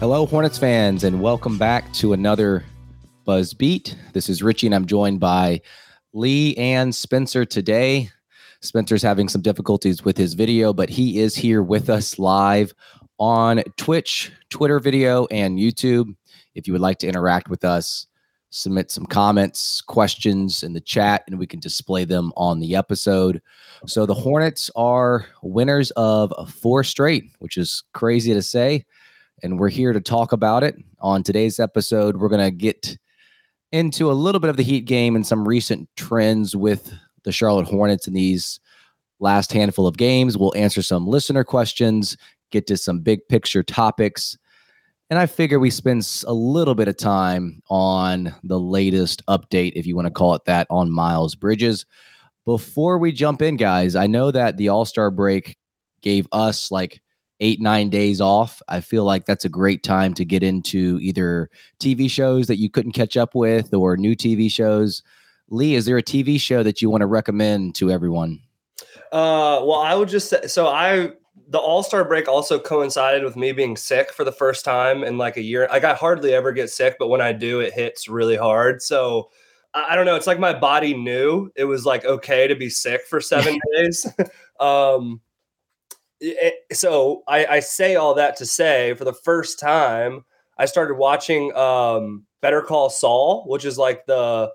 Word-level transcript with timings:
Hello, 0.00 0.24
Hornets 0.24 0.56
fans, 0.56 1.04
and 1.04 1.20
welcome 1.20 1.58
back 1.58 1.92
to 1.92 2.14
another 2.14 2.64
Buzz 3.26 3.52
Beat. 3.52 3.94
This 4.14 4.30
is 4.30 4.42
Richie, 4.42 4.66
and 4.66 4.74
I'm 4.74 4.86
joined 4.86 5.20
by 5.20 5.60
Lee 6.14 6.56
and 6.56 6.94
Spencer 6.94 7.44
today. 7.44 8.08
Spencer's 8.62 9.02
having 9.02 9.28
some 9.28 9.42
difficulties 9.42 10.02
with 10.02 10.16
his 10.16 10.32
video, 10.32 10.72
but 10.72 10.88
he 10.88 11.18
is 11.18 11.36
here 11.36 11.62
with 11.62 11.90
us 11.90 12.18
live 12.18 12.72
on 13.18 13.62
Twitch, 13.76 14.32
Twitter 14.48 14.80
video, 14.80 15.26
and 15.26 15.58
YouTube. 15.58 16.16
If 16.54 16.66
you 16.66 16.72
would 16.72 16.80
like 16.80 16.98
to 17.00 17.06
interact 17.06 17.50
with 17.50 17.62
us, 17.62 18.06
submit 18.48 18.90
some 18.90 19.04
comments, 19.04 19.82
questions 19.82 20.62
in 20.62 20.72
the 20.72 20.80
chat, 20.80 21.24
and 21.26 21.38
we 21.38 21.46
can 21.46 21.60
display 21.60 22.06
them 22.06 22.32
on 22.38 22.58
the 22.58 22.74
episode. 22.74 23.42
So 23.84 24.06
the 24.06 24.14
Hornets 24.14 24.70
are 24.74 25.26
winners 25.42 25.90
of 25.90 26.32
four 26.54 26.84
straight, 26.84 27.32
which 27.40 27.58
is 27.58 27.84
crazy 27.92 28.32
to 28.32 28.40
say 28.40 28.86
and 29.42 29.58
we're 29.58 29.68
here 29.68 29.92
to 29.92 30.00
talk 30.00 30.32
about 30.32 30.62
it. 30.62 30.76
On 31.00 31.22
today's 31.22 31.58
episode, 31.58 32.16
we're 32.16 32.28
going 32.28 32.44
to 32.44 32.50
get 32.50 32.96
into 33.72 34.10
a 34.10 34.14
little 34.14 34.40
bit 34.40 34.50
of 34.50 34.56
the 34.56 34.62
Heat 34.62 34.84
game 34.84 35.16
and 35.16 35.26
some 35.26 35.46
recent 35.46 35.88
trends 35.96 36.56
with 36.56 36.92
the 37.24 37.32
Charlotte 37.32 37.66
Hornets 37.66 38.08
in 38.08 38.14
these 38.14 38.60
last 39.18 39.52
handful 39.52 39.86
of 39.86 39.96
games. 39.96 40.36
We'll 40.36 40.56
answer 40.56 40.82
some 40.82 41.06
listener 41.06 41.44
questions, 41.44 42.16
get 42.50 42.66
to 42.68 42.76
some 42.76 43.00
big 43.00 43.26
picture 43.28 43.62
topics. 43.62 44.36
And 45.10 45.18
I 45.18 45.26
figure 45.26 45.58
we 45.58 45.70
spend 45.70 46.06
a 46.26 46.32
little 46.32 46.74
bit 46.74 46.88
of 46.88 46.96
time 46.96 47.62
on 47.68 48.34
the 48.44 48.60
latest 48.60 49.24
update, 49.26 49.72
if 49.74 49.86
you 49.86 49.96
want 49.96 50.06
to 50.06 50.12
call 50.12 50.34
it 50.34 50.44
that, 50.44 50.66
on 50.70 50.90
Miles 50.90 51.34
Bridges. 51.34 51.84
Before 52.46 52.98
we 52.98 53.12
jump 53.12 53.42
in, 53.42 53.56
guys, 53.56 53.96
I 53.96 54.06
know 54.06 54.30
that 54.30 54.56
the 54.56 54.68
All 54.68 54.84
Star 54.84 55.10
break 55.10 55.56
gave 56.00 56.26
us 56.32 56.70
like 56.70 57.00
eight, 57.40 57.60
nine 57.60 57.90
days 57.90 58.20
off, 58.20 58.62
I 58.68 58.80
feel 58.80 59.04
like 59.04 59.26
that's 59.26 59.44
a 59.44 59.48
great 59.48 59.82
time 59.82 60.14
to 60.14 60.24
get 60.24 60.42
into 60.42 60.98
either 61.00 61.50
TV 61.78 62.10
shows 62.10 62.46
that 62.46 62.58
you 62.58 62.70
couldn't 62.70 62.92
catch 62.92 63.16
up 63.16 63.34
with 63.34 63.72
or 63.74 63.96
new 63.96 64.14
TV 64.14 64.50
shows. 64.50 65.02
Lee, 65.48 65.74
is 65.74 65.86
there 65.86 65.98
a 65.98 66.02
TV 66.02 66.40
show 66.40 66.62
that 66.62 66.80
you 66.80 66.90
want 66.90 67.00
to 67.00 67.06
recommend 67.06 67.74
to 67.76 67.90
everyone? 67.90 68.40
Uh, 69.12 69.58
well, 69.62 69.80
I 69.80 69.94
would 69.94 70.08
just 70.08 70.30
say 70.30 70.46
so. 70.46 70.68
I 70.68 71.12
the 71.48 71.58
All 71.58 71.82
Star 71.82 72.04
break 72.04 72.28
also 72.28 72.58
coincided 72.58 73.24
with 73.24 73.36
me 73.36 73.50
being 73.52 73.76
sick 73.76 74.12
for 74.12 74.24
the 74.24 74.32
first 74.32 74.64
time 74.64 75.02
in 75.02 75.18
like 75.18 75.36
a 75.36 75.42
year. 75.42 75.66
Like 75.70 75.84
I 75.84 75.94
hardly 75.94 76.32
ever 76.32 76.52
get 76.52 76.70
sick, 76.70 76.96
but 76.98 77.08
when 77.08 77.20
I 77.20 77.32
do, 77.32 77.60
it 77.60 77.72
hits 77.72 78.08
really 78.08 78.36
hard. 78.36 78.82
So 78.82 79.30
I, 79.74 79.88
I 79.90 79.96
don't 79.96 80.06
know. 80.06 80.14
It's 80.14 80.28
like 80.28 80.38
my 80.38 80.56
body 80.56 80.94
knew 80.94 81.50
it 81.56 81.64
was 81.64 81.84
like 81.84 82.04
okay 82.04 82.46
to 82.46 82.54
be 82.54 82.70
sick 82.70 83.02
for 83.08 83.20
seven 83.20 83.58
days. 83.74 84.06
um, 84.60 85.20
so 86.72 87.22
I, 87.26 87.46
I, 87.46 87.60
say 87.60 87.96
all 87.96 88.14
that 88.14 88.36
to 88.36 88.46
say 88.46 88.94
for 88.94 89.04
the 89.04 89.12
first 89.12 89.58
time 89.58 90.24
I 90.58 90.66
started 90.66 90.94
watching 90.94 91.54
um, 91.56 92.26
Better 92.42 92.60
Call 92.60 92.90
Saul, 92.90 93.44
which 93.46 93.64
is 93.64 93.78
like 93.78 94.06
the 94.06 94.52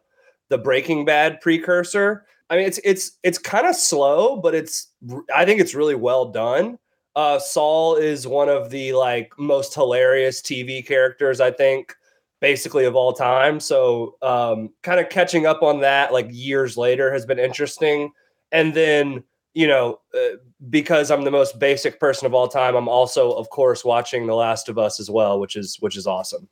the 0.50 0.58
Breaking 0.58 1.06
Bad 1.06 1.42
precursor. 1.42 2.25
I 2.50 2.58
mean, 2.58 2.66
it's 2.66 2.80
it's 2.84 3.18
it's 3.24 3.38
kind 3.38 3.66
of 3.66 3.75
slow, 3.75 4.38
but 4.38 4.54
it's 4.54 4.88
I 5.36 5.46
think 5.46 5.59
it's 5.59 5.74
really 5.74 5.96
well 5.96 6.25
done. 6.25 6.78
Uh, 7.16 7.40
Saul 7.40 7.96
is 7.96 8.28
one 8.28 8.50
of 8.50 8.70
the 8.70 8.94
like 8.94 9.34
most 9.40 9.74
hilarious 9.74 10.42
TV 10.42 10.86
characters 10.86 11.40
I 11.40 11.50
think 11.50 11.96
basically 12.42 12.86
of 12.86 12.96
all 12.96 13.14
time. 13.14 13.59
So 13.59 14.18
um, 14.22 14.70
kind 14.84 15.00
of 15.00 15.09
catching 15.09 15.46
up 15.46 15.64
on 15.64 15.80
that 15.81 16.14
like 16.14 16.28
years 16.30 16.78
later 16.78 17.12
has 17.12 17.25
been 17.25 17.40
interesting. 17.40 18.12
And 18.52 18.74
then 18.74 19.24
you 19.56 19.68
know, 19.68 20.00
uh, 20.14 20.36
because 20.70 21.10
I'm 21.10 21.24
the 21.24 21.32
most 21.32 21.58
basic 21.58 22.00
person 22.00 22.26
of 22.26 22.34
all 22.34 22.48
time, 22.48 22.76
I'm 22.76 22.90
also, 22.90 23.32
of 23.32 23.50
course, 23.50 23.84
watching 23.84 24.28
The 24.28 24.36
Last 24.36 24.70
of 24.70 24.78
Us 24.78 25.00
as 25.00 25.10
well, 25.10 25.40
which 25.40 25.56
is 25.56 25.78
which 25.80 25.98
is 25.98 26.06
awesome. 26.06 26.48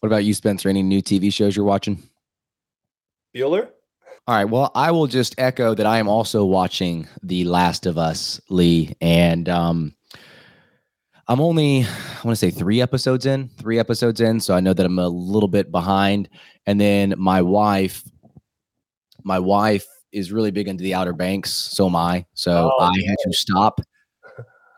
What 0.00 0.08
about 0.08 0.24
you, 0.24 0.34
Spencer? 0.34 0.68
Any 0.68 0.82
new 0.82 1.02
TV 1.02 1.32
shows 1.32 1.56
you're 1.56 1.64
watching? 1.64 2.02
Bueller. 3.34 3.70
All 4.26 4.36
right. 4.36 4.44
Well, 4.44 4.70
I 4.74 4.90
will 4.90 5.06
just 5.06 5.34
echo 5.38 5.74
that 5.74 5.86
I 5.86 5.98
am 5.98 6.08
also 6.08 6.44
watching 6.44 7.08
The 7.22 7.44
Last 7.44 7.86
of 7.86 7.96
Us, 7.98 8.40
Lee, 8.50 8.94
and 9.00 9.48
um, 9.48 9.94
I'm 11.26 11.40
only 11.40 11.84
I 11.84 12.22
want 12.24 12.30
to 12.30 12.36
say 12.36 12.50
three 12.50 12.82
episodes 12.82 13.24
in, 13.24 13.48
three 13.56 13.78
episodes 13.78 14.20
in, 14.20 14.38
so 14.38 14.54
I 14.54 14.60
know 14.60 14.74
that 14.74 14.84
I'm 14.84 14.98
a 14.98 15.08
little 15.08 15.48
bit 15.48 15.72
behind. 15.72 16.28
And 16.66 16.78
then 16.78 17.14
my 17.16 17.40
wife, 17.40 18.02
my 19.22 19.38
wife 19.38 19.86
is 20.14 20.32
really 20.32 20.50
big 20.50 20.68
into 20.68 20.82
the 20.82 20.94
Outer 20.94 21.12
Banks. 21.12 21.50
So 21.52 21.86
am 21.86 21.96
I. 21.96 22.24
So 22.34 22.72
oh, 22.78 22.82
I 22.82 22.94
had 23.06 23.16
to 23.24 23.32
stop. 23.32 23.80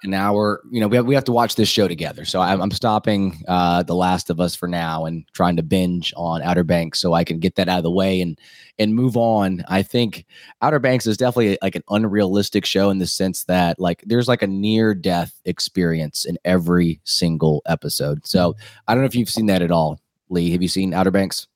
And 0.02 0.10
now 0.10 0.34
we're, 0.34 0.58
you 0.70 0.78
know, 0.78 0.88
we 0.88 0.96
have, 0.96 1.06
we 1.06 1.14
have 1.14 1.24
to 1.24 1.32
watch 1.32 1.54
this 1.54 1.68
show 1.68 1.88
together. 1.88 2.24
So 2.24 2.40
I'm, 2.40 2.60
I'm 2.60 2.70
stopping 2.70 3.42
uh, 3.48 3.82
The 3.82 3.94
Last 3.94 4.28
of 4.28 4.40
Us 4.40 4.54
for 4.54 4.68
now 4.68 5.06
and 5.06 5.24
trying 5.32 5.56
to 5.56 5.62
binge 5.62 6.12
on 6.16 6.42
Outer 6.42 6.64
Banks 6.64 7.00
so 7.00 7.14
I 7.14 7.24
can 7.24 7.38
get 7.38 7.54
that 7.56 7.68
out 7.68 7.78
of 7.78 7.82
the 7.82 7.90
way 7.90 8.20
and 8.20 8.38
and 8.78 8.94
move 8.94 9.16
on. 9.16 9.64
I 9.68 9.82
think 9.82 10.26
Outer 10.60 10.78
Banks 10.78 11.06
is 11.06 11.16
definitely 11.16 11.56
like 11.62 11.76
an 11.76 11.82
unrealistic 11.88 12.66
show 12.66 12.90
in 12.90 12.98
the 12.98 13.06
sense 13.06 13.44
that 13.44 13.80
like 13.80 14.04
there's 14.06 14.28
like 14.28 14.42
a 14.42 14.46
near 14.46 14.94
death 14.94 15.32
experience 15.46 16.26
in 16.26 16.38
every 16.44 17.00
single 17.04 17.62
episode. 17.66 18.26
So 18.26 18.54
I 18.86 18.94
don't 18.94 19.02
know 19.02 19.06
if 19.06 19.14
you've 19.14 19.30
seen 19.30 19.46
that 19.46 19.62
at 19.62 19.70
all, 19.70 19.98
Lee. 20.28 20.50
Have 20.52 20.62
you 20.62 20.68
seen 20.68 20.92
Outer 20.92 21.10
Banks? 21.10 21.48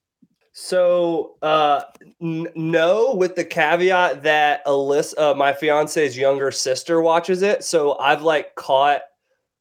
So 0.52 1.37
uh, 1.43 1.82
n- 2.20 2.49
no, 2.55 3.14
with 3.14 3.37
the 3.37 3.44
caveat 3.44 4.23
that 4.25 4.64
Alyssa, 4.67 5.19
uh, 5.19 5.35
my 5.35 5.52
fiance's 5.52 6.17
younger 6.17 6.50
sister, 6.50 7.00
watches 7.00 7.43
it. 7.43 7.64
So 7.64 7.99
I've 7.99 8.23
like 8.23 8.55
caught 8.56 9.02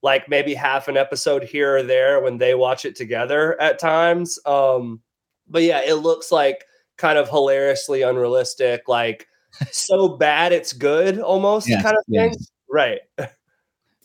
like 0.02 0.30
maybe 0.30 0.54
half 0.54 0.88
an 0.88 0.98
episode 0.98 1.44
here 1.44 1.78
or 1.78 1.84
there 1.84 2.22
when 2.22 2.38
they 2.38 2.56
watch 2.56 2.86
it 2.86 2.96
together 2.96 3.60
at 3.62 3.80
times. 3.80 4.40
Um, 4.46 5.02
but 5.48 5.64
yeah, 5.64 5.82
it 5.82 5.96
looks 5.96 6.32
like 6.32 6.66
kind 6.98 7.18
of 7.18 7.30
hilariously 7.30 8.02
unrealistic, 8.02 8.88
like 8.88 9.28
so 9.72 10.08
bad 10.10 10.52
it's 10.52 10.74
good 10.74 11.20
almost 11.20 11.68
yeah, 11.68 11.82
kind 11.82 11.98
of 11.98 12.06
thing. 12.06 12.32
Yes. 12.32 12.52
Right. 12.70 13.00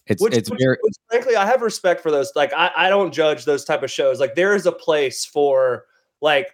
It's 0.06 0.22
which, 0.22 0.34
it's 0.34 0.50
which, 0.50 0.60
very 0.60 0.76
which, 0.82 0.96
frankly, 1.08 1.34
I 1.34 1.46
have 1.46 1.62
respect 1.62 2.02
for 2.02 2.10
those. 2.10 2.30
Like 2.36 2.52
I, 2.52 2.70
I 2.76 2.88
don't 2.90 3.10
judge 3.10 3.46
those 3.46 3.64
type 3.64 3.82
of 3.82 3.90
shows. 3.90 4.20
Like 4.20 4.34
there 4.34 4.54
is 4.54 4.66
a 4.66 4.72
place 4.72 5.24
for 5.24 5.86
like 6.20 6.52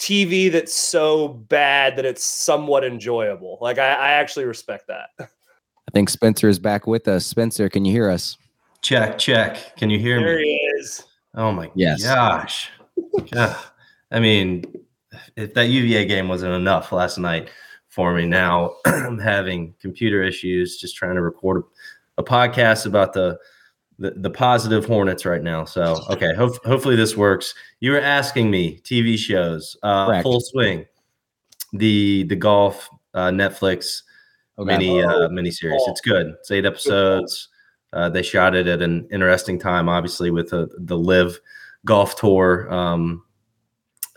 TV 0.00 0.50
that's 0.50 0.74
so 0.74 1.28
bad 1.28 1.96
that 1.96 2.06
it's 2.06 2.24
somewhat 2.24 2.84
enjoyable. 2.84 3.58
Like 3.60 3.78
I, 3.78 3.92
I 3.92 4.08
actually 4.12 4.46
respect 4.46 4.88
that. 4.88 5.10
I 5.20 5.90
think 5.92 6.08
Spencer 6.08 6.48
is 6.48 6.58
back 6.58 6.86
with 6.86 7.06
us. 7.06 7.26
Spencer, 7.26 7.68
can 7.68 7.84
you 7.84 7.92
hear 7.92 8.08
us? 8.08 8.38
Check, 8.80 9.18
check. 9.18 9.76
Can 9.76 9.90
you 9.90 9.98
hear 9.98 10.18
there 10.18 10.26
me? 10.26 10.32
There 10.32 10.40
he 10.40 10.54
is. 10.80 11.04
Oh 11.34 11.52
my 11.52 11.70
yes. 11.74 12.02
gosh. 12.02 12.70
yeah. 13.26 13.58
I 14.10 14.20
mean, 14.20 14.64
if 15.36 15.52
that 15.54 15.66
UVA 15.66 16.06
game 16.06 16.28
wasn't 16.28 16.54
enough 16.54 16.92
last 16.92 17.18
night 17.18 17.50
for 17.88 18.14
me, 18.14 18.26
now 18.26 18.76
I'm 18.86 19.18
having 19.18 19.74
computer 19.80 20.22
issues 20.22 20.78
just 20.78 20.96
trying 20.96 21.16
to 21.16 21.22
record 21.22 21.62
a, 22.16 22.22
a 22.22 22.24
podcast 22.24 22.86
about 22.86 23.12
the, 23.12 23.38
the, 24.00 24.12
the 24.12 24.30
positive 24.30 24.86
Hornets 24.86 25.24
right 25.24 25.42
now. 25.42 25.64
So 25.64 26.00
okay, 26.10 26.34
ho- 26.34 26.56
hopefully 26.64 26.96
this 26.96 27.16
works. 27.16 27.54
You 27.80 27.92
were 27.92 28.00
asking 28.00 28.50
me 28.50 28.80
TV 28.80 29.16
shows, 29.16 29.76
uh, 29.82 30.22
full 30.22 30.40
swing, 30.40 30.86
the 31.74 32.24
the 32.24 32.36
golf 32.36 32.88
uh, 33.14 33.28
Netflix 33.28 34.02
okay. 34.58 34.66
mini 34.66 35.02
uh, 35.02 35.28
mini 35.28 35.50
series. 35.50 35.82
It's 35.86 36.00
good. 36.00 36.34
It's 36.40 36.50
eight 36.50 36.64
episodes. 36.64 37.48
Uh, 37.92 38.08
they 38.08 38.22
shot 38.22 38.54
it 38.54 38.66
at 38.66 38.82
an 38.82 39.06
interesting 39.12 39.58
time, 39.58 39.88
obviously, 39.88 40.30
with 40.30 40.50
the, 40.50 40.68
the 40.78 40.96
LIV 40.96 41.40
golf 41.84 42.14
tour 42.16 42.72
um, 42.72 43.24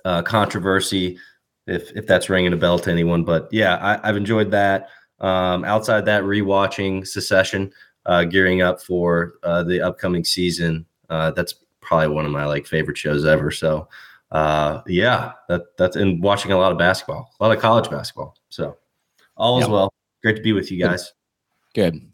uh, 0.06 0.22
controversy, 0.22 1.18
if 1.68 1.92
if 1.92 2.08
that's 2.08 2.30
ringing 2.30 2.54
a 2.54 2.58
bell 2.58 2.80
to 2.80 2.90
anyone. 2.90 3.26
But 3.26 3.50
yeah, 3.52 4.00
I, 4.04 4.08
have 4.08 4.18
enjoyed 4.18 4.52
that. 4.52 4.90
Um, 5.20 5.64
outside 5.66 6.06
that, 6.06 6.24
rewatching 6.24 7.08
Succession, 7.08 7.72
uh, 8.06 8.24
gearing 8.24 8.62
up 8.62 8.82
for 8.82 9.36
uh, 9.44 9.64
the 9.64 9.82
upcoming 9.82 10.24
season. 10.24 10.86
Uh, 11.10 11.32
that's 11.32 11.56
probably 11.82 12.08
one 12.08 12.26
of 12.26 12.32
my 12.32 12.46
like 12.46 12.66
favorite 12.66 12.98
shows 12.98 13.26
ever. 13.26 13.52
So 13.52 13.88
uh, 14.32 14.82
yeah, 14.88 15.34
that 15.48 15.78
that's 15.78 15.96
and 15.96 16.22
watching 16.22 16.52
a 16.52 16.58
lot 16.58 16.72
of 16.72 16.78
basketball, 16.78 17.34
a 17.40 17.44
lot 17.44 17.56
of 17.56 17.62
college 17.62 17.90
basketball. 17.90 18.36
So 18.50 18.78
all 19.38 19.60
yep. 19.60 19.68
is 19.68 19.72
well. 19.72 19.94
Great 20.24 20.38
to 20.38 20.42
be 20.42 20.54
with 20.54 20.72
you 20.72 20.80
guys. 20.80 21.14
Good. 21.76 22.10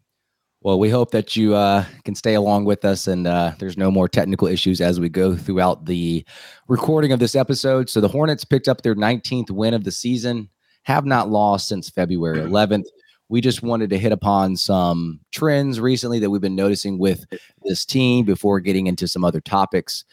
Well, 0.61 0.77
we 0.77 0.89
hope 0.89 1.11
that 1.11 1.37
you 1.37 1.55
uh, 1.55 1.85
can 2.03 2.15
stay 2.15 2.33
along 2.33 2.65
with 2.65 2.83
us 2.83 3.07
and 3.07 3.25
uh, 3.25 3.53
there's 3.59 3.77
no 3.77 3.89
more 3.89 4.09
technical 4.09 4.47
issues 4.47 4.81
as 4.81 4.99
we 4.99 5.07
go 5.07 5.37
throughout 5.37 5.85
the 5.85 6.25
recording 6.67 7.13
of 7.13 7.19
this 7.19 7.35
episode. 7.35 7.89
So 7.89 8.01
the 8.01 8.09
Hornets 8.09 8.43
picked 8.43 8.67
up 8.67 8.81
their 8.81 8.95
19th 8.95 9.51
win 9.51 9.73
of 9.73 9.85
the 9.85 9.91
season, 9.91 10.49
have 10.83 11.05
not 11.05 11.29
lost 11.29 11.69
since 11.69 11.89
February 11.89 12.39
11th. 12.39 12.87
We 13.29 13.41
just 13.41 13.61
wanted 13.61 13.89
to 13.91 13.97
hit 13.97 14.11
upon 14.11 14.57
some 14.57 15.19
trends 15.31 15.79
recently 15.79 16.19
that 16.19 16.29
we've 16.29 16.41
been 16.41 16.55
noticing 16.55 16.97
with 16.97 17.25
this 17.63 17.85
team 17.85 18.25
before 18.25 18.59
getting 18.59 18.87
into 18.87 19.07
some 19.07 19.23
other 19.23 19.39
topics. 19.39 20.03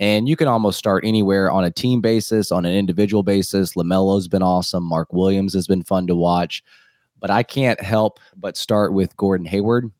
And 0.00 0.28
you 0.28 0.36
can 0.36 0.48
almost 0.48 0.78
start 0.78 1.04
anywhere 1.04 1.50
on 1.50 1.64
a 1.64 1.70
team 1.70 2.00
basis, 2.00 2.50
on 2.50 2.64
an 2.64 2.74
individual 2.74 3.22
basis. 3.22 3.74
LaMelo's 3.74 4.26
been 4.26 4.42
awesome. 4.42 4.84
Mark 4.84 5.12
Williams 5.12 5.52
has 5.54 5.66
been 5.66 5.82
fun 5.82 6.06
to 6.06 6.16
watch 6.16 6.62
but 7.22 7.30
I 7.30 7.44
can't 7.44 7.80
help 7.80 8.18
but 8.36 8.58
start 8.58 8.92
with 8.92 9.16
Gordon 9.16 9.46
Hayward. 9.46 9.90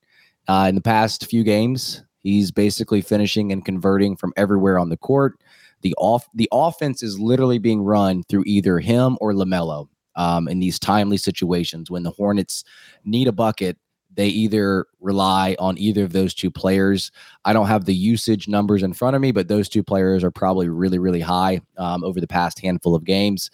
Uh, 0.48 0.66
in 0.68 0.74
the 0.74 0.82
past 0.82 1.24
few 1.26 1.44
games, 1.44 2.02
he's 2.18 2.50
basically 2.50 3.00
finishing 3.00 3.52
and 3.52 3.64
converting 3.64 4.16
from 4.16 4.32
everywhere 4.36 4.78
on 4.78 4.90
the 4.90 4.96
court. 4.96 5.38
The 5.82 5.94
off 5.98 6.28
the 6.34 6.48
offense 6.52 7.02
is 7.02 7.18
literally 7.18 7.58
being 7.58 7.80
run 7.80 8.24
through 8.24 8.42
either 8.46 8.80
him 8.80 9.16
or 9.20 9.32
Lamelo 9.32 9.88
um, 10.16 10.48
in 10.48 10.58
these 10.58 10.78
timely 10.78 11.16
situations 11.16 11.90
when 11.90 12.02
the 12.02 12.10
Hornets 12.10 12.64
need 13.04 13.28
a 13.28 13.32
bucket. 13.32 13.76
They 14.14 14.28
either 14.28 14.86
rely 15.00 15.56
on 15.58 15.78
either 15.78 16.04
of 16.04 16.12
those 16.12 16.34
two 16.34 16.50
players. 16.50 17.10
I 17.44 17.52
don't 17.54 17.68
have 17.68 17.86
the 17.86 17.94
usage 17.94 18.46
numbers 18.46 18.82
in 18.82 18.92
front 18.92 19.16
of 19.16 19.22
me, 19.22 19.32
but 19.32 19.48
those 19.48 19.68
two 19.70 19.82
players 19.82 20.22
are 20.22 20.30
probably 20.30 20.68
really, 20.68 20.98
really 20.98 21.20
high 21.20 21.62
um, 21.78 22.04
over 22.04 22.20
the 22.20 22.26
past 22.26 22.60
handful 22.60 22.94
of 22.94 23.04
games. 23.04 23.50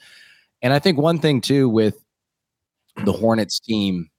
And 0.62 0.72
I 0.72 0.80
think 0.80 0.98
one 0.98 1.20
thing 1.20 1.40
too 1.40 1.68
with 1.68 2.04
the 3.04 3.12
Hornets 3.12 3.60
team, 3.60 4.10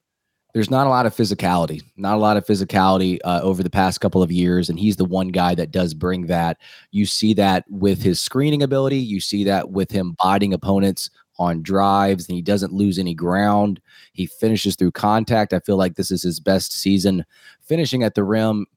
there's 0.53 0.71
not 0.71 0.87
a 0.87 0.89
lot 0.89 1.05
of 1.05 1.15
physicality, 1.15 1.83
not 1.97 2.15
a 2.15 2.21
lot 2.21 2.37
of 2.37 2.45
physicality 2.45 3.19
uh, 3.23 3.41
over 3.43 3.61
the 3.61 3.69
past 3.69 4.01
couple 4.01 4.23
of 4.23 4.31
years. 4.31 4.69
And 4.69 4.79
he's 4.79 4.95
the 4.95 5.05
one 5.05 5.27
guy 5.27 5.53
that 5.55 5.71
does 5.71 5.93
bring 5.93 6.27
that. 6.27 6.57
You 6.91 7.05
see 7.05 7.33
that 7.35 7.65
with 7.69 8.01
his 8.01 8.19
screening 8.21 8.63
ability, 8.63 8.97
you 8.97 9.19
see 9.19 9.43
that 9.43 9.71
with 9.71 9.91
him 9.91 10.15
biting 10.23 10.53
opponents 10.53 11.09
on 11.39 11.63
drives, 11.63 12.27
and 12.27 12.35
he 12.35 12.41
doesn't 12.41 12.73
lose 12.73 12.99
any 12.99 13.15
ground. 13.15 13.81
He 14.13 14.27
finishes 14.27 14.75
through 14.75 14.91
contact. 14.91 15.53
I 15.53 15.59
feel 15.59 15.77
like 15.77 15.95
this 15.95 16.11
is 16.11 16.21
his 16.21 16.39
best 16.39 16.71
season 16.73 17.25
finishing 17.61 18.03
at 18.03 18.13
the 18.13 18.23
rim. 18.23 18.67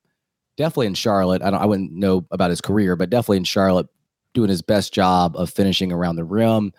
Definitely 0.57 0.87
in 0.87 0.95
Charlotte. 0.95 1.43
I 1.43 1.51
don't 1.51 1.61
I 1.61 1.67
wouldn't 1.67 1.93
know 1.93 2.27
about 2.31 2.51
his 2.51 2.61
career, 2.61 2.97
but 2.97 3.11
definitely 3.11 3.39
in 3.39 3.45
Charlotte, 3.45 3.89
doing 4.33 4.49
his 4.49 4.63
best 4.63 4.95
job 4.95 5.37
of 5.37 5.51
finishing 5.51 5.93
around 5.93 6.17
the 6.17 6.25
rim 6.25 6.73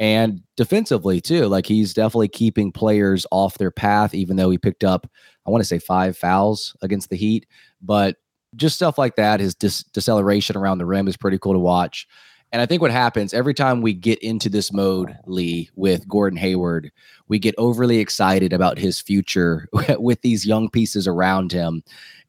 and 0.00 0.42
defensively 0.56 1.20
too. 1.20 1.46
Like 1.46 1.66
he's 1.66 1.94
definitely 1.94 2.28
keeping 2.28 2.72
players 2.72 3.26
off 3.30 3.58
their 3.58 3.70
path, 3.70 4.14
even 4.14 4.36
though 4.36 4.50
he 4.50 4.58
picked 4.58 4.82
up, 4.82 5.06
I 5.46 5.50
want 5.50 5.60
to 5.60 5.68
say 5.68 5.78
five 5.78 6.16
fouls 6.16 6.74
against 6.82 7.10
the 7.10 7.16
Heat. 7.16 7.46
But 7.82 8.16
just 8.56 8.74
stuff 8.74 8.98
like 8.98 9.16
that, 9.16 9.40
his 9.40 9.54
dis- 9.54 9.84
deceleration 9.84 10.56
around 10.56 10.78
the 10.78 10.86
rim 10.86 11.06
is 11.06 11.16
pretty 11.16 11.38
cool 11.38 11.52
to 11.52 11.58
watch. 11.58 12.08
And 12.52 12.60
I 12.60 12.66
think 12.66 12.82
what 12.82 12.90
happens 12.90 13.32
every 13.32 13.54
time 13.54 13.80
we 13.80 13.92
get 13.92 14.18
into 14.20 14.48
this 14.48 14.72
mode, 14.72 15.16
Lee, 15.26 15.70
with 15.76 16.08
Gordon 16.08 16.36
Hayward, 16.38 16.90
we 17.28 17.38
get 17.38 17.54
overly 17.58 17.98
excited 17.98 18.52
about 18.52 18.78
his 18.78 19.00
future 19.00 19.68
with 19.98 20.20
these 20.22 20.46
young 20.46 20.68
pieces 20.68 21.06
around 21.06 21.52
him. 21.52 21.82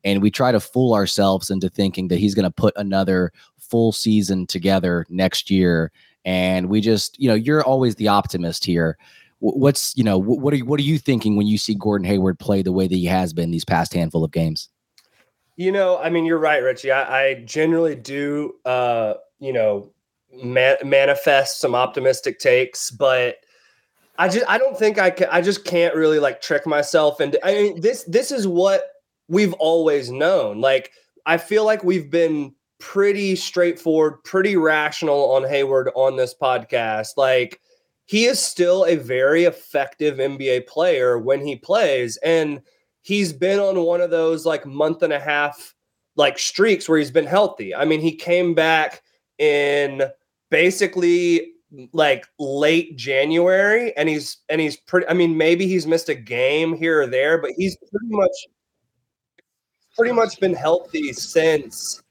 And 0.04 0.22
we 0.22 0.32
try 0.32 0.52
to 0.52 0.60
fool 0.60 0.94
ourselves 0.94 1.50
into 1.50 1.70
thinking 1.70 2.08
that 2.10 2.20
he's 2.20 2.36
going 2.36 2.44
to 2.44 2.52
put 2.52 2.76
another 2.76 3.32
full 3.60 3.92
season 3.92 4.46
together 4.46 5.06
next 5.10 5.50
year 5.50 5.92
and 6.26 6.70
we 6.70 6.82
just 6.82 7.18
you 7.20 7.28
know 7.28 7.34
you're 7.34 7.64
always 7.64 7.96
the 7.96 8.08
optimist 8.10 8.66
here 8.66 8.98
what's 9.42 9.98
you 9.98 10.04
know 10.04 10.18
what 10.18 10.54
are 10.54 10.58
you, 10.58 10.66
what 10.66 10.80
are 10.80 10.84
you 10.84 10.98
thinking 10.98 11.36
when 11.36 11.48
you 11.48 11.58
see 11.58 11.76
Gordon 11.76 12.06
Hayward 12.06 12.40
play 12.40 12.62
the 12.62 12.72
way 12.72 12.88
that 12.88 12.96
he 12.96 13.06
has 13.06 13.34
been 13.34 13.52
these 13.52 13.66
past 13.66 13.94
handful 13.94 14.24
of 14.24 14.32
games? 14.32 14.70
You 15.58 15.72
know, 15.72 15.98
I 15.98 16.10
mean, 16.10 16.26
you're 16.26 16.38
right, 16.38 16.60
Richie. 16.64 16.92
I, 16.92 17.24
I 17.24 17.34
generally 17.44 17.96
do, 17.96 18.56
uh, 18.66 19.16
you 19.40 19.52
know, 19.52 19.92
man, 20.34 20.78
manifest 20.84 21.60
some 21.60 21.76
optimistic 21.76 22.40
takes, 22.40 22.92
but 22.92 23.38
I 24.18 24.28
just 24.28 24.46
I 24.48 24.58
don't 24.58 24.78
think 24.78 25.00
I 25.00 25.10
can. 25.10 25.28
I 25.32 25.42
just 25.42 25.66
can't 25.66 25.96
really 25.96 26.20
like 26.20 26.42
trick 26.42 26.68
myself 26.68 27.22
into. 27.22 27.44
I 27.46 27.54
mean, 27.54 27.82
this 27.82 28.04
this 28.04 28.32
is 28.32 28.48
what 28.48 28.84
we've 29.28 29.54
always 29.54 30.12
known. 30.12 30.62
Like 30.62 30.92
I 31.26 31.38
feel 31.38 31.66
like 31.66 31.84
we've 31.84 32.10
been 32.10 32.54
pretty 32.80 33.36
straightforward, 33.36 34.24
pretty 34.24 34.58
rational 34.58 35.32
on 35.34 35.48
Hayward 35.48 35.90
on 35.96 36.18
this 36.18 36.36
podcast. 36.40 37.10
Like 37.16 37.62
he 38.06 38.26
is 38.26 38.40
still 38.40 38.84
a 38.86 38.98
very 38.98 39.46
effective 39.46 40.18
NBA 40.18 40.68
player 40.68 41.18
when 41.18 41.46
he 41.46 41.56
plays. 41.56 42.18
And 42.18 42.62
he's 43.04 43.32
been 43.32 43.60
on 43.60 43.82
one 43.84 44.02
of 44.02 44.10
those 44.10 44.46
like 44.46 44.66
month 44.66 45.02
and 45.02 45.14
a 45.14 45.20
half 45.20 45.74
like 46.18 46.38
streaks 46.38 46.90
where 46.90 47.00
he's 47.00 47.12
been 47.12 47.26
healthy. 47.26 47.74
I 47.74 47.86
mean, 47.86 48.02
he 48.02 48.14
came 48.14 48.54
back 48.54 49.02
in 49.38 50.04
basically 50.52 51.54
like 51.94 52.28
late 52.38 52.96
January 52.98 53.96
and 53.98 54.08
he's 54.08 54.38
and 54.50 54.62
he's 54.62 54.78
pretty 54.78 55.08
I 55.08 55.14
mean 55.14 55.38
maybe 55.38 55.66
he's 55.66 55.88
missed 55.88 56.10
a 56.10 56.16
game 56.16 56.76
here 56.76 57.02
or 57.02 57.08
there 57.08 57.42
but 57.42 57.52
he's 57.58 57.78
pretty 57.78 58.10
much 58.10 58.48
pretty 59.96 60.12
much 60.12 60.40
been 60.40 60.54
healthy 60.54 61.14
since 61.14 62.04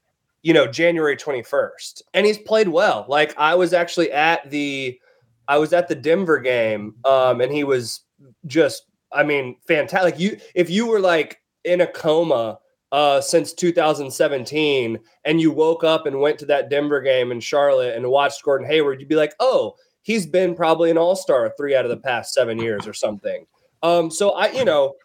you 0.43 0.53
know, 0.53 0.67
January 0.67 1.15
21st. 1.15 2.01
And 2.13 2.25
he's 2.25 2.37
played 2.37 2.67
well. 2.67 3.05
Like 3.07 3.37
I 3.37 3.55
was 3.55 3.73
actually 3.73 4.11
at 4.11 4.49
the 4.49 4.99
I 5.47 5.57
was 5.57 5.73
at 5.73 5.87
the 5.87 5.95
Denver 5.95 6.39
game 6.39 6.95
um 7.05 7.41
and 7.41 7.51
he 7.51 7.63
was 7.63 8.01
just 8.45 8.83
I 9.13 9.23
mean, 9.23 9.57
fantastic. 9.67 10.13
Like 10.13 10.19
you 10.19 10.37
if 10.55 10.69
you 10.69 10.87
were 10.87 10.99
like 10.99 11.39
in 11.63 11.81
a 11.81 11.87
coma 11.87 12.59
uh 12.91 13.21
since 13.21 13.53
2017 13.53 14.99
and 15.25 15.41
you 15.41 15.51
woke 15.51 15.83
up 15.83 16.05
and 16.05 16.19
went 16.19 16.39
to 16.39 16.45
that 16.45 16.69
Denver 16.69 17.01
game 17.01 17.31
in 17.31 17.39
Charlotte 17.39 17.95
and 17.95 18.09
watched 18.09 18.43
Gordon 18.43 18.67
Hayward, 18.67 18.99
you'd 18.99 19.09
be 19.09 19.15
like, 19.15 19.33
"Oh, 19.39 19.75
he's 20.01 20.25
been 20.25 20.55
probably 20.55 20.91
an 20.91 20.97
all-star 20.97 21.53
3 21.57 21.75
out 21.75 21.85
of 21.85 21.91
the 21.91 21.97
past 21.97 22.33
7 22.33 22.59
years 22.59 22.87
or 22.87 22.93
something." 22.93 23.45
Um 23.83 24.11
so 24.11 24.31
I, 24.31 24.51
you 24.51 24.65
know, 24.65 24.95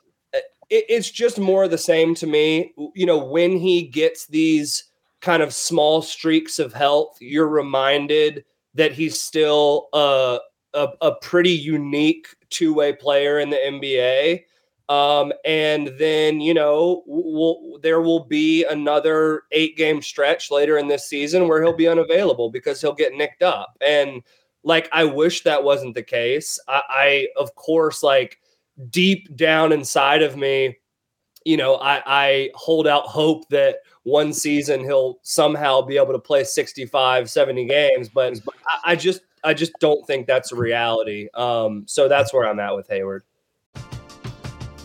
it, 0.70 0.84
it's 0.88 1.10
just 1.10 1.38
more 1.38 1.68
the 1.68 1.78
same 1.78 2.14
to 2.16 2.26
me. 2.26 2.72
You 2.94 3.06
know, 3.06 3.18
when 3.18 3.56
he 3.56 3.82
gets 3.82 4.26
these 4.26 4.84
kind 5.20 5.42
of 5.42 5.52
small 5.52 6.02
streaks 6.02 6.58
of 6.58 6.72
health, 6.72 7.16
you're 7.20 7.48
reminded 7.48 8.44
that 8.74 8.92
he's 8.92 9.20
still 9.20 9.88
a, 9.92 10.38
a, 10.74 10.88
a 11.00 11.14
pretty 11.16 11.50
unique 11.50 12.28
two 12.50 12.74
way 12.74 12.92
player 12.92 13.38
in 13.38 13.50
the 13.50 13.56
NBA. 13.56 14.44
Um, 14.88 15.32
and 15.44 15.92
then, 15.98 16.40
you 16.40 16.54
know, 16.54 17.02
we'll, 17.06 17.78
there 17.80 18.00
will 18.00 18.24
be 18.24 18.64
another 18.64 19.42
eight 19.52 19.76
game 19.76 20.00
stretch 20.00 20.50
later 20.50 20.78
in 20.78 20.86
this 20.86 21.08
season 21.08 21.48
where 21.48 21.62
he'll 21.62 21.76
be 21.76 21.88
unavailable 21.88 22.50
because 22.50 22.80
he'll 22.80 22.94
get 22.94 23.14
nicked 23.14 23.42
up. 23.42 23.76
And 23.80 24.22
like, 24.62 24.88
I 24.92 25.04
wish 25.04 25.42
that 25.42 25.64
wasn't 25.64 25.94
the 25.94 26.02
case. 26.02 26.58
I, 26.68 26.82
I 26.88 27.28
of 27.36 27.54
course, 27.56 28.02
like 28.02 28.38
deep 28.90 29.34
down 29.36 29.72
inside 29.72 30.22
of 30.22 30.36
me, 30.36 30.76
you 31.44 31.56
know, 31.56 31.76
I, 31.76 32.02
I 32.06 32.50
hold 32.54 32.86
out 32.86 33.06
hope 33.06 33.48
that 33.48 33.78
one 34.06 34.32
season 34.32 34.84
he'll 34.84 35.18
somehow 35.22 35.82
be 35.82 35.96
able 35.96 36.12
to 36.12 36.18
play 36.20 36.44
65 36.44 37.28
70 37.28 37.66
games 37.66 38.08
but 38.08 38.38
i, 38.68 38.92
I 38.92 38.96
just 38.96 39.22
i 39.42 39.52
just 39.52 39.72
don't 39.80 40.06
think 40.06 40.28
that's 40.28 40.52
a 40.52 40.56
reality 40.56 41.28
um, 41.34 41.82
so 41.88 42.08
that's 42.08 42.32
where 42.32 42.46
i'm 42.46 42.60
at 42.60 42.76
with 42.76 42.86
hayward 42.86 43.24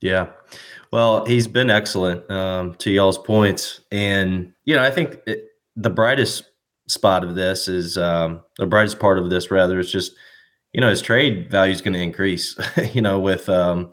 Yeah. 0.00 0.28
Well, 0.92 1.24
he's 1.24 1.48
been 1.48 1.70
excellent 1.70 2.28
um, 2.30 2.74
to 2.76 2.90
y'all's 2.90 3.18
points. 3.18 3.80
And, 3.90 4.52
you 4.64 4.74
know, 4.74 4.82
I 4.82 4.90
think 4.90 5.18
it, 5.26 5.44
the 5.74 5.90
brightest 5.90 6.44
spot 6.88 7.24
of 7.24 7.34
this 7.34 7.68
is 7.68 7.98
um, 7.98 8.42
the 8.58 8.66
brightest 8.66 8.98
part 8.98 9.18
of 9.18 9.30
this, 9.30 9.50
rather, 9.50 9.78
is 9.78 9.90
just, 9.90 10.12
you 10.72 10.80
know, 10.80 10.90
his 10.90 11.02
trade 11.02 11.50
value 11.50 11.72
is 11.72 11.80
going 11.80 11.94
to 11.94 12.00
increase, 12.00 12.56
you 12.92 13.02
know, 13.02 13.18
with, 13.18 13.48
um, 13.48 13.90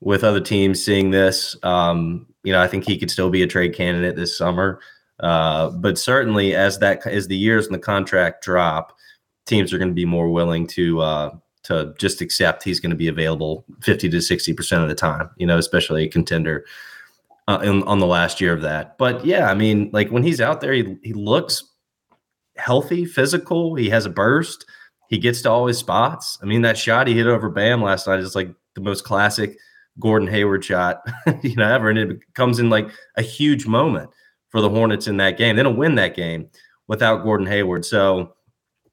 with 0.00 0.24
other 0.24 0.40
teams 0.40 0.84
seeing 0.84 1.10
this. 1.10 1.56
Um, 1.62 2.26
you 2.42 2.52
know, 2.52 2.60
I 2.60 2.68
think 2.68 2.84
he 2.84 2.98
could 2.98 3.10
still 3.10 3.30
be 3.30 3.42
a 3.42 3.46
trade 3.46 3.74
candidate 3.74 4.16
this 4.16 4.36
summer. 4.36 4.80
Uh, 5.20 5.70
but 5.70 5.96
certainly 5.98 6.54
as 6.54 6.78
that, 6.80 7.06
as 7.06 7.28
the 7.28 7.36
years 7.36 7.66
in 7.66 7.72
the 7.72 7.78
contract 7.78 8.42
drop, 8.42 8.96
teams 9.46 9.72
are 9.72 9.78
going 9.78 9.90
to 9.90 9.94
be 9.94 10.04
more 10.04 10.30
willing 10.30 10.66
to, 10.66 11.00
uh, 11.00 11.30
to 11.64 11.94
just 11.98 12.20
accept 12.20 12.62
he's 12.62 12.78
going 12.78 12.90
to 12.90 12.96
be 12.96 13.08
available 13.08 13.64
50 13.82 14.08
to 14.10 14.18
60% 14.18 14.82
of 14.82 14.88
the 14.88 14.94
time, 14.94 15.30
you 15.36 15.46
know, 15.46 15.58
especially 15.58 16.04
a 16.04 16.08
contender 16.08 16.64
uh, 17.48 17.58
in, 17.62 17.82
on 17.84 17.98
the 17.98 18.06
last 18.06 18.40
year 18.40 18.52
of 18.52 18.62
that. 18.62 18.96
But 18.98 19.24
yeah, 19.24 19.50
I 19.50 19.54
mean, 19.54 19.90
like 19.92 20.10
when 20.10 20.22
he's 20.22 20.40
out 20.40 20.60
there, 20.60 20.72
he, 20.72 20.96
he 21.02 21.14
looks 21.14 21.64
healthy, 22.56 23.04
physical. 23.04 23.74
He 23.74 23.88
has 23.90 24.06
a 24.06 24.10
burst. 24.10 24.66
He 25.08 25.18
gets 25.18 25.42
to 25.42 25.50
all 25.50 25.66
his 25.66 25.78
spots. 25.78 26.38
I 26.42 26.46
mean, 26.46 26.62
that 26.62 26.78
shot 26.78 27.08
he 27.08 27.14
hit 27.14 27.26
over 27.26 27.48
Bam 27.48 27.82
last 27.82 28.06
night 28.06 28.20
is 28.20 28.34
like 28.34 28.54
the 28.74 28.80
most 28.80 29.04
classic 29.04 29.58
Gordon 29.98 30.28
Hayward 30.28 30.64
shot, 30.64 31.02
you 31.42 31.56
know, 31.56 31.72
ever. 31.72 31.88
And 31.88 31.98
it 31.98 32.34
comes 32.34 32.58
in 32.58 32.68
like 32.68 32.90
a 33.16 33.22
huge 33.22 33.66
moment 33.66 34.10
for 34.50 34.60
the 34.60 34.70
Hornets 34.70 35.06
in 35.06 35.16
that 35.16 35.38
game. 35.38 35.56
They 35.56 35.62
don't 35.62 35.76
win 35.76 35.94
that 35.94 36.14
game 36.14 36.48
without 36.88 37.24
Gordon 37.24 37.46
Hayward. 37.46 37.86
So 37.86 38.34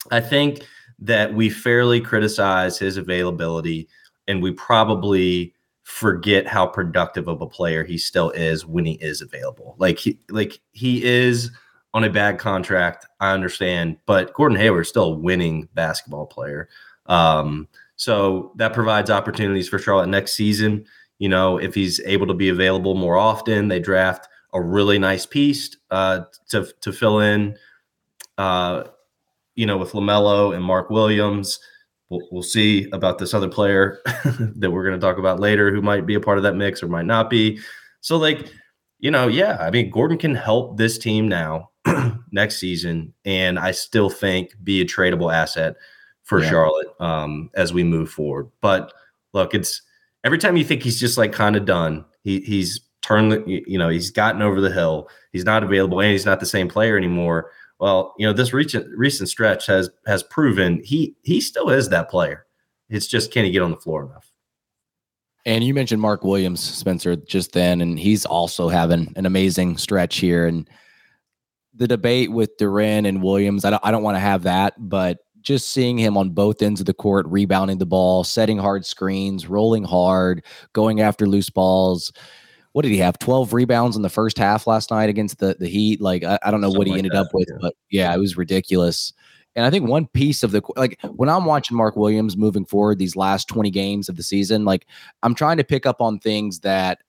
I 0.09 0.21
think– 0.21 0.65
that 1.01 1.33
we 1.33 1.49
fairly 1.49 1.99
criticize 1.99 2.77
his 2.77 2.97
availability 2.97 3.87
and 4.27 4.41
we 4.41 4.51
probably 4.51 5.53
forget 5.83 6.47
how 6.47 6.65
productive 6.65 7.27
of 7.27 7.41
a 7.41 7.47
player 7.47 7.83
he 7.83 7.97
still 7.97 8.29
is 8.31 8.65
when 8.65 8.85
he 8.85 8.93
is 8.93 9.21
available. 9.21 9.75
Like 9.77 9.97
he 9.97 10.19
like 10.29 10.61
he 10.71 11.03
is 11.03 11.51
on 11.93 12.03
a 12.03 12.09
bad 12.09 12.39
contract, 12.39 13.05
I 13.19 13.33
understand, 13.33 13.97
but 14.05 14.33
Gordon 14.33 14.57
Hayward 14.57 14.83
is 14.83 14.89
still 14.89 15.13
a 15.13 15.17
winning 15.17 15.67
basketball 15.73 16.25
player. 16.25 16.69
Um, 17.07 17.67
so 17.97 18.53
that 18.55 18.73
provides 18.73 19.09
opportunities 19.09 19.67
for 19.67 19.79
Charlotte 19.79 20.07
next 20.07 20.33
season. 20.33 20.85
You 21.19 21.29
know, 21.29 21.57
if 21.57 21.75
he's 21.75 21.99
able 22.05 22.27
to 22.27 22.33
be 22.33 22.49
available 22.49 22.95
more 22.95 23.17
often, 23.17 23.67
they 23.67 23.79
draft 23.79 24.27
a 24.53 24.61
really 24.61 24.99
nice 24.99 25.25
piece 25.25 25.75
uh, 25.89 26.21
to 26.49 26.71
to 26.81 26.93
fill 26.93 27.19
in 27.19 27.57
uh, 28.37 28.83
you 29.61 29.67
know, 29.67 29.77
with 29.77 29.91
LaMelo 29.91 30.55
and 30.55 30.65
Mark 30.65 30.89
Williams. 30.89 31.59
We'll, 32.09 32.27
we'll 32.31 32.41
see 32.41 32.89
about 32.93 33.19
this 33.19 33.31
other 33.35 33.47
player 33.47 33.99
that 34.55 34.71
we're 34.71 34.83
going 34.83 34.99
to 34.99 35.05
talk 35.05 35.19
about 35.19 35.39
later 35.39 35.71
who 35.71 35.83
might 35.83 36.07
be 36.07 36.15
a 36.15 36.19
part 36.19 36.39
of 36.39 36.43
that 36.45 36.55
mix 36.55 36.81
or 36.81 36.87
might 36.87 37.05
not 37.05 37.29
be. 37.29 37.59
So, 37.99 38.17
like, 38.17 38.51
you 38.97 39.11
know, 39.11 39.27
yeah, 39.27 39.57
I 39.59 39.69
mean, 39.69 39.91
Gordon 39.91 40.17
can 40.17 40.33
help 40.33 40.77
this 40.77 40.97
team 40.97 41.27
now 41.27 41.69
next 42.31 42.57
season, 42.57 43.13
and 43.23 43.59
I 43.59 43.69
still 43.69 44.09
think 44.09 44.55
be 44.63 44.81
a 44.81 44.85
tradable 44.85 45.31
asset 45.31 45.75
for 46.23 46.41
yeah. 46.41 46.49
Charlotte 46.49 46.87
um, 46.99 47.51
as 47.53 47.71
we 47.71 47.83
move 47.83 48.09
forward. 48.09 48.49
But 48.61 48.91
look, 49.33 49.53
it's 49.53 49.83
every 50.23 50.39
time 50.39 50.57
you 50.57 50.63
think 50.63 50.81
he's 50.81 50.99
just 50.99 51.19
like 51.19 51.33
kind 51.33 51.55
of 51.55 51.65
done, 51.65 52.03
he 52.23 52.39
he's 52.39 52.79
turned 53.03 53.31
the, 53.31 53.43
you 53.67 53.77
know, 53.77 53.89
he's 53.89 54.09
gotten 54.09 54.41
over 54.41 54.59
the 54.59 54.71
hill. 54.71 55.07
He's 55.31 55.45
not 55.45 55.63
available, 55.63 56.01
and 56.01 56.11
he's 56.11 56.25
not 56.25 56.39
the 56.39 56.47
same 56.47 56.67
player 56.67 56.97
anymore. 56.97 57.51
Well, 57.81 58.13
you 58.19 58.27
know, 58.27 58.31
this 58.31 58.53
recent 58.53 58.87
recent 58.95 59.27
stretch 59.27 59.65
has 59.65 59.89
has 60.05 60.21
proven 60.21 60.81
he 60.83 61.15
he 61.23 61.41
still 61.41 61.71
is 61.71 61.89
that 61.89 62.11
player. 62.11 62.45
It's 62.89 63.07
just 63.07 63.31
can 63.31 63.43
he 63.43 63.49
get 63.49 63.63
on 63.63 63.71
the 63.71 63.77
floor 63.77 64.05
enough? 64.05 64.31
And 65.47 65.63
you 65.63 65.73
mentioned 65.73 65.99
Mark 65.99 66.23
Williams, 66.23 66.61
Spencer, 66.61 67.15
just 67.15 67.53
then, 67.53 67.81
and 67.81 67.97
he's 67.99 68.27
also 68.27 68.69
having 68.69 69.11
an 69.15 69.25
amazing 69.25 69.77
stretch 69.77 70.17
here. 70.17 70.45
And 70.45 70.69
the 71.73 71.87
debate 71.87 72.31
with 72.31 72.55
Duren 72.57 73.07
and 73.07 73.23
Williams, 73.23 73.65
I 73.65 73.71
don't, 73.71 73.83
I 73.83 73.89
don't 73.89 74.03
want 74.03 74.15
to 74.15 74.19
have 74.19 74.43
that, 74.43 74.75
but 74.77 75.17
just 75.39 75.69
seeing 75.69 75.97
him 75.97 76.15
on 76.15 76.29
both 76.29 76.61
ends 76.61 76.79
of 76.79 76.85
the 76.85 76.93
court, 76.93 77.25
rebounding 77.27 77.79
the 77.79 77.87
ball, 77.87 78.23
setting 78.23 78.59
hard 78.59 78.85
screens, 78.85 79.47
rolling 79.47 79.83
hard, 79.83 80.45
going 80.73 81.01
after 81.01 81.25
loose 81.25 81.49
balls 81.49 82.13
what 82.73 82.83
did 82.83 82.91
he 82.91 82.97
have? 82.97 83.19
12 83.19 83.53
rebounds 83.53 83.95
in 83.95 84.01
the 84.01 84.09
first 84.09 84.37
half 84.37 84.67
last 84.67 84.91
night 84.91 85.09
against 85.09 85.39
the, 85.39 85.55
the 85.59 85.67
Heat. 85.67 85.99
Like, 86.01 86.23
I, 86.23 86.39
I 86.43 86.51
don't 86.51 86.61
know 86.61 86.67
Something 86.67 86.77
what 86.77 86.87
he 86.87 86.91
like 86.91 86.97
ended 86.99 87.11
that, 87.13 87.25
up 87.25 87.33
with, 87.33 87.47
yeah. 87.49 87.57
but 87.59 87.75
yeah, 87.89 88.13
it 88.13 88.17
was 88.17 88.37
ridiculous. 88.37 89.13
And 89.55 89.65
I 89.65 89.69
think 89.69 89.87
one 89.87 90.07
piece 90.07 90.43
of 90.43 90.51
the 90.51 90.61
like 90.77 90.97
when 91.03 91.27
I'm 91.27 91.45
watching 91.45 91.75
Mark 91.75 91.97
Williams 91.97 92.37
moving 92.37 92.65
forward 92.65 92.99
these 92.99 93.17
last 93.17 93.49
20 93.49 93.69
games 93.69 94.07
of 94.07 94.15
the 94.15 94.23
season, 94.23 94.63
like 94.63 94.87
I'm 95.23 95.35
trying 95.35 95.57
to 95.57 95.63
pick 95.63 95.85
up 95.85 96.01
on 96.01 96.19
things 96.19 96.61
that 96.61 96.99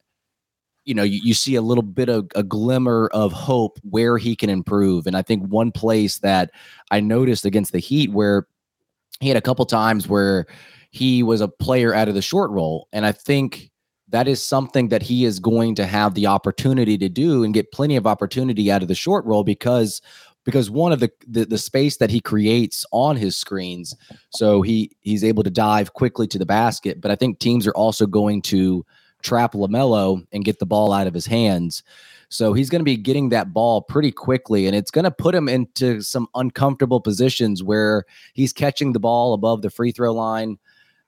you 0.84 0.92
know 0.92 1.04
you, 1.04 1.20
you 1.22 1.34
see 1.34 1.54
a 1.54 1.62
little 1.62 1.84
bit 1.84 2.08
of 2.08 2.26
a 2.34 2.42
glimmer 2.42 3.08
of 3.12 3.32
hope 3.32 3.78
where 3.88 4.18
he 4.18 4.34
can 4.34 4.50
improve. 4.50 5.06
And 5.06 5.16
I 5.16 5.22
think 5.22 5.46
one 5.46 5.70
place 5.70 6.18
that 6.18 6.50
I 6.90 6.98
noticed 6.98 7.44
against 7.44 7.70
the 7.70 7.78
Heat 7.78 8.10
where 8.10 8.48
he 9.20 9.28
had 9.28 9.36
a 9.36 9.42
couple 9.42 9.64
times 9.64 10.08
where 10.08 10.46
he 10.90 11.22
was 11.22 11.40
a 11.40 11.48
player 11.48 11.94
out 11.94 12.08
of 12.08 12.14
the 12.14 12.22
short 12.22 12.50
roll. 12.50 12.88
And 12.92 13.06
I 13.06 13.12
think 13.12 13.70
that 14.12 14.28
is 14.28 14.42
something 14.42 14.88
that 14.88 15.02
he 15.02 15.24
is 15.24 15.40
going 15.40 15.74
to 15.74 15.86
have 15.86 16.14
the 16.14 16.26
opportunity 16.26 16.96
to 16.98 17.08
do 17.08 17.42
and 17.42 17.54
get 17.54 17.72
plenty 17.72 17.96
of 17.96 18.06
opportunity 18.06 18.70
out 18.70 18.82
of 18.82 18.88
the 18.88 18.94
short 18.94 19.24
roll 19.24 19.42
because 19.42 20.00
because 20.44 20.70
one 20.70 20.92
of 20.92 20.98
the, 20.98 21.10
the, 21.26 21.44
the 21.44 21.58
space 21.58 21.98
that 21.98 22.10
he 22.10 22.20
creates 22.20 22.84
on 22.90 23.16
his 23.16 23.36
screens. 23.36 23.96
So 24.30 24.62
he 24.62 24.90
he's 25.00 25.24
able 25.24 25.42
to 25.42 25.50
dive 25.50 25.94
quickly 25.94 26.26
to 26.28 26.38
the 26.38 26.46
basket 26.46 27.00
but 27.00 27.10
i 27.10 27.16
think 27.16 27.38
teams 27.38 27.66
are 27.66 27.74
also 27.74 28.06
going 28.06 28.42
to 28.42 28.84
trap 29.22 29.52
lamelo 29.52 30.24
and 30.32 30.44
get 30.44 30.58
the 30.58 30.66
ball 30.66 30.92
out 30.92 31.06
of 31.06 31.14
his 31.14 31.26
hands. 31.26 31.82
So 32.28 32.54
he's 32.54 32.70
going 32.70 32.80
to 32.80 32.84
be 32.84 32.96
getting 32.96 33.28
that 33.28 33.52
ball 33.52 33.82
pretty 33.82 34.10
quickly 34.10 34.66
and 34.66 34.74
it's 34.74 34.90
going 34.90 35.04
to 35.04 35.10
put 35.10 35.34
him 35.34 35.48
into 35.48 36.00
some 36.00 36.28
uncomfortable 36.34 37.00
positions 37.00 37.62
where 37.62 38.04
he's 38.34 38.52
catching 38.52 38.92
the 38.92 39.00
ball 39.00 39.34
above 39.34 39.62
the 39.62 39.70
free 39.70 39.92
throw 39.92 40.12
line 40.12 40.58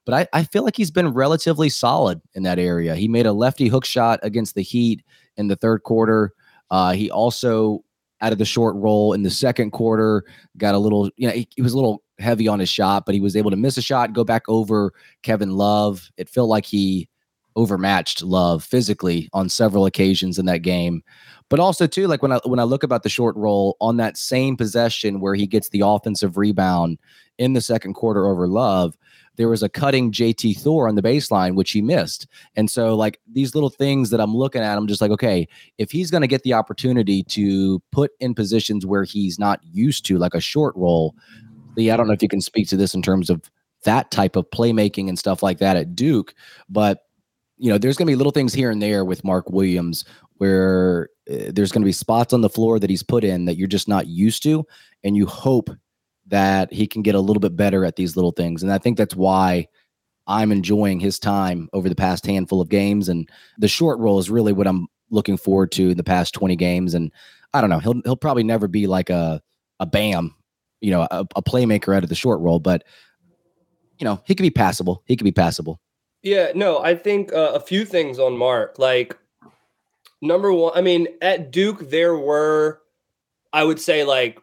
but 0.04 0.14
I, 0.14 0.40
I 0.40 0.44
feel 0.44 0.64
like 0.64 0.76
he's 0.76 0.90
been 0.90 1.08
relatively 1.08 1.68
solid 1.68 2.20
in 2.34 2.42
that 2.44 2.58
area. 2.58 2.94
He 2.94 3.08
made 3.08 3.26
a 3.26 3.32
lefty 3.32 3.68
hook 3.68 3.84
shot 3.84 4.20
against 4.22 4.54
the 4.54 4.62
Heat 4.62 5.02
in 5.36 5.48
the 5.48 5.56
third 5.56 5.82
quarter. 5.82 6.32
Uh, 6.70 6.92
he 6.92 7.10
also 7.10 7.84
out 8.20 8.32
of 8.32 8.38
the 8.38 8.44
short 8.44 8.74
roll 8.76 9.12
in 9.12 9.22
the 9.22 9.30
second 9.30 9.72
quarter 9.72 10.24
got 10.56 10.74
a 10.74 10.78
little, 10.78 11.10
you 11.16 11.28
know, 11.28 11.34
he, 11.34 11.48
he 11.54 11.62
was 11.62 11.72
a 11.72 11.76
little 11.76 12.02
heavy 12.18 12.48
on 12.48 12.58
his 12.58 12.68
shot, 12.68 13.04
but 13.04 13.14
he 13.14 13.20
was 13.20 13.36
able 13.36 13.50
to 13.50 13.56
miss 13.56 13.76
a 13.76 13.82
shot, 13.82 14.12
go 14.12 14.24
back 14.24 14.42
over 14.48 14.92
Kevin 15.22 15.50
Love. 15.50 16.10
It 16.16 16.28
felt 16.28 16.48
like 16.48 16.64
he 16.64 17.08
overmatched 17.56 18.22
Love 18.22 18.64
physically 18.64 19.28
on 19.32 19.48
several 19.48 19.86
occasions 19.86 20.38
in 20.38 20.46
that 20.46 20.62
game. 20.62 21.02
But 21.50 21.60
also 21.60 21.86
too, 21.86 22.06
like 22.06 22.22
when 22.22 22.32
I 22.32 22.40
when 22.44 22.58
I 22.58 22.64
look 22.64 22.82
about 22.82 23.02
the 23.02 23.08
short 23.08 23.36
roll 23.36 23.76
on 23.80 23.96
that 23.98 24.16
same 24.16 24.56
possession 24.56 25.20
where 25.20 25.34
he 25.34 25.46
gets 25.46 25.68
the 25.68 25.82
offensive 25.84 26.36
rebound 26.36 26.98
in 27.38 27.52
the 27.52 27.60
second 27.60 27.94
quarter 27.94 28.26
over 28.26 28.46
Love, 28.48 28.96
there 29.36 29.48
was 29.48 29.62
a 29.62 29.68
cutting 29.68 30.12
JT 30.12 30.58
Thor 30.58 30.88
on 30.88 30.94
the 30.94 31.02
baseline, 31.02 31.54
which 31.54 31.72
he 31.72 31.82
missed. 31.82 32.26
And 32.56 32.70
so, 32.70 32.94
like 32.94 33.20
these 33.30 33.54
little 33.54 33.70
things 33.70 34.10
that 34.10 34.20
I'm 34.20 34.34
looking 34.34 34.62
at, 34.62 34.76
I'm 34.76 34.86
just 34.86 35.00
like, 35.00 35.10
okay, 35.10 35.46
if 35.78 35.90
he's 35.90 36.10
going 36.10 36.22
to 36.22 36.28
get 36.28 36.42
the 36.42 36.54
opportunity 36.54 37.22
to 37.24 37.80
put 37.92 38.12
in 38.20 38.34
positions 38.34 38.86
where 38.86 39.04
he's 39.04 39.38
not 39.38 39.60
used 39.62 40.04
to, 40.06 40.18
like 40.18 40.34
a 40.34 40.40
short 40.40 40.74
roll, 40.76 41.14
Lee, 41.76 41.90
I 41.90 41.96
don't 41.96 42.06
know 42.06 42.12
if 42.12 42.22
you 42.22 42.28
can 42.28 42.40
speak 42.40 42.68
to 42.68 42.76
this 42.76 42.94
in 42.94 43.02
terms 43.02 43.28
of 43.28 43.50
that 43.84 44.10
type 44.10 44.36
of 44.36 44.48
playmaking 44.50 45.08
and 45.08 45.18
stuff 45.18 45.42
like 45.42 45.58
that 45.58 45.76
at 45.76 45.94
Duke, 45.94 46.34
but 46.68 47.00
you 47.56 47.70
know, 47.70 47.78
there's 47.78 47.96
going 47.96 48.06
to 48.06 48.10
be 48.12 48.16
little 48.16 48.32
things 48.32 48.52
here 48.52 48.70
and 48.70 48.82
there 48.82 49.04
with 49.04 49.24
Mark 49.24 49.50
Williams 49.50 50.04
where 50.38 51.08
uh, 51.30 51.52
there's 51.52 51.70
going 51.70 51.82
to 51.82 51.86
be 51.86 51.92
spots 51.92 52.32
on 52.32 52.40
the 52.40 52.48
floor 52.48 52.78
that 52.78 52.90
he's 52.90 53.02
put 53.02 53.24
in 53.24 53.44
that 53.44 53.56
you're 53.56 53.68
just 53.68 53.88
not 53.88 54.06
used 54.06 54.42
to, 54.42 54.66
and 55.04 55.16
you 55.16 55.26
hope 55.26 55.70
that 56.26 56.72
he 56.72 56.86
can 56.86 57.02
get 57.02 57.14
a 57.14 57.20
little 57.20 57.40
bit 57.40 57.56
better 57.56 57.84
at 57.84 57.96
these 57.96 58.16
little 58.16 58.32
things. 58.32 58.62
And 58.62 58.72
I 58.72 58.78
think 58.78 58.96
that's 58.96 59.14
why 59.14 59.68
I'm 60.26 60.50
enjoying 60.50 61.00
his 61.00 61.18
time 61.18 61.68
over 61.72 61.88
the 61.88 61.94
past 61.94 62.26
handful 62.26 62.60
of 62.60 62.68
games. 62.68 63.08
And 63.08 63.28
the 63.58 63.68
short 63.68 63.98
roll 63.98 64.18
is 64.18 64.30
really 64.30 64.52
what 64.52 64.66
I'm 64.66 64.88
looking 65.10 65.36
forward 65.36 65.70
to 65.72 65.90
in 65.90 65.96
the 65.96 66.04
past 66.04 66.34
20 66.34 66.56
games. 66.56 66.94
And 66.94 67.12
I 67.52 67.60
don't 67.60 67.70
know, 67.70 67.78
he'll 67.78 68.00
he'll 68.04 68.16
probably 68.16 68.42
never 68.42 68.66
be 68.66 68.86
like 68.86 69.10
a 69.10 69.40
a 69.80 69.86
Bam, 69.86 70.34
you 70.80 70.90
know, 70.90 71.02
a, 71.10 71.26
a 71.36 71.42
playmaker 71.42 71.94
out 71.96 72.02
of 72.02 72.08
the 72.08 72.14
short 72.14 72.40
roll, 72.40 72.58
but 72.58 72.84
you 73.98 74.04
know, 74.04 74.20
he 74.26 74.34
could 74.34 74.42
be 74.42 74.50
passable. 74.50 75.02
He 75.06 75.16
could 75.16 75.24
be 75.24 75.32
passable. 75.32 75.80
Yeah, 76.24 76.52
no, 76.54 76.78
I 76.78 76.94
think 76.94 77.34
uh, 77.34 77.52
a 77.54 77.60
few 77.60 77.84
things 77.84 78.18
on 78.18 78.36
Mark. 78.36 78.78
Like 78.78 79.16
number 80.22 80.50
one, 80.52 80.72
I 80.74 80.80
mean, 80.80 81.06
at 81.20 81.52
Duke 81.52 81.90
there 81.90 82.16
were, 82.16 82.80
I 83.52 83.62
would 83.62 83.78
say, 83.78 84.04
like 84.04 84.40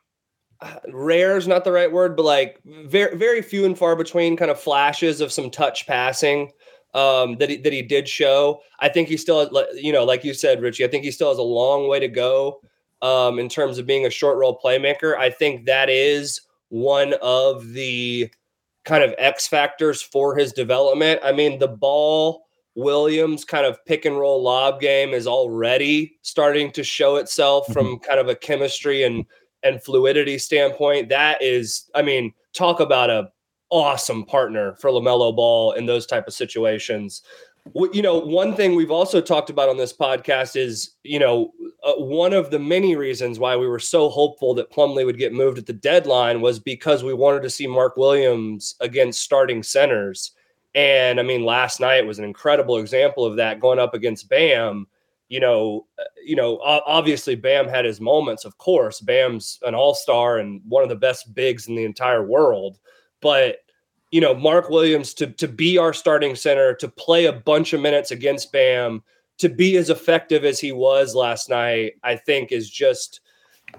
rare 0.94 1.38
is 1.38 1.48
not 1.48 1.64
the 1.64 1.72
right 1.72 1.92
word, 1.92 2.16
but 2.16 2.24
like 2.24 2.60
very 2.64 3.18
very 3.18 3.42
few 3.42 3.66
and 3.66 3.76
far 3.76 3.96
between 3.96 4.38
kind 4.38 4.52
of 4.52 4.60
flashes 4.60 5.22
of 5.22 5.32
some 5.32 5.50
touch 5.50 5.88
passing 5.88 6.52
um, 6.94 7.38
that 7.40 7.50
he 7.50 7.58
that 7.58 7.74
he 7.74 7.82
did 7.82 8.08
show. 8.08 8.62
I 8.80 8.88
think 8.88 9.08
he 9.08 9.18
still, 9.18 9.50
you 9.74 9.92
know, 9.92 10.06
like 10.06 10.24
you 10.24 10.36
said, 10.36 10.62
Richie. 10.62 10.86
I 10.86 10.88
think 10.88 11.04
he 11.04 11.12
still 11.12 11.30
has 11.30 11.40
a 11.40 11.44
long 11.44 11.88
way 11.88 12.00
to 12.00 12.08
go 12.08 12.62
um, 13.02 13.40
in 13.40 13.50
terms 13.50 13.80
of 13.80 13.88
being 13.88 14.06
a 14.06 14.12
short 14.12 14.38
roll 14.38 14.60
playmaker. 14.64 15.18
I 15.18 15.32
think 15.32 15.66
that 15.66 15.90
is 15.90 16.42
one 16.70 17.16
of 17.24 17.74
the 17.74 18.30
kind 18.86 19.04
of 19.04 19.14
X 19.18 19.48
factors 19.48 20.02
for 20.02 20.36
his 20.36 20.54
development. 20.54 21.20
I 21.24 21.32
mean, 21.32 21.60
the 21.60 21.68
ball 21.68 22.46
Williams 22.76 23.44
kind 23.44 23.66
of 23.66 23.84
pick 23.86 24.06
and 24.06 24.18
roll 24.18 24.42
lob 24.42 24.80
game 24.80 25.14
is 25.14 25.28
already 25.28 26.18
starting 26.22 26.72
to 26.72 26.84
show 26.84 27.18
itself 27.18 27.68
from 27.72 27.86
mm-hmm. 27.86 28.04
kind 28.04 28.20
of 28.20 28.30
a 28.30 28.36
chemistry 28.36 29.04
and 29.04 29.26
and 29.64 29.84
fluidity 29.84 30.38
standpoint, 30.38 31.10
that 31.10 31.42
is, 31.42 31.90
I 31.94 32.02
mean, 32.02 32.34
talk 32.54 32.80
about 32.80 33.10
a 33.10 33.32
awesome 33.72 34.26
partner 34.26 34.76
for 34.76 34.90
LaMelo 34.90 35.36
Ball 35.36 35.72
in 35.74 35.86
those 35.86 36.06
type 36.06 36.28
of 36.28 36.34
situations. 36.34 37.24
You 37.76 38.02
know, 38.02 38.18
one 38.18 38.56
thing 38.56 38.76
we've 38.76 38.92
also 38.92 39.22
talked 39.22 39.50
about 39.50 39.70
on 39.70 39.78
this 39.78 39.94
podcast 39.94 40.56
is, 40.56 40.96
you 41.04 41.20
know, 41.20 41.52
uh, 41.84 41.94
one 41.94 42.34
of 42.34 42.52
the 42.52 42.60
many 42.60 42.96
reasons 42.96 43.40
why 43.40 43.56
we 43.56 43.68
were 43.68 43.80
so 43.80 44.10
hopeful 44.10 44.54
that 44.56 44.72
Plumlee 44.72 45.06
would 45.06 45.18
get 45.18 45.34
moved 45.34 45.58
at 45.58 45.68
the 45.68 45.74
deadline 45.74 46.42
was 46.42 46.60
because 46.60 47.04
we 47.04 47.14
wanted 47.14 47.44
to 47.44 47.50
see 47.50 47.68
Mark 47.68 47.98
Williams 47.98 48.76
against 48.80 49.22
starting 49.22 49.62
centers. 49.64 50.32
And 50.74 51.20
I 51.20 51.24
mean, 51.24 51.46
last 51.46 51.80
night 51.80 52.06
was 52.06 52.20
an 52.20 52.26
incredible 52.26 52.78
example 52.78 53.26
of 53.26 53.36
that 53.36 53.60
going 53.60 53.80
up 53.80 53.94
against 53.94 54.30
Bam 54.30 54.88
you 55.32 55.40
know, 55.40 55.88
uh, 55.98 56.04
you 56.24 56.36
know, 56.36 56.60
obviously 56.62 57.36
Bam 57.36 57.66
had 57.66 57.86
his 57.86 58.02
moments. 58.02 58.44
Of 58.44 58.58
course, 58.58 59.00
Bam's 59.00 59.60
an 59.64 59.74
all-star 59.74 60.40
and 60.40 60.62
one 60.68 60.84
of 60.84 60.90
the 60.90 60.96
best 60.98 61.34
bigs 61.34 61.70
in 61.70 61.76
the 61.76 61.86
entire 61.86 62.28
world. 62.28 62.80
But 63.22 63.58
you 64.12 64.20
know, 64.20 64.34
Mark 64.36 64.70
Williams 64.70 65.14
to 65.16 65.28
to 65.28 65.48
be 65.48 65.78
our 65.78 65.94
starting 65.94 66.36
center, 66.36 66.74
to 66.76 66.88
play 66.88 67.26
a 67.26 67.34
bunch 67.34 67.74
of 67.74 67.82
minutes 67.82 68.12
against 68.12 68.52
Bam, 68.52 69.04
to 69.38 69.50
be 69.50 69.78
as 69.78 69.90
effective 69.90 70.44
as 70.46 70.60
he 70.60 70.72
was 70.72 71.16
last 71.16 71.50
night, 71.50 71.94
I 72.04 72.16
think 72.16 72.52
is 72.52 72.70
just 72.70 73.22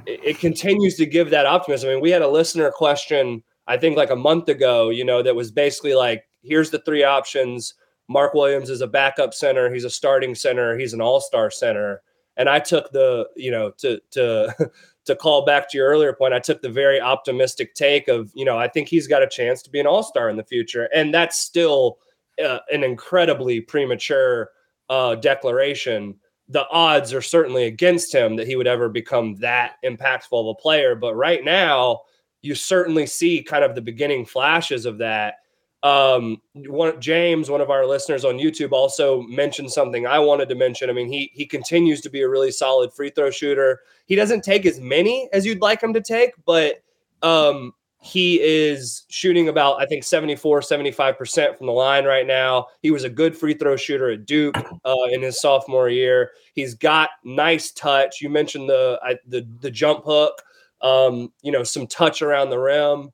it, 0.06 0.20
it 0.22 0.38
continues 0.38 0.96
to 0.96 1.06
give 1.06 1.30
that 1.30 1.46
optimism. 1.46 1.90
I 1.90 1.92
mean, 1.94 2.02
we 2.02 2.10
had 2.10 2.22
a 2.22 2.28
listener 2.28 2.70
question, 2.70 3.42
I 3.66 3.76
think 3.76 3.96
like 3.96 4.10
a 4.10 4.16
month 4.16 4.48
ago, 4.48 4.90
you 4.90 5.04
know, 5.04 5.22
that 5.22 5.36
was 5.36 5.50
basically 5.50 5.94
like, 5.94 6.24
here's 6.42 6.70
the 6.70 6.80
three 6.80 7.04
options 7.04 7.74
Mark 8.08 8.34
Williams 8.34 8.68
is 8.68 8.80
a 8.80 8.86
backup 8.86 9.32
center. 9.32 9.72
He's 9.72 9.84
a 9.84 9.90
starting 9.90 10.34
center. 10.34 10.76
He's 10.76 10.92
an 10.92 11.00
all-star 11.00 11.50
center. 11.50 12.02
And 12.36 12.48
I 12.48 12.58
took 12.58 12.90
the, 12.92 13.28
you 13.36 13.50
know, 13.50 13.70
to 13.78 14.00
to 14.12 14.70
to 15.06 15.16
call 15.16 15.44
back 15.44 15.70
to 15.70 15.76
your 15.76 15.88
earlier 15.88 16.12
point, 16.12 16.34
I 16.34 16.38
took 16.38 16.62
the 16.62 16.68
very 16.68 17.00
optimistic 17.00 17.74
take 17.74 18.08
of, 18.08 18.30
you 18.34 18.44
know, 18.44 18.58
I 18.58 18.68
think 18.68 18.88
he's 18.88 19.06
got 19.06 19.22
a 19.22 19.28
chance 19.28 19.62
to 19.62 19.70
be 19.70 19.80
an 19.80 19.86
all-star 19.86 20.28
in 20.30 20.36
the 20.36 20.44
future, 20.44 20.88
and 20.94 21.12
that's 21.12 21.38
still 21.38 21.98
uh, 22.44 22.60
an 22.70 22.84
incredibly 22.84 23.60
premature 23.60 24.50
uh, 24.88 25.16
declaration. 25.16 26.14
The 26.48 26.68
odds 26.68 27.12
are 27.12 27.22
certainly 27.22 27.64
against 27.64 28.14
him 28.14 28.36
that 28.36 28.46
he 28.46 28.56
would 28.56 28.66
ever 28.66 28.88
become 28.88 29.36
that 29.36 29.76
impactful 29.84 30.32
of 30.32 30.46
a 30.46 30.54
player. 30.54 30.94
But 30.94 31.14
right 31.14 31.44
now, 31.44 32.02
you 32.42 32.54
certainly 32.54 33.06
see 33.06 33.42
kind 33.42 33.64
of 33.64 33.74
the 33.74 33.80
beginning 33.80 34.26
flashes 34.26 34.84
of 34.84 34.98
that. 34.98 35.36
Um, 35.82 36.40
one 36.54 37.00
James, 37.00 37.50
one 37.50 37.60
of 37.60 37.70
our 37.70 37.86
listeners 37.86 38.24
on 38.24 38.38
YouTube, 38.38 38.72
also 38.72 39.22
mentioned 39.22 39.72
something 39.72 40.06
I 40.06 40.18
wanted 40.18 40.48
to 40.50 40.54
mention. 40.54 40.88
I 40.88 40.92
mean, 40.92 41.08
he 41.08 41.32
he 41.34 41.44
continues 41.44 42.00
to 42.02 42.10
be 42.10 42.22
a 42.22 42.28
really 42.28 42.52
solid 42.52 42.92
free 42.92 43.10
throw 43.10 43.30
shooter. 43.30 43.80
He 44.06 44.14
doesn't 44.14 44.42
take 44.42 44.64
as 44.64 44.78
many 44.78 45.28
as 45.32 45.44
you'd 45.44 45.60
like 45.60 45.82
him 45.82 45.92
to 45.94 46.00
take, 46.00 46.32
but 46.44 46.82
um, 47.22 47.72
he 48.02 48.40
is 48.40 49.04
shooting 49.08 49.48
about 49.48 49.80
I 49.80 49.86
think 49.86 50.04
74, 50.04 50.60
75% 50.60 51.56
from 51.56 51.66
the 51.66 51.72
line 51.72 52.04
right 52.04 52.26
now. 52.26 52.66
He 52.80 52.90
was 52.90 53.04
a 53.04 53.10
good 53.10 53.36
free 53.36 53.54
throw 53.54 53.76
shooter 53.76 54.10
at 54.10 54.26
Duke 54.26 54.56
uh, 54.84 54.94
in 55.10 55.22
his 55.22 55.40
sophomore 55.40 55.88
year. 55.88 56.32
He's 56.54 56.74
got 56.74 57.10
nice 57.24 57.70
touch. 57.72 58.20
You 58.20 58.28
mentioned 58.28 58.68
the 58.68 59.00
the 59.26 59.48
the 59.60 59.70
jump 59.70 60.04
hook, 60.04 60.42
um, 60.80 61.32
you 61.42 61.52
know, 61.52 61.62
some 61.62 61.86
touch 61.86 62.22
around 62.22 62.50
the 62.50 62.58
rim. 62.58 63.10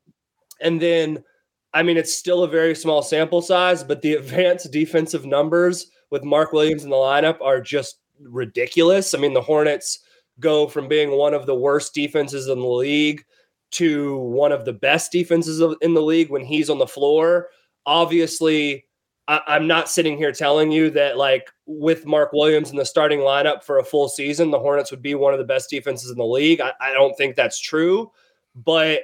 And 0.61 0.81
then 0.81 1.23
I 1.75 1.83
mean, 1.83 1.97
it's 1.97 2.15
still 2.15 2.43
a 2.43 2.49
very 2.49 2.75
small 2.75 3.03
sample 3.03 3.43
size, 3.43 3.85
but 3.85 4.03
the 4.03 4.15
advanced 4.15 4.71
defensive 4.73 5.27
numbers 5.27 5.91
with 6.11 6.25
Mark 6.25 6.53
Williams 6.53 6.85
in 6.85 6.91
the 6.91 6.97
lineup 6.97 7.41
are 7.41 7.61
just 7.61 8.01
ridiculous. 8.21 9.15
I 9.15 9.19
mean, 9.19 9.35
the 9.35 9.43
Hornets 9.43 10.01
go 10.41 10.67
from 10.67 10.89
being 10.89 11.11
one 11.13 11.35
of 11.35 11.47
the 11.47 11.55
worst 11.55 11.95
defenses 11.95 12.49
in 12.49 12.61
the 12.61 12.67
league 12.67 13.25
to 13.71 14.17
one 14.19 14.53
of 14.53 14.65
the 14.65 14.73
best 14.73 15.13
defenses 15.13 15.61
in 15.83 15.95
the 15.95 16.03
league 16.03 16.31
when 16.31 16.45
he's 16.45 16.71
on 16.71 16.79
the 16.79 16.87
floor. 16.87 17.49
Obviously, 17.85 18.87
I, 19.27 19.57
am 19.57 19.67
not 19.67 19.91
sitting 19.91 20.17
here 20.17 20.33
telling 20.33 20.73
you 20.73 20.89
that, 20.91 21.19
like, 21.19 21.51
with 21.67 22.07
Mark 22.07 22.33
Williams 22.33 22.71
in 22.71 22.77
the 22.77 22.87
starting 22.87 23.19
lineup 23.19 23.63
for 23.63 23.79
a 23.79 23.85
full 23.85 24.09
season, 24.09 24.51
the 24.51 24.59
Hornets 24.59 24.91
would 24.91 25.03
be 25.03 25.15
one 25.15 25.35
of 25.35 25.39
the 25.39 25.45
best 25.45 25.69
defenses 25.69 26.11
in 26.11 26.17
the 26.17 26.25
league. 26.25 26.63
I, 26.63 26.73
I 26.81 26.93
don't 26.95 27.15
think 27.17 27.37
that's 27.37 27.61
true. 27.61 28.11
But 28.55 29.03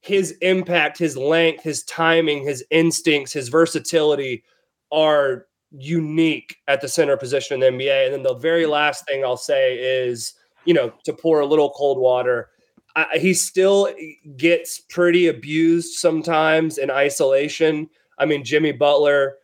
his 0.00 0.32
impact, 0.40 0.98
his 0.98 1.16
length, 1.16 1.62
his 1.62 1.82
timing, 1.84 2.42
his 2.42 2.64
instincts, 2.70 3.32
his 3.32 3.48
versatility 3.48 4.42
are 4.90 5.46
unique 5.70 6.56
at 6.66 6.80
the 6.80 6.88
center 6.88 7.16
position 7.16 7.62
in 7.62 7.78
the 7.78 7.84
NBA. 7.84 8.06
And 8.06 8.14
then 8.14 8.22
the 8.22 8.34
very 8.34 8.66
last 8.66 9.06
thing 9.06 9.24
I'll 9.24 9.36
say 9.36 9.76
is, 9.78 10.34
you 10.64 10.74
know, 10.74 10.92
to 11.04 11.12
pour 11.12 11.40
a 11.40 11.46
little 11.46 11.70
cold 11.70 11.98
water, 11.98 12.48
I, 12.96 13.18
he 13.18 13.34
still 13.34 13.94
gets 14.36 14.80
pretty 14.80 15.28
abused 15.28 15.98
sometimes 15.98 16.78
in 16.78 16.90
isolation. 16.90 17.88
I 18.18 18.26
mean, 18.26 18.42
Jimmy 18.42 18.72
Butler 18.72 19.36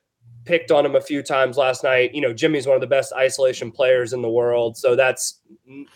picked 0.45 0.71
on 0.71 0.87
him 0.87 0.97
a 0.97 1.01
few 1.01 1.23
times 1.23 1.57
last 1.57 1.85
night. 1.85 2.14
You 2.14 2.23
know, 2.23 2.33
Jimmy's 2.33 2.66
one 2.66 2.77
of 2.77 2.81
the 2.81 2.87
best 2.87 3.12
isolation 3.12 3.71
players 3.71 4.12
in 4.12 4.23
the 4.23 4.31
world. 4.31 4.77
So 4.77 4.97
that's, 4.97 5.40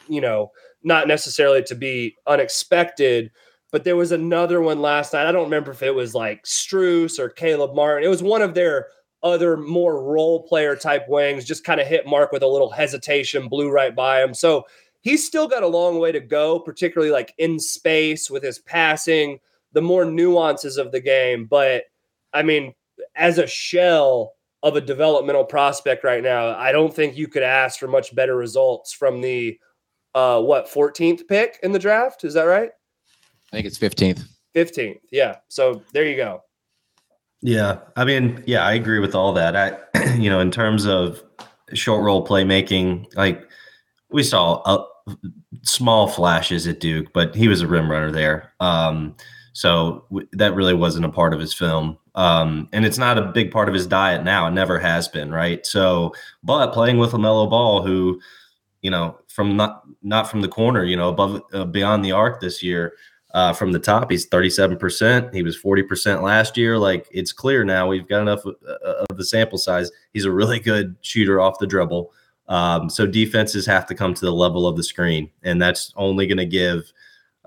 you 0.09 0.21
know, 0.21 0.53
not 0.83 1.09
necessarily 1.09 1.63
to 1.65 1.75
be 1.75 2.17
unexpected 2.27 3.31
but 3.71 3.85
there 3.85 3.97
was 3.97 4.13
another 4.13 4.61
one 4.61 4.81
last 4.81 5.13
night. 5.13 5.27
I 5.27 5.33
don't 5.33 5.45
remember 5.45 5.71
if 5.71 5.83
it 5.83 5.95
was 5.95 6.15
like 6.15 6.43
Strus 6.45 7.19
or 7.19 7.29
Caleb 7.29 7.75
Martin. 7.75 8.05
It 8.05 8.11
was 8.11 8.23
one 8.23 8.43
of 8.43 8.55
their 8.55 8.89
other 9.23 9.57
more 9.57 10.03
role 10.03 10.43
player 10.45 10.75
type 10.75 11.09
wings, 11.09 11.45
just 11.45 11.65
kind 11.65 11.81
of 11.81 11.87
hit 11.87 12.07
Mark 12.07 12.33
with 12.33 12.43
a 12.43 12.49
little 12.49 12.71
hesitation, 12.71 13.49
blew 13.49 13.71
right 13.71 13.95
by 13.95 14.23
him. 14.23 14.35
So 14.35 14.65
he's 15.03 15.27
still 15.27 15.47
got 15.47 15.63
a 15.63 15.69
long 15.69 15.99
way 15.99 16.13
to 16.13 16.21
go, 16.21 16.59
particularly 16.59 17.13
like 17.13 17.35
in 17.39 17.59
space 17.59 18.31
with 18.31 18.43
his 18.43 18.59
passing, 18.59 19.39
the 19.73 19.83
more 19.83 20.05
nuances 20.05 20.77
of 20.77 20.91
the 20.93 21.01
game. 21.01 21.47
But 21.47 21.85
I 22.33 22.43
mean, 22.43 22.75
as 23.15 23.39
a 23.39 23.47
shell 23.47 24.35
of 24.63 24.77
a 24.77 24.81
developmental 24.81 25.45
prospect 25.45 26.05
right 26.05 26.23
now, 26.23 26.57
I 26.57 26.73
don't 26.73 26.93
think 26.93 27.17
you 27.17 27.29
could 27.29 27.43
ask 27.43 27.79
for 27.79 27.89
much 27.89 28.15
better 28.15 28.37
results 28.37 28.93
from 28.93 29.21
the 29.21 29.59
uh 30.15 30.41
what 30.43 30.67
14th 30.67 31.29
pick 31.29 31.59
in 31.63 31.73
the 31.73 31.79
draft. 31.79 32.25
Is 32.25 32.35
that 32.35 32.43
right? 32.43 32.71
I 33.53 33.57
think 33.57 33.67
it's 33.67 33.79
15th. 33.79 34.25
15th. 34.55 35.01
Yeah. 35.11 35.37
So 35.49 35.83
there 35.93 36.07
you 36.07 36.17
go. 36.17 36.43
Yeah. 37.43 37.79
I 37.97 38.05
mean, 38.05 38.43
yeah, 38.47 38.65
I 38.65 38.75
agree 38.75 38.99
with 38.99 39.15
all 39.15 39.33
that. 39.35 39.57
I, 39.57 40.15
you 40.17 40.31
know, 40.31 40.41
in 40.41 40.51
terms 40.51 40.87
of 40.87 41.23
short 41.75 42.03
roll 42.03 42.27
playmaking, 42.27 43.07
like 43.17 43.43
we 44.11 44.23
saw 44.23 44.63
a, 44.67 44.87
small 45.63 46.09
flashes 46.09 46.67
at 46.67 46.81
Duke, 46.81 47.13
but 47.13 47.35
he 47.35 47.49
was 47.49 47.61
a 47.61 47.67
rim 47.67 47.91
runner 47.91 48.11
there. 48.11 48.53
Um, 48.61 49.17
so 49.53 50.05
w- 50.11 50.29
that 50.33 50.55
really 50.55 50.75
wasn't 50.75 51.05
a 51.05 51.11
part 51.11 51.35
of 51.35 51.41
his 51.41 51.53
film. 51.53 51.99
Um, 52.15 52.69
and 52.73 52.85
it's 52.85 52.99
not 52.99 53.19
a 53.19 53.23
big 53.33 53.51
part 53.51 53.69
of 53.69 53.75
his 53.75 53.87
diet 53.87 54.25
now. 54.25 54.47
It 54.47 54.53
never 54.53 54.79
has 54.79 55.09
been, 55.09 55.31
right? 55.31 55.65
So, 55.67 56.13
but 56.43 56.73
playing 56.73 56.99
with 56.99 57.13
LaMelo 57.13 57.49
Ball, 57.49 57.83
who, 57.83 58.21
you 58.83 58.91
know, 58.91 59.19
from 59.29 59.57
not 59.57 59.83
not 60.03 60.29
from 60.31 60.41
the 60.41 60.49
corner, 60.49 60.85
you 60.85 60.97
know, 60.97 61.09
above 61.09 61.43
uh, 61.53 61.65
beyond 61.65 62.05
the 62.05 62.13
arc 62.13 62.41
this 62.41 62.63
year, 62.63 62.95
uh, 63.33 63.53
from 63.53 63.73
the 63.73 63.79
top, 63.79 64.11
he's 64.11 64.29
37%. 64.29 65.33
He 65.33 65.43
was 65.43 65.61
40% 65.61 66.23
last 66.23 66.57
year. 66.57 66.79
Like 66.79 67.07
it's 67.13 67.33
clear 67.33 67.65
now 67.65 67.87
we've 67.89 68.09
got 68.09 68.23
enough 68.23 68.45
of, 68.45 68.57
uh, 68.67 69.05
of 69.09 69.17
the 69.17 69.25
sample 69.25 69.59
size. 69.59 69.91
He's 70.13 70.25
a 70.25 70.33
really 70.33 70.59
good 70.59 70.97
shooter 71.01 71.41
off 71.41 71.59
the 71.59 71.67
dribble. 71.67 72.13
Um, 72.49 72.91
so 72.91 73.07
defenses 73.07 73.65
have 73.67 73.87
to 73.87 73.95
come 73.95 74.13
to 74.15 74.25
the 74.25 74.33
level 74.33 74.67
of 74.67 74.77
the 74.77 74.83
screen, 74.83 75.31
and 75.45 75.63
that's 75.63 75.93
only 75.95 76.27
going 76.27 76.39
to 76.39 76.47
give 76.47 76.93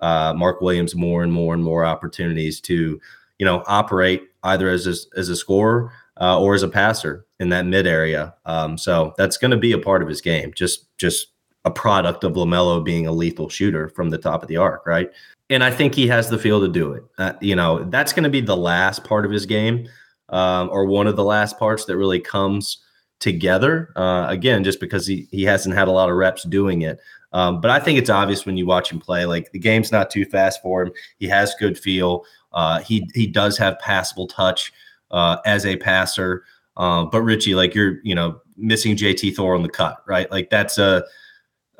uh, 0.02 0.34
Mark 0.34 0.62
Williams 0.62 0.96
more 0.96 1.24
and 1.24 1.32
more 1.32 1.54
and 1.54 1.64
more 1.64 1.84
opportunities 1.84 2.62
to, 2.62 3.00
you 3.38 3.46
know, 3.46 3.64
operate 3.68 4.30
either 4.44 4.70
as 4.70 4.88
a, 4.88 5.20
as 5.20 5.28
a 5.28 5.36
scorer 5.36 5.92
uh, 6.22 6.40
or 6.40 6.56
as 6.56 6.64
a 6.64 6.70
passer 6.70 7.26
in 7.40 7.50
that 7.50 7.66
mid 7.66 7.86
area. 7.86 8.34
Um, 8.46 8.78
so 8.78 9.14
that's 9.18 9.38
going 9.38 9.52
to 9.52 9.58
be 9.58 9.74
a 9.74 9.78
part 9.78 10.02
of 10.02 10.08
his 10.08 10.22
game. 10.22 10.54
Just 10.56 10.86
just 10.98 11.28
a 11.66 11.72
product 11.72 12.24
of 12.24 12.34
Lamelo 12.34 12.84
being 12.84 13.08
a 13.08 13.12
lethal 13.12 13.50
shooter 13.50 13.90
from 13.90 14.10
the 14.10 14.18
top 14.18 14.42
of 14.42 14.50
the 14.50 14.58
arc, 14.58 14.86
right? 14.86 15.10
And 15.50 15.64
I 15.64 15.72
think 15.72 15.94
he 15.94 16.08
has 16.08 16.30
the 16.30 16.38
feel 16.38 16.62
to 16.62 16.68
do 16.68 16.94
it. 16.94 17.04
Uh, 17.18 17.34
you 17.42 17.56
know, 17.56 17.84
that's 17.86 18.14
going 18.14 18.24
to 18.24 18.30
be 18.30 18.42
the 18.42 18.58
last 18.58 19.04
part 19.04 19.26
of 19.26 19.32
his 19.32 19.46
game, 19.46 19.88
um, 20.30 20.70
or 20.72 20.86
one 20.86 21.06
of 21.06 21.16
the 21.16 21.24
last 21.24 21.60
parts 21.60 21.86
that 21.86 21.98
really 21.98 22.20
comes 22.20 22.80
together. 23.20 23.92
Uh, 23.96 24.26
again, 24.30 24.64
just 24.64 24.80
because 24.80 25.06
he 25.06 25.28
he 25.32 25.44
hasn't 25.44 25.76
had 25.76 25.88
a 25.88 25.92
lot 25.92 26.10
of 26.10 26.16
reps 26.16 26.44
doing 26.44 26.82
it. 26.82 27.00
Um, 27.34 27.62
but 27.62 27.72
I 27.72 27.80
think 27.80 27.98
it's 27.98 28.10
obvious 28.10 28.46
when 28.46 28.58
you 28.58 28.66
watch 28.66 28.92
him 28.92 29.00
play. 29.00 29.26
Like 29.26 29.52
the 29.52 29.60
game's 29.60 29.92
not 29.92 30.10
too 30.10 30.26
fast 30.26 30.62
for 30.62 30.84
him. 30.84 30.92
He 31.18 31.28
has 31.28 31.56
good 31.60 31.78
feel. 31.78 32.26
Uh, 32.52 32.80
he 32.80 33.10
he 33.14 33.28
does 33.28 33.58
have 33.58 33.80
passable 33.80 34.28
touch 34.28 34.72
uh, 35.12 35.38
as 35.46 35.66
a 35.66 35.78
passer. 35.78 36.44
Uh, 36.78 37.06
but 37.06 37.22
Richie, 37.22 37.56
like 37.56 37.76
you're, 37.76 38.00
you 38.04 38.16
know, 38.16 38.42
missing 38.58 38.96
JT 38.96 39.36
Thor 39.36 39.56
on 39.56 39.64
the 39.64 39.70
cut, 39.70 39.98
right? 40.08 40.30
Like 40.32 40.50
that's 40.50 40.78
a 40.78 41.04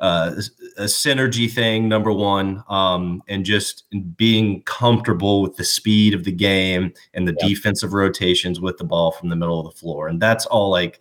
a, 0.00 0.42
a 0.76 0.84
synergy 0.84 1.50
thing, 1.50 1.88
number 1.88 2.12
one, 2.12 2.62
um, 2.68 3.22
and 3.28 3.44
just 3.44 3.84
being 4.16 4.62
comfortable 4.62 5.40
with 5.42 5.56
the 5.56 5.64
speed 5.64 6.14
of 6.14 6.24
the 6.24 6.32
game 6.32 6.92
and 7.14 7.28
the 7.28 7.36
yep. 7.38 7.48
defensive 7.48 7.92
rotations 7.92 8.60
with 8.60 8.76
the 8.78 8.84
ball 8.84 9.12
from 9.12 9.28
the 9.28 9.36
middle 9.36 9.60
of 9.60 9.72
the 9.72 9.78
floor, 9.78 10.08
and 10.08 10.20
that's 10.20 10.46
all 10.46 10.70
like 10.70 11.00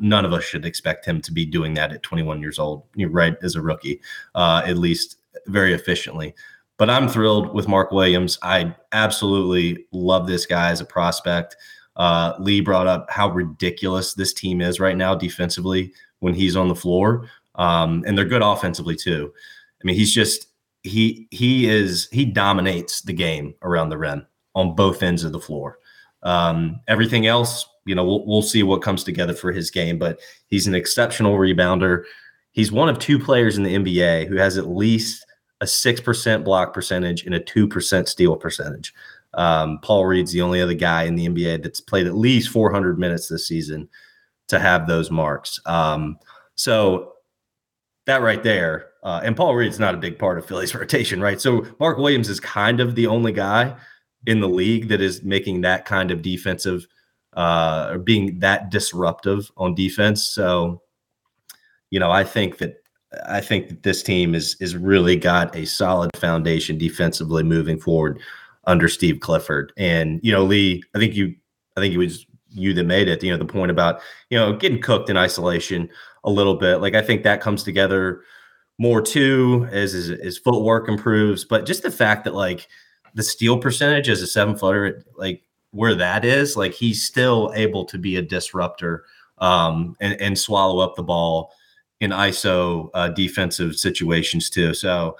none 0.00 0.24
of 0.24 0.32
us 0.32 0.42
should 0.42 0.66
expect 0.66 1.06
him 1.06 1.20
to 1.22 1.32
be 1.32 1.46
doing 1.46 1.74
that 1.74 1.92
at 1.92 2.02
21 2.02 2.40
years 2.40 2.58
old, 2.58 2.82
right? 2.96 3.36
As 3.42 3.54
a 3.54 3.62
rookie, 3.62 4.00
uh, 4.34 4.62
at 4.66 4.76
least 4.76 5.18
very 5.46 5.72
efficiently. 5.72 6.34
But 6.76 6.90
I'm 6.90 7.08
thrilled 7.08 7.54
with 7.54 7.68
Mark 7.68 7.92
Williams. 7.92 8.38
I 8.42 8.74
absolutely 8.90 9.86
love 9.92 10.26
this 10.26 10.46
guy 10.46 10.70
as 10.70 10.80
a 10.80 10.84
prospect. 10.84 11.56
Uh, 11.94 12.34
Lee 12.40 12.60
brought 12.60 12.86
up 12.86 13.06
how 13.10 13.30
ridiculous 13.30 14.14
this 14.14 14.32
team 14.32 14.60
is 14.60 14.80
right 14.80 14.96
now 14.96 15.14
defensively 15.14 15.92
when 16.20 16.34
he's 16.34 16.56
on 16.56 16.68
the 16.68 16.74
floor, 16.74 17.28
um, 17.56 18.04
and 18.06 18.16
they're 18.16 18.24
good 18.24 18.42
offensively 18.42 18.96
too. 18.96 19.32
I 19.80 19.84
mean, 19.84 19.96
he's 19.96 20.12
just 20.12 20.46
he 20.82 21.28
he 21.30 21.68
is 21.68 22.08
he 22.12 22.24
dominates 22.24 23.02
the 23.02 23.12
game 23.12 23.54
around 23.62 23.90
the 23.90 23.98
rim 23.98 24.26
on 24.54 24.74
both 24.74 25.02
ends 25.02 25.24
of 25.24 25.32
the 25.32 25.40
floor. 25.40 25.78
Um, 26.22 26.80
everything 26.88 27.26
else 27.26 27.66
you 27.84 27.94
know, 27.94 28.04
we'll, 28.04 28.24
we'll 28.26 28.42
see 28.42 28.62
what 28.62 28.82
comes 28.82 29.04
together 29.04 29.34
for 29.34 29.52
his 29.52 29.70
game, 29.70 29.98
but 29.98 30.20
he's 30.48 30.66
an 30.66 30.74
exceptional 30.74 31.34
rebounder. 31.34 32.04
He's 32.52 32.70
one 32.70 32.88
of 32.88 32.98
two 32.98 33.18
players 33.18 33.56
in 33.56 33.64
the 33.64 33.74
NBA 33.74 34.28
who 34.28 34.36
has 34.36 34.56
at 34.56 34.68
least 34.68 35.26
a 35.60 35.64
6% 35.64 36.44
block 36.44 36.74
percentage 36.74 37.24
and 37.24 37.34
a 37.34 37.40
2% 37.40 38.08
steal 38.08 38.36
percentage. 38.36 38.92
Um, 39.34 39.78
Paul 39.82 40.06
Reed's 40.06 40.32
the 40.32 40.42
only 40.42 40.60
other 40.60 40.74
guy 40.74 41.04
in 41.04 41.16
the 41.16 41.28
NBA 41.28 41.62
that's 41.62 41.80
played 41.80 42.06
at 42.06 42.14
least 42.14 42.50
400 42.50 42.98
minutes 42.98 43.28
this 43.28 43.48
season 43.48 43.88
to 44.48 44.58
have 44.58 44.86
those 44.86 45.10
marks. 45.10 45.58
Um, 45.66 46.18
so 46.54 47.11
that 48.06 48.22
right 48.22 48.42
there, 48.42 48.90
uh, 49.02 49.20
and 49.22 49.36
Paul 49.36 49.54
Reed's 49.54 49.78
not 49.78 49.94
a 49.94 49.98
big 49.98 50.18
part 50.18 50.38
of 50.38 50.46
Philly's 50.46 50.74
rotation, 50.74 51.20
right? 51.20 51.40
So 51.40 51.66
Mark 51.78 51.98
Williams 51.98 52.28
is 52.28 52.40
kind 52.40 52.80
of 52.80 52.94
the 52.94 53.06
only 53.06 53.32
guy 53.32 53.76
in 54.26 54.40
the 54.40 54.48
league 54.48 54.88
that 54.88 55.00
is 55.00 55.22
making 55.22 55.62
that 55.62 55.84
kind 55.84 56.10
of 56.10 56.22
defensive– 56.22 56.86
uh, 57.34 57.88
or 57.92 57.98
being 57.98 58.38
that 58.40 58.70
disruptive 58.70 59.50
on 59.56 59.74
defense. 59.74 60.26
So, 60.28 60.82
you 61.90 61.98
know, 61.98 62.10
I 62.10 62.24
think 62.24 62.58
that 62.58 62.76
I 63.26 63.40
think 63.40 63.68
that 63.68 63.82
this 63.82 64.02
team 64.02 64.34
is 64.34 64.56
is 64.60 64.76
really 64.76 65.16
got 65.16 65.54
a 65.56 65.64
solid 65.66 66.10
foundation 66.16 66.78
defensively 66.78 67.42
moving 67.42 67.78
forward 67.78 68.20
under 68.64 68.88
Steve 68.88 69.20
Clifford. 69.20 69.72
And 69.76 70.20
you 70.22 70.32
know, 70.32 70.44
Lee, 70.44 70.82
I 70.94 70.98
think 70.98 71.14
you, 71.14 71.34
I 71.76 71.80
think 71.80 71.94
it 71.94 71.98
was 71.98 72.26
you 72.50 72.74
that 72.74 72.84
made 72.84 73.08
it. 73.08 73.22
You 73.22 73.32
know, 73.32 73.38
the 73.38 73.44
point 73.44 73.70
about 73.70 74.00
you 74.30 74.38
know 74.38 74.54
getting 74.56 74.80
cooked 74.80 75.10
in 75.10 75.16
isolation 75.16 75.88
a 76.24 76.30
little 76.30 76.54
bit. 76.54 76.76
Like 76.76 76.94
I 76.94 77.02
think 77.02 77.22
that 77.22 77.40
comes 77.40 77.62
together 77.62 78.22
more 78.78 79.02
too 79.02 79.68
as 79.70 79.92
his, 79.92 80.08
his 80.08 80.38
footwork 80.38 80.88
improves, 80.88 81.44
but 81.44 81.66
just 81.66 81.82
the 81.82 81.90
fact 81.90 82.24
that 82.24 82.34
like 82.34 82.68
the 83.14 83.22
steal 83.22 83.58
percentage 83.58 84.08
as 84.08 84.22
a 84.22 84.26
seven 84.26 84.56
footer, 84.56 85.04
like 85.16 85.42
where 85.72 85.94
that 85.94 86.24
is, 86.24 86.56
like 86.56 86.72
he's 86.72 87.04
still 87.04 87.52
able 87.54 87.84
to 87.84 87.98
be 87.98 88.16
a 88.16 88.22
disruptor 88.22 89.04
um, 89.38 89.96
and, 90.00 90.20
and 90.20 90.38
swallow 90.38 90.78
up 90.78 90.96
the 90.96 91.02
ball 91.02 91.52
in 92.00 92.10
ISO 92.10 92.90
uh, 92.94 93.08
defensive 93.08 93.76
situations 93.76 94.50
too. 94.50 94.74
So 94.74 95.16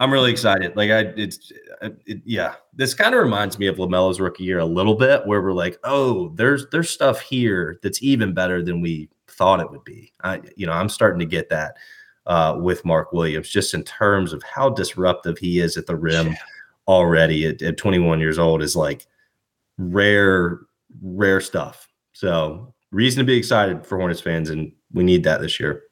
I'm 0.00 0.12
really 0.12 0.30
excited. 0.30 0.76
Like 0.76 0.90
I, 0.90 1.12
it's, 1.16 1.52
uh, 1.80 1.90
it, 2.06 2.22
yeah, 2.24 2.54
this 2.74 2.92
kind 2.92 3.14
of 3.14 3.22
reminds 3.22 3.58
me 3.58 3.66
of 3.68 3.76
Lamelo's 3.76 4.20
rookie 4.20 4.44
year 4.44 4.58
a 4.58 4.64
little 4.64 4.94
bit, 4.94 5.26
where 5.26 5.40
we're 5.40 5.52
like, 5.52 5.78
oh, 5.84 6.30
there's 6.34 6.68
there's 6.70 6.90
stuff 6.90 7.20
here 7.20 7.78
that's 7.82 8.02
even 8.02 8.34
better 8.34 8.62
than 8.62 8.80
we 8.80 9.08
thought 9.42 9.58
it 9.58 9.72
would 9.72 9.82
be. 9.82 10.12
I, 10.22 10.40
you 10.56 10.66
know, 10.66 10.72
I'm 10.72 10.88
starting 10.88 11.18
to 11.18 11.26
get 11.26 11.48
that 11.48 11.76
uh, 12.26 12.56
with 12.60 12.84
Mark 12.84 13.12
Williams, 13.12 13.48
just 13.48 13.74
in 13.74 13.82
terms 13.82 14.32
of 14.32 14.40
how 14.44 14.70
disruptive 14.70 15.36
he 15.36 15.58
is 15.58 15.76
at 15.76 15.86
the 15.86 15.96
rim 15.96 16.28
yeah. 16.28 16.36
already 16.86 17.46
at, 17.46 17.60
at 17.60 17.76
21 17.76 18.20
years 18.20 18.38
old. 18.38 18.62
Is 18.62 18.76
like 18.76 19.08
rare, 19.78 20.60
rare 21.02 21.40
stuff. 21.40 21.88
So 22.12 22.72
reason 22.92 23.18
to 23.18 23.24
be 23.24 23.36
excited 23.36 23.84
for 23.84 23.98
Hornets 23.98 24.20
fans, 24.20 24.48
and 24.48 24.70
we 24.92 25.02
need 25.02 25.24
that 25.24 25.40
this 25.40 25.58
year. 25.58 25.82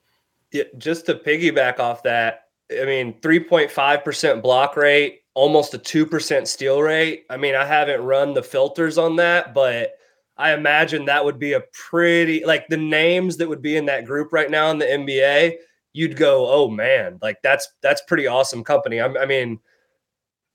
Yeah, 0.52 0.64
just 0.78 1.06
to 1.06 1.16
piggyback 1.16 1.80
off 1.80 2.04
that, 2.04 2.50
I 2.70 2.84
mean, 2.84 3.14
3.5% 3.20 4.42
block 4.42 4.76
rate, 4.76 5.22
almost 5.34 5.74
a 5.74 5.78
2% 5.78 6.46
steal 6.46 6.82
rate. 6.82 7.24
I 7.28 7.36
mean, 7.36 7.56
I 7.56 7.64
haven't 7.64 8.00
run 8.00 8.32
the 8.32 8.44
filters 8.44 8.96
on 8.96 9.16
that, 9.16 9.54
but 9.54 9.94
I 10.40 10.54
imagine 10.54 11.04
that 11.04 11.24
would 11.24 11.38
be 11.38 11.52
a 11.52 11.62
pretty 11.72 12.44
like 12.44 12.66
the 12.68 12.76
names 12.76 13.36
that 13.36 13.48
would 13.48 13.62
be 13.62 13.76
in 13.76 13.86
that 13.86 14.06
group 14.06 14.32
right 14.32 14.50
now 14.50 14.70
in 14.70 14.78
the 14.78 14.86
NBA, 14.86 15.56
you'd 15.92 16.16
go, 16.16 16.48
"Oh 16.48 16.68
man, 16.68 17.18
like 17.20 17.42
that's 17.42 17.68
that's 17.82 18.02
pretty 18.08 18.26
awesome 18.26 18.64
company." 18.64 19.00
I, 19.00 19.06
I 19.06 19.26
mean, 19.26 19.60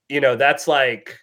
you 0.08 0.20
know, 0.20 0.34
that's 0.34 0.66
like 0.66 1.18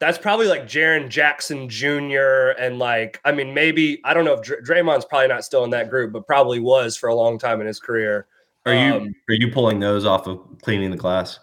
that's 0.00 0.18
probably 0.18 0.48
like 0.48 0.64
Jaren 0.64 1.08
Jackson 1.08 1.68
Jr. 1.68 2.50
and 2.58 2.78
like 2.78 3.20
I 3.24 3.32
mean 3.32 3.54
maybe 3.54 4.00
I 4.04 4.12
don't 4.12 4.24
know 4.24 4.34
if 4.34 4.42
Dr- 4.42 4.64
Draymond's 4.64 5.04
probably 5.04 5.28
not 5.28 5.44
still 5.44 5.64
in 5.64 5.70
that 5.70 5.88
group, 5.88 6.12
but 6.12 6.26
probably 6.26 6.60
was 6.60 6.96
for 6.96 7.08
a 7.08 7.14
long 7.14 7.38
time 7.38 7.60
in 7.60 7.66
his 7.66 7.78
career. 7.78 8.26
Are 8.66 8.74
you 8.74 8.94
um, 8.94 9.14
are 9.28 9.34
you 9.34 9.52
pulling 9.52 9.78
those 9.78 10.04
off 10.04 10.26
of 10.26 10.40
cleaning 10.62 10.90
the 10.90 10.96
glass? 10.96 11.38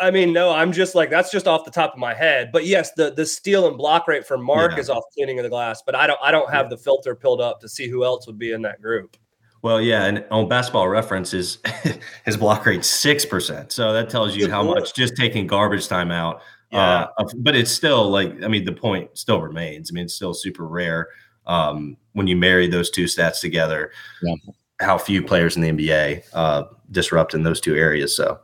I 0.00 0.10
mean, 0.10 0.32
no, 0.32 0.50
I'm 0.50 0.72
just 0.72 0.94
like 0.94 1.10
that's 1.10 1.30
just 1.30 1.46
off 1.46 1.64
the 1.64 1.70
top 1.70 1.92
of 1.92 1.98
my 1.98 2.14
head. 2.14 2.50
But 2.52 2.66
yes, 2.66 2.92
the 2.92 3.10
the 3.10 3.26
steal 3.26 3.68
and 3.68 3.76
block 3.76 4.08
rate 4.08 4.26
for 4.26 4.38
Mark 4.38 4.72
yeah. 4.72 4.78
is 4.78 4.90
off 4.90 5.04
cleaning 5.14 5.38
of 5.38 5.42
the 5.42 5.50
glass, 5.50 5.82
but 5.84 5.94
I 5.94 6.06
don't 6.06 6.20
I 6.22 6.30
don't 6.30 6.50
have 6.50 6.66
yeah. 6.66 6.70
the 6.70 6.78
filter 6.78 7.14
pulled 7.14 7.40
up 7.40 7.60
to 7.60 7.68
see 7.68 7.88
who 7.88 8.04
else 8.04 8.26
would 8.26 8.38
be 8.38 8.52
in 8.52 8.62
that 8.62 8.80
group. 8.80 9.16
Well, 9.60 9.80
yeah, 9.80 10.04
and 10.04 10.24
on 10.30 10.48
basketball 10.48 10.88
references, 10.88 11.58
his 12.24 12.36
block 12.36 12.64
rate 12.64 12.84
six 12.84 13.26
percent. 13.26 13.72
So 13.72 13.92
that 13.92 14.08
tells 14.08 14.36
you 14.36 14.50
how 14.50 14.62
much 14.62 14.94
just 14.94 15.16
taking 15.16 15.46
garbage 15.46 15.88
time 15.88 16.10
out 16.10 16.42
yeah. 16.70 17.06
Uh, 17.18 17.24
but 17.38 17.56
it's 17.56 17.70
still 17.70 18.10
like, 18.10 18.42
I 18.42 18.48
mean, 18.48 18.64
the 18.64 18.72
point 18.72 19.16
still 19.16 19.40
remains. 19.40 19.90
I 19.90 19.94
mean, 19.94 20.04
it's 20.04 20.14
still 20.14 20.34
super 20.34 20.66
rare 20.66 21.08
um, 21.46 21.96
when 22.12 22.26
you 22.26 22.36
marry 22.36 22.66
those 22.66 22.90
two 22.90 23.04
stats 23.04 23.40
together. 23.40 23.90
Yeah. 24.22 24.34
How 24.80 24.98
few 24.98 25.22
players 25.22 25.56
in 25.56 25.62
the 25.62 25.70
NBA 25.70 26.24
uh, 26.32 26.64
disrupt 26.90 27.34
in 27.34 27.42
those 27.42 27.60
two 27.60 27.74
areas. 27.74 28.14
So, 28.14 28.38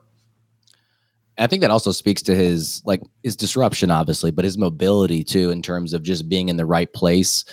I 1.38 1.46
think 1.46 1.62
that 1.62 1.70
also 1.70 1.92
speaks 1.92 2.22
to 2.22 2.34
his 2.34 2.82
like 2.84 3.02
his 3.22 3.36
disruption, 3.36 3.90
obviously, 3.90 4.30
but 4.30 4.44
his 4.44 4.58
mobility 4.58 5.24
too, 5.24 5.50
in 5.50 5.62
terms 5.62 5.92
of 5.92 6.02
just 6.02 6.28
being 6.28 6.48
in 6.48 6.56
the 6.56 6.66
right 6.66 6.92
place. 6.92 7.44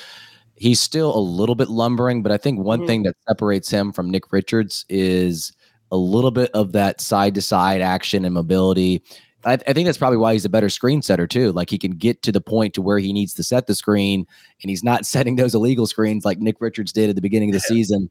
He's 0.56 0.80
still 0.80 1.18
a 1.18 1.20
little 1.20 1.56
bit 1.56 1.70
lumbering, 1.70 2.22
but 2.22 2.32
I 2.32 2.38
think 2.38 2.60
one 2.60 2.80
mm-hmm. 2.80 2.88
thing 2.88 3.04
that 3.04 3.16
separates 3.28 3.70
him 3.72 3.92
from 3.92 4.12
Nick 4.12 4.32
Richards 4.32 4.86
is 4.90 5.54
a 5.92 5.98
little 5.98 6.30
bit 6.30 6.52
of 6.52 6.72
that 6.74 7.02
side 7.02 7.34
to 7.34 7.42
side 7.42 7.82
action 7.82 8.26
and 8.26 8.34
mobility 8.34 9.04
I, 9.46 9.54
I, 9.54 9.74
think 9.74 9.86
that's 9.86 9.98
probably 9.98 10.18
why 10.18 10.34
he's 10.34 10.46
a 10.46 10.50
better 10.50 10.70
screen 10.70 11.02
setter 11.02 11.28
too. 11.28 11.52
Like 11.52 11.70
he 11.70 11.78
can 11.78 11.92
get 11.92 12.22
to 12.24 12.32
the 12.32 12.42
point 12.42 12.74
to 12.76 12.82
where 12.82 13.00
he 13.00 13.14
needs 13.14 13.34
to 13.36 13.44
set 13.44 13.68
the 13.68 13.76
screen, 13.76 14.26
and 14.62 14.70
he's 14.70 14.84
not 14.84 15.06
setting 15.06 15.36
those 15.36 15.56
illegal 15.56 15.88
screens 15.88 16.26
like 16.26 16.40
Nick 16.40 16.58
Richards 16.60 16.92
did 16.92 17.10
at 17.10 17.16
the 17.16 17.22
beginning 17.22 17.50
of 17.50 17.54
the 17.54 17.60
season. 17.68 18.10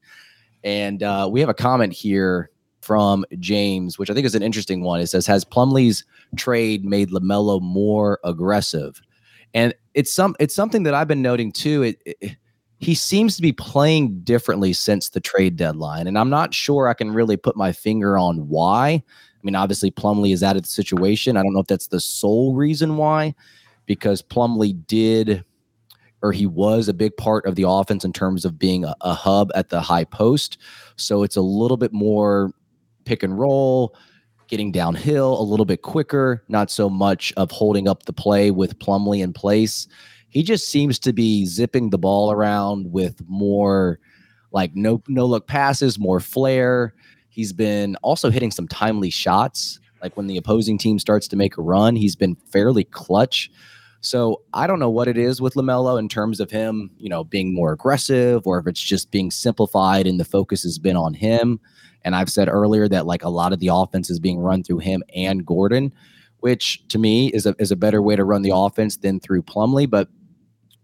And 0.63 1.03
uh, 1.03 1.29
we 1.31 1.41
have 1.41 1.49
a 1.49 1.55
comment 1.55 1.93
here 1.93 2.51
from 2.91 3.25
James, 3.39 4.01
which 4.01 4.11
I 4.11 4.15
think 4.15 4.27
is 4.27 4.35
an 4.35 4.43
interesting 4.43 4.83
one. 4.83 4.99
It 4.99 5.07
says, 5.07 5.25
"Has 5.25 5.45
Plumlee's 5.45 6.05
trade 6.35 6.85
made 6.85 7.11
Lamelo 7.11 7.63
more 7.63 8.19
aggressive?" 8.25 9.01
And 9.55 9.73
it's 9.95 10.13
some 10.13 10.35
it's 10.41 10.57
something 10.57 10.83
that 10.83 10.93
I've 10.93 11.07
been 11.07 11.23
noting 11.23 11.53
too. 11.53 11.85
It, 11.85 12.03
it 12.05 12.37
he 12.81 12.97
seems 12.97 13.37
to 13.37 13.43
be 13.43 13.53
playing 13.53 14.23
differently 14.25 14.73
since 14.73 15.11
the 15.11 15.21
trade 15.21 15.55
deadline, 15.55 16.09
and 16.09 16.19
I'm 16.19 16.31
not 16.31 16.53
sure 16.53 16.89
I 16.89 16.95
can 16.95 17.13
really 17.13 17.37
put 17.37 17.57
my 17.57 17.71
finger 17.71 18.19
on 18.19 18.49
why. 18.49 18.89
I 18.89 19.41
mean, 19.45 19.55
obviously 19.55 19.93
Plumlee 19.93 20.35
is 20.35 20.43
out 20.43 20.57
of 20.57 20.63
the 20.63 20.69
situation. 20.69 21.37
I 21.37 21.45
don't 21.45 21.53
know 21.53 21.61
if 21.61 21.69
that's 21.69 21.87
the 21.87 22.01
sole 22.01 22.57
reason 22.57 22.97
why, 22.97 23.37
because 23.87 24.21
Plumlee 24.21 24.85
did 24.89 25.45
or 26.23 26.33
he 26.33 26.45
was 26.45 26.89
a 26.89 26.93
big 26.93 27.17
part 27.17 27.47
of 27.47 27.55
the 27.55 27.69
offense 27.69 28.05
in 28.05 28.13
terms 28.13 28.45
of 28.45 28.59
being 28.59 28.85
a, 28.85 28.97
a, 29.01 29.15
hub 29.15 29.51
at 29.55 29.71
the 29.71 29.81
high 29.81 30.05
post. 30.05 30.59
So 30.97 31.23
it's 31.23 31.37
a 31.37 31.41
little 31.41 31.79
bit 31.79 31.95
more 31.95 32.53
pick 33.11 33.25
and 33.25 33.37
roll, 33.37 33.93
getting 34.47 34.71
downhill 34.71 35.41
a 35.41 35.43
little 35.43 35.67
bit 35.67 35.83
quicker, 35.83 36.45
not 36.47 36.71
so 36.71 36.89
much 36.89 37.33
of 37.37 37.51
holding 37.51 37.89
up 37.89 38.05
the 38.05 38.13
play 38.13 38.53
with 38.53 38.79
Plumlee 38.79 39.21
in 39.21 39.33
place. 39.33 39.89
He 40.29 40.45
just 40.45 40.69
seems 40.69 40.97
to 41.01 41.13
be 41.13 41.45
zipping 41.45 41.91
the 41.91 41.99
ball 41.99 42.31
around 42.31 42.93
with 42.93 43.21
more 43.29 43.99
like 44.53 44.77
no 44.77 45.03
no 45.09 45.27
look 45.27 45.49
passes, 45.49 45.99
more 45.99 46.21
flair. 46.21 46.95
He's 47.31 47.53
been 47.53 47.97
also 47.97 48.31
hitting 48.31 48.53
some 48.53 48.69
timely 48.69 49.11
shots. 49.11 49.81
Like 50.01 50.17
when 50.17 50.29
the 50.29 50.37
opposing 50.37 50.79
team 50.79 51.01
starts 51.01 51.27
to 51.29 51.37
make 51.37 51.59
a 51.59 51.63
run, 51.63 51.97
he's 51.97 52.15
been 52.15 52.37
fairly 52.53 52.85
clutch. 52.85 53.51
So 54.03 54.43
I 54.55 54.69
don't 54.69 54.79
know 54.79 54.89
what 54.89 55.09
it 55.09 55.19
is 55.19 55.41
with 55.41 55.55
LaMelo 55.55 55.99
in 55.99 56.09
terms 56.09 56.39
of 56.39 56.53
him, 56.53 56.93
you 56.97 57.09
know, 57.09 57.25
being 57.25 57.53
more 57.53 57.73
aggressive 57.73 58.47
or 58.47 58.61
if 58.61 58.69
it's 58.69 58.81
just 58.81 59.11
being 59.11 59.33
simplified 59.33 60.07
and 60.07 60.21
the 60.21 60.25
focus 60.25 60.63
has 60.63 60.79
been 60.79 60.97
on 60.97 61.13
him. 61.13 61.59
And 62.05 62.17
I've 62.17 62.31
said 62.31 62.49
earlier 62.49 62.89
that 62.89 63.07
like 63.07 63.23
a 63.23 63.29
lot 63.29 63.53
of 63.53 63.59
the 63.59 63.69
offense 63.69 64.11
is 64.11 64.19
being 64.19 64.39
run 64.39 64.63
through 64.63 64.79
him 64.79 65.03
and 65.15 65.45
Gordon, 65.45 65.93
which 66.39 66.87
to 66.89 66.99
me 66.99 67.29
is 67.29 67.47
a 67.47 67.55
is 67.59 67.71
a 67.71 67.77
better 67.77 68.01
way 68.03 68.17
to 68.17 68.25
run 68.25 68.43
the 68.43 68.55
offense 68.55 68.97
than 68.97 69.21
through 69.21 69.43
Plumlee. 69.43 69.89
But 69.89 70.09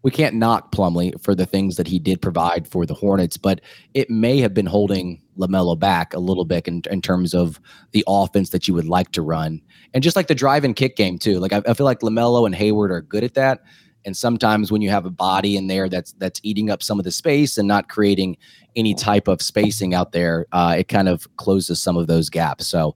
we 0.07 0.13
can't 0.13 0.37
knock 0.37 0.71
Plumlee 0.71 1.21
for 1.21 1.35
the 1.35 1.47
things 1.47 1.75
that 1.75 1.89
he 1.89 1.99
did 1.99 2.23
provide 2.23 2.69
for 2.69 2.87
the 2.87 2.95
Hornets, 2.95 3.37
but 3.37 3.61
it 3.93 4.09
may 4.09 4.39
have 4.39 4.55
been 4.55 4.67
holding 4.67 5.21
LaMelo 5.37 5.77
back 5.77 6.15
a 6.15 6.21
little 6.21 6.45
bit 6.45 6.69
in, 6.69 6.83
in 6.89 7.03
terms 7.03 7.35
of 7.35 7.61
the 7.91 8.05
offense 8.07 8.51
that 8.51 8.69
you 8.69 8.75
would 8.75 8.87
like 8.87 9.11
to 9.13 9.23
run. 9.23 9.61
And 9.95 10.05
just 10.05 10.15
like 10.15 10.29
the 10.29 10.35
drive 10.37 10.63
and 10.63 10.77
kick 10.77 10.95
game, 10.95 11.19
too. 11.19 11.41
Like 11.41 11.53
I, 11.53 11.61
I 11.67 11.75
feel 11.75 11.87
like 11.87 12.01
LaMelo 12.01 12.47
and 12.47 12.55
Hayward 12.55 12.93
are 12.93 13.01
good 13.01 13.25
at 13.25 13.35
that. 13.35 13.65
And 14.07 14.17
sometimes 14.17 14.71
when 14.71 14.81
you 14.81 14.89
have 14.89 15.05
a 15.05 15.11
body 15.11 15.57
in 15.57 15.67
there 15.67 15.89
that's 15.89 16.13
that's 16.13 16.41
eating 16.45 16.71
up 16.71 16.83
some 16.83 16.99
of 16.99 17.05
the 17.05 17.11
space 17.11 17.59
and 17.59 17.67
not 17.67 17.89
creating 17.89 18.39
any 18.77 18.95
type 18.95 19.27
of 19.27 19.43
spacing 19.43 19.93
out 19.95 20.13
there, 20.13 20.47
uh, 20.53 20.77
it 20.79 20.89
kind 20.89 21.09
of 21.09 21.29
closes 21.37 21.83
some 21.83 21.97
of 21.97 22.07
those 22.07 22.31
gaps. 22.31 22.67
So, 22.67 22.95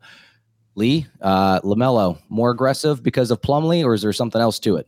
Lee, 0.77 1.07
uh, 1.21 1.61
Lamelo, 1.63 2.19
more 2.29 2.51
aggressive 2.51 3.03
because 3.03 3.33
of 3.33 3.41
Plumlee, 3.43 3.85
or 3.85 3.93
is 3.93 4.03
there 4.03 4.13
something 4.13 4.41
else 4.41 4.61
to 4.61 4.77
it? 4.77 4.87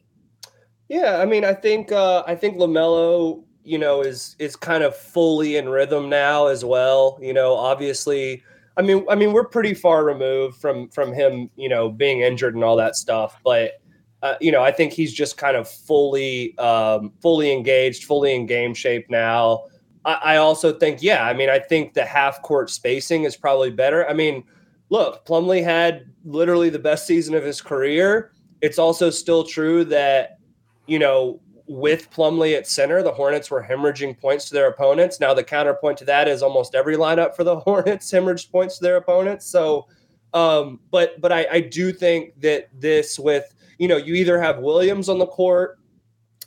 Yeah, 0.88 1.18
I 1.18 1.26
mean, 1.26 1.44
I 1.44 1.54
think 1.54 1.90
uh, 1.90 2.22
I 2.26 2.37
think 2.37 2.56
Lamelo, 2.56 3.42
you 3.64 3.78
know, 3.78 4.00
is 4.00 4.37
is 4.38 4.54
kind 4.54 4.85
of 4.85 4.96
fully 4.96 5.56
in 5.56 5.68
rhythm 5.68 6.08
now 6.08 6.46
as 6.46 6.64
well. 6.64 7.18
You 7.20 7.32
know, 7.32 7.54
obviously, 7.54 8.44
I 8.76 8.82
mean, 8.82 9.04
I 9.11 9.16
mean, 9.16 9.32
we're 9.32 9.48
pretty 9.48 9.74
far 9.74 10.04
removed 10.04 10.61
from 10.61 10.88
from 10.90 11.12
him, 11.12 11.50
you 11.56 11.68
know, 11.68 11.90
being 11.90 12.20
injured 12.20 12.54
and 12.54 12.62
all 12.62 12.76
that 12.76 12.94
stuff. 12.94 13.40
But 13.42 13.82
uh, 14.22 14.37
you 14.40 14.52
know, 14.52 14.62
I 14.62 14.70
think 14.70 14.92
he's 14.92 15.12
just 15.12 15.37
kind 15.37 15.56
of 15.56 15.68
fully 15.68 16.56
um, 16.58 17.12
fully 17.20 17.52
engaged, 17.52 18.04
fully 18.04 18.35
in 18.35 18.46
game 18.46 18.72
shape 18.74 19.11
now. 19.11 19.64
I, 20.04 20.12
I 20.12 20.37
also 20.37 20.72
think, 20.72 21.02
yeah, 21.02 21.26
I 21.26 21.32
mean, 21.32 21.50
I 21.50 21.58
think 21.58 21.94
the 21.94 22.04
half 22.04 22.40
court 22.42 22.70
spacing 22.70 23.24
is 23.24 23.37
probably 23.37 23.70
better. 23.70 24.08
I 24.08 24.12
mean, 24.12 24.44
look, 24.90 25.26
Plumlee 25.26 25.62
had 25.62 26.06
literally 26.24 26.70
the 26.70 26.78
best 26.78 27.06
season 27.06 27.35
of 27.35 27.42
his 27.42 27.61
career. 27.61 28.32
It's 28.61 28.78
also 28.78 29.11
still 29.11 29.42
true 29.44 29.85
that 29.87 30.38
you 30.87 30.98
know, 30.98 31.40
with 31.66 32.11
Plumlee 32.11 32.56
at 32.56 32.66
center, 32.66 33.02
the 33.02 33.12
Hornets 33.12 33.50
were 33.50 33.62
hemorrhaging 33.62 34.20
points 34.20 34.46
to 34.46 34.54
their 34.54 34.68
opponents. 34.68 35.20
Now 35.20 35.32
the 35.32 35.44
counterpoint 35.44 35.96
to 35.98 36.04
that 36.06 36.28
is 36.28 36.42
almost 36.42 36.74
every 36.74 36.96
lineup 36.96 37.35
for 37.35 37.44
the 37.44 37.56
Hornets 37.61 38.11
hemorrhaged 38.11 38.50
points 38.50 38.78
to 38.78 38.85
their 38.85 38.96
opponents. 38.96 39.46
So, 39.46 39.87
um, 40.35 40.80
but 40.90 41.20
but 41.20 41.32
I, 41.32 41.46
I 41.50 41.61
do 41.61 41.92
think 41.92 42.40
that 42.40 42.68
this 42.78 43.18
with 43.18 43.54
you 43.83 43.88
know 43.88 43.97
you 43.97 44.14
either 44.14 44.40
have 44.40 44.61
Williams 44.61 45.09
on 45.09 45.18
the 45.18 45.27
court 45.27 45.81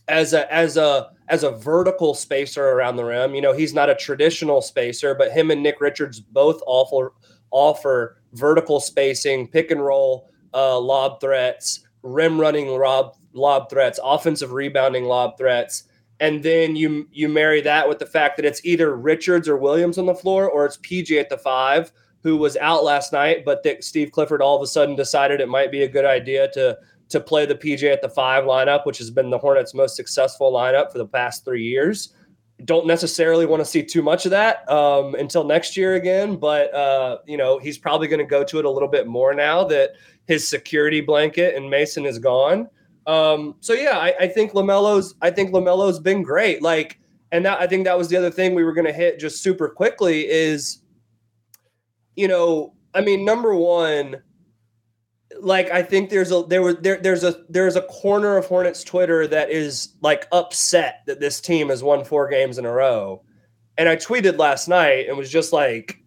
as 0.08 0.32
a 0.32 0.52
as 0.54 0.78
a 0.78 1.10
as 1.28 1.44
a 1.44 1.52
vertical 1.52 2.14
spacer 2.14 2.70
around 2.70 2.96
the 2.96 3.04
rim. 3.04 3.36
You 3.36 3.42
know 3.42 3.52
he's 3.52 3.74
not 3.74 3.90
a 3.90 3.96
traditional 3.96 4.62
spacer, 4.62 5.14
but 5.14 5.34
him 5.34 5.52
and 5.52 5.62
Nick 5.62 5.82
Richards 5.82 6.22
both 6.22 6.62
offer 6.66 7.12
offer 7.52 8.22
vertical 8.32 8.80
spacing, 8.80 9.50
pick 9.50 9.70
and 9.70 9.84
roll, 9.84 10.30
uh, 10.54 10.80
lob 10.80 11.20
threats, 11.20 11.82
rim 12.04 12.40
running 12.40 12.70
lob 12.70 13.18
lob 13.34 13.70
threats, 13.70 14.00
offensive 14.02 14.54
rebounding 14.54 15.04
lob 15.04 15.38
threats. 15.38 15.84
And 16.22 16.42
then 16.42 16.78
you 16.78 17.06
you 17.12 17.28
marry 17.28 17.60
that 17.60 17.90
with 17.90 18.00
the 18.00 18.06
fact 18.06 18.38
that 18.38 18.46
it's 18.46 18.64
either 18.64 18.96
Richards 18.96 19.50
or 19.50 19.58
Williams 19.58 19.98
on 19.98 20.06
the 20.06 20.16
floor, 20.16 20.50
or 20.50 20.66
it's 20.66 20.78
PJ 20.78 21.20
at 21.20 21.28
the 21.28 21.38
five, 21.38 21.92
who 22.24 22.38
was 22.38 22.56
out 22.58 22.86
last 22.86 23.12
night, 23.12 23.44
but 23.44 23.62
that 23.64 23.84
Steve 23.84 24.12
Clifford 24.12 24.42
all 24.42 24.56
of 24.56 24.62
a 24.62 24.68
sudden 24.68 24.96
decided 24.96 25.42
it 25.42 25.50
might 25.50 25.70
be 25.70 25.84
a 25.84 25.88
good 25.88 26.06
idea 26.06 26.50
to 26.54 26.78
to 27.10 27.20
play 27.20 27.46
the 27.46 27.56
PJ 27.56 27.84
at 27.92 28.02
the 28.02 28.10
five 28.10 28.46
lineup, 28.46 28.86
which 28.86 28.98
has 28.98 29.12
been 29.12 29.30
the 29.30 29.38
Hornets' 29.38 29.74
most 29.74 29.96
successful 29.96 30.52
lineup 30.52 30.92
for 30.92 30.98
the 30.98 31.06
past 31.06 31.46
three 31.46 31.64
years. 31.64 32.14
Don't 32.64 32.88
necessarily 32.88 33.46
want 33.46 33.62
to 33.62 33.66
see 33.66 33.84
too 33.84 34.02
much 34.02 34.26
of 34.26 34.32
that 34.32 34.70
um, 34.72 35.14
until 35.16 35.44
next 35.44 35.76
year 35.76 35.96
again, 35.96 36.38
but 36.38 36.74
uh, 36.74 37.18
you 37.28 37.38
know 37.38 37.60
he's 37.60 37.78
probably 37.78 38.08
going 38.08 38.20
to 38.20 38.26
go 38.26 38.44
to 38.44 38.60
it 38.60 38.66
a 38.66 38.70
little 38.70 38.88
bit 38.88 39.08
more 39.08 39.34
now 39.34 39.64
that 39.66 39.92
his 40.26 40.48
security 40.48 41.02
blanket 41.02 41.56
and 41.56 41.70
Mason 41.70 42.06
is 42.06 42.18
gone. 42.18 42.70
Um, 43.08 43.56
so 43.60 43.74
yeah, 43.74 43.98
I, 43.98 44.14
I 44.22 44.28
think 44.28 44.54
Lamelo's 44.54 45.16
I 45.22 45.32
think 45.32 45.52
Lamelo's 45.52 46.00
been 46.00 46.24
great. 46.24 46.62
Like, 46.62 47.00
and 47.32 47.46
that 47.46 47.60
I 47.60 47.68
think 47.68 47.84
that 47.86 47.98
was 47.98 48.08
the 48.08 48.18
other 48.18 48.32
thing 48.32 48.56
we 48.56 48.64
were 48.64 48.74
gonna 48.74 48.94
hit 48.94 49.20
just 49.20 49.44
super 49.44 49.70
quickly 49.70 50.28
is, 50.28 50.82
you 52.16 52.28
know, 52.28 52.74
I 52.94 53.02
mean, 53.02 53.26
number 53.26 53.54
one, 53.54 54.22
like 55.42 55.70
I 55.72 55.84
think 55.84 56.10
there's 56.10 56.32
a 56.32 56.44
there 56.44 56.62
was 56.62 56.78
there 56.78 57.00
there's 57.02 57.24
a 57.24 57.44
there's 57.50 57.76
a 57.76 57.82
corner 57.84 58.38
of 58.38 58.46
Hornets 58.46 58.84
Twitter 58.84 59.28
that 59.28 59.50
is 59.50 59.90
like 60.02 60.28
upset 60.32 61.02
that 61.08 61.20
this 61.20 61.42
team 61.42 61.70
has 61.70 61.84
won 61.84 62.04
four 62.04 62.28
games 62.30 62.58
in 62.58 62.66
a 62.66 62.72
row. 62.72 63.22
And 63.78 63.90
I 63.90 63.96
tweeted 63.98 64.38
last 64.38 64.68
night 64.68 65.08
and 65.10 65.18
was 65.18 65.30
just 65.30 65.52
like, 65.52 66.02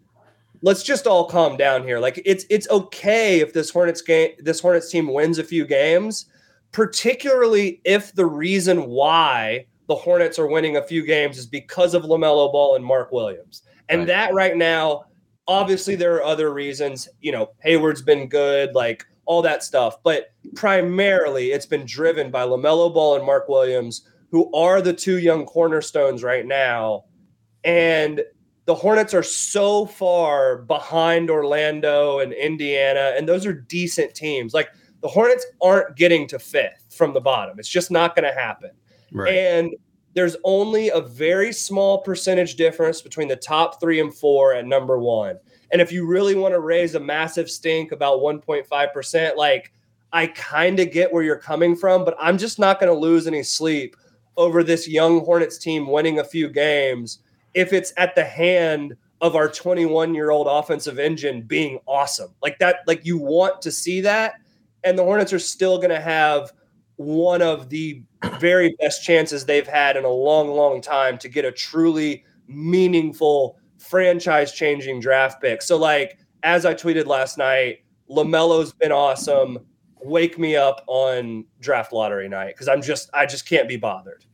let's 0.62 0.82
just 0.82 1.06
all 1.06 1.26
calm 1.26 1.56
down 1.56 1.82
here. 1.82 1.98
Like 1.98 2.22
it's 2.24 2.44
it's 2.48 2.68
okay 2.70 3.40
if 3.40 3.52
this 3.52 3.70
Hornets 3.70 4.02
game 4.02 4.30
this 4.38 4.60
Hornets 4.60 4.90
team 4.90 5.12
wins 5.12 5.38
a 5.38 5.44
few 5.44 5.66
games 5.66 6.26
particularly 6.72 7.80
if 7.84 8.14
the 8.14 8.26
reason 8.26 8.86
why 8.86 9.66
the 9.86 9.94
Hornets 9.94 10.38
are 10.38 10.46
winning 10.46 10.76
a 10.76 10.82
few 10.82 11.04
games 11.04 11.38
is 11.38 11.46
because 11.46 11.94
of 11.94 12.02
LaMelo 12.02 12.52
Ball 12.52 12.76
and 12.76 12.84
Mark 12.84 13.10
Williams. 13.10 13.62
And 13.88 14.00
right. 14.00 14.08
that 14.08 14.34
right 14.34 14.56
now, 14.56 15.04
obviously, 15.46 15.94
there 15.94 16.14
are 16.16 16.24
other 16.24 16.52
reasons. 16.52 17.08
You 17.20 17.32
know, 17.32 17.50
Hayward's 17.62 18.02
been 18.02 18.28
good, 18.28 18.74
like 18.74 19.06
all 19.28 19.42
that 19.42 19.62
stuff. 19.62 20.02
But 20.02 20.32
primarily, 20.56 21.52
it's 21.52 21.66
been 21.66 21.84
driven 21.84 22.30
by 22.30 22.44
LaMelo 22.44 22.92
Ball 22.92 23.16
and 23.16 23.26
Mark 23.26 23.46
Williams, 23.48 24.08
who 24.30 24.52
are 24.54 24.80
the 24.80 24.94
two 24.94 25.18
young 25.18 25.44
cornerstones 25.44 26.24
right 26.24 26.46
now. 26.46 27.04
And 27.62 28.22
the 28.64 28.74
Hornets 28.74 29.12
are 29.12 29.22
so 29.22 29.84
far 29.84 30.62
behind 30.62 31.30
Orlando 31.30 32.20
and 32.20 32.32
Indiana, 32.32 33.12
and 33.16 33.28
those 33.28 33.44
are 33.44 33.52
decent 33.52 34.14
teams. 34.14 34.54
Like 34.54 34.70
the 35.02 35.08
Hornets 35.08 35.46
aren't 35.62 35.94
getting 35.96 36.26
to 36.28 36.38
fifth 36.38 36.86
from 36.90 37.12
the 37.12 37.20
bottom. 37.20 37.58
It's 37.58 37.68
just 37.68 37.90
not 37.90 38.16
going 38.16 38.28
to 38.28 38.34
happen. 38.38 38.70
Right. 39.12 39.34
And 39.34 39.74
there's 40.14 40.36
only 40.42 40.88
a 40.88 41.02
very 41.02 41.52
small 41.52 41.98
percentage 41.98 42.56
difference 42.56 43.02
between 43.02 43.28
the 43.28 43.36
top 43.36 43.78
three 43.78 44.00
and 44.00 44.12
four 44.12 44.54
at 44.54 44.66
number 44.66 44.98
one. 44.98 45.38
And 45.70 45.80
if 45.80 45.92
you 45.92 46.06
really 46.06 46.34
want 46.34 46.54
to 46.54 46.60
raise 46.60 46.94
a 46.94 47.00
massive 47.00 47.50
stink 47.50 47.92
about 47.92 48.20
1.5%, 48.20 49.36
like 49.36 49.72
I 50.12 50.28
kind 50.28 50.80
of 50.80 50.90
get 50.90 51.12
where 51.12 51.22
you're 51.22 51.36
coming 51.36 51.76
from, 51.76 52.04
but 52.04 52.16
I'm 52.18 52.38
just 52.38 52.58
not 52.58 52.80
going 52.80 52.92
to 52.92 52.98
lose 52.98 53.26
any 53.26 53.42
sleep 53.42 53.96
over 54.36 54.62
this 54.62 54.88
young 54.88 55.20
Hornets 55.24 55.58
team 55.58 55.86
winning 55.88 56.18
a 56.18 56.24
few 56.24 56.48
games 56.48 57.18
if 57.54 57.72
it's 57.72 57.92
at 57.96 58.14
the 58.14 58.24
hand 58.24 58.96
of 59.20 59.34
our 59.34 59.48
21 59.48 60.14
year 60.14 60.30
old 60.30 60.46
offensive 60.46 60.98
engine 60.98 61.42
being 61.42 61.80
awesome. 61.86 62.32
Like 62.40 62.58
that, 62.60 62.80
like 62.86 63.04
you 63.04 63.18
want 63.18 63.60
to 63.62 63.72
see 63.72 64.00
that 64.02 64.34
and 64.84 64.98
the 64.98 65.02
Hornets 65.02 65.32
are 65.32 65.38
still 65.38 65.78
going 65.78 65.90
to 65.90 66.00
have 66.00 66.52
one 66.96 67.42
of 67.42 67.68
the 67.68 68.02
very 68.38 68.76
best 68.80 69.04
chances 69.04 69.44
they've 69.44 69.66
had 69.66 69.96
in 69.96 70.04
a 70.04 70.10
long, 70.10 70.48
long 70.48 70.80
time 70.80 71.18
to 71.18 71.28
get 71.28 71.44
a 71.44 71.52
truly 71.52 72.24
meaningful 72.48 73.58
franchise 73.78 74.52
changing 74.52 75.00
draft 75.00 75.40
pick. 75.40 75.62
So, 75.62 75.76
like, 75.76 76.18
as 76.42 76.66
I 76.66 76.74
tweeted 76.74 77.06
last 77.06 77.38
night, 77.38 77.78
LaMelo's 78.10 78.72
been 78.72 78.92
awesome. 78.92 79.58
wake 80.00 80.38
me 80.38 80.54
up 80.56 80.84
on 80.86 81.44
draft 81.60 81.92
lottery 81.92 82.28
night 82.28 82.54
because 82.54 82.68
I'm 82.68 82.82
just 82.82 83.10
I 83.12 83.26
just 83.26 83.48
can't 83.48 83.68
be 83.68 83.76
bothered. 83.76 84.24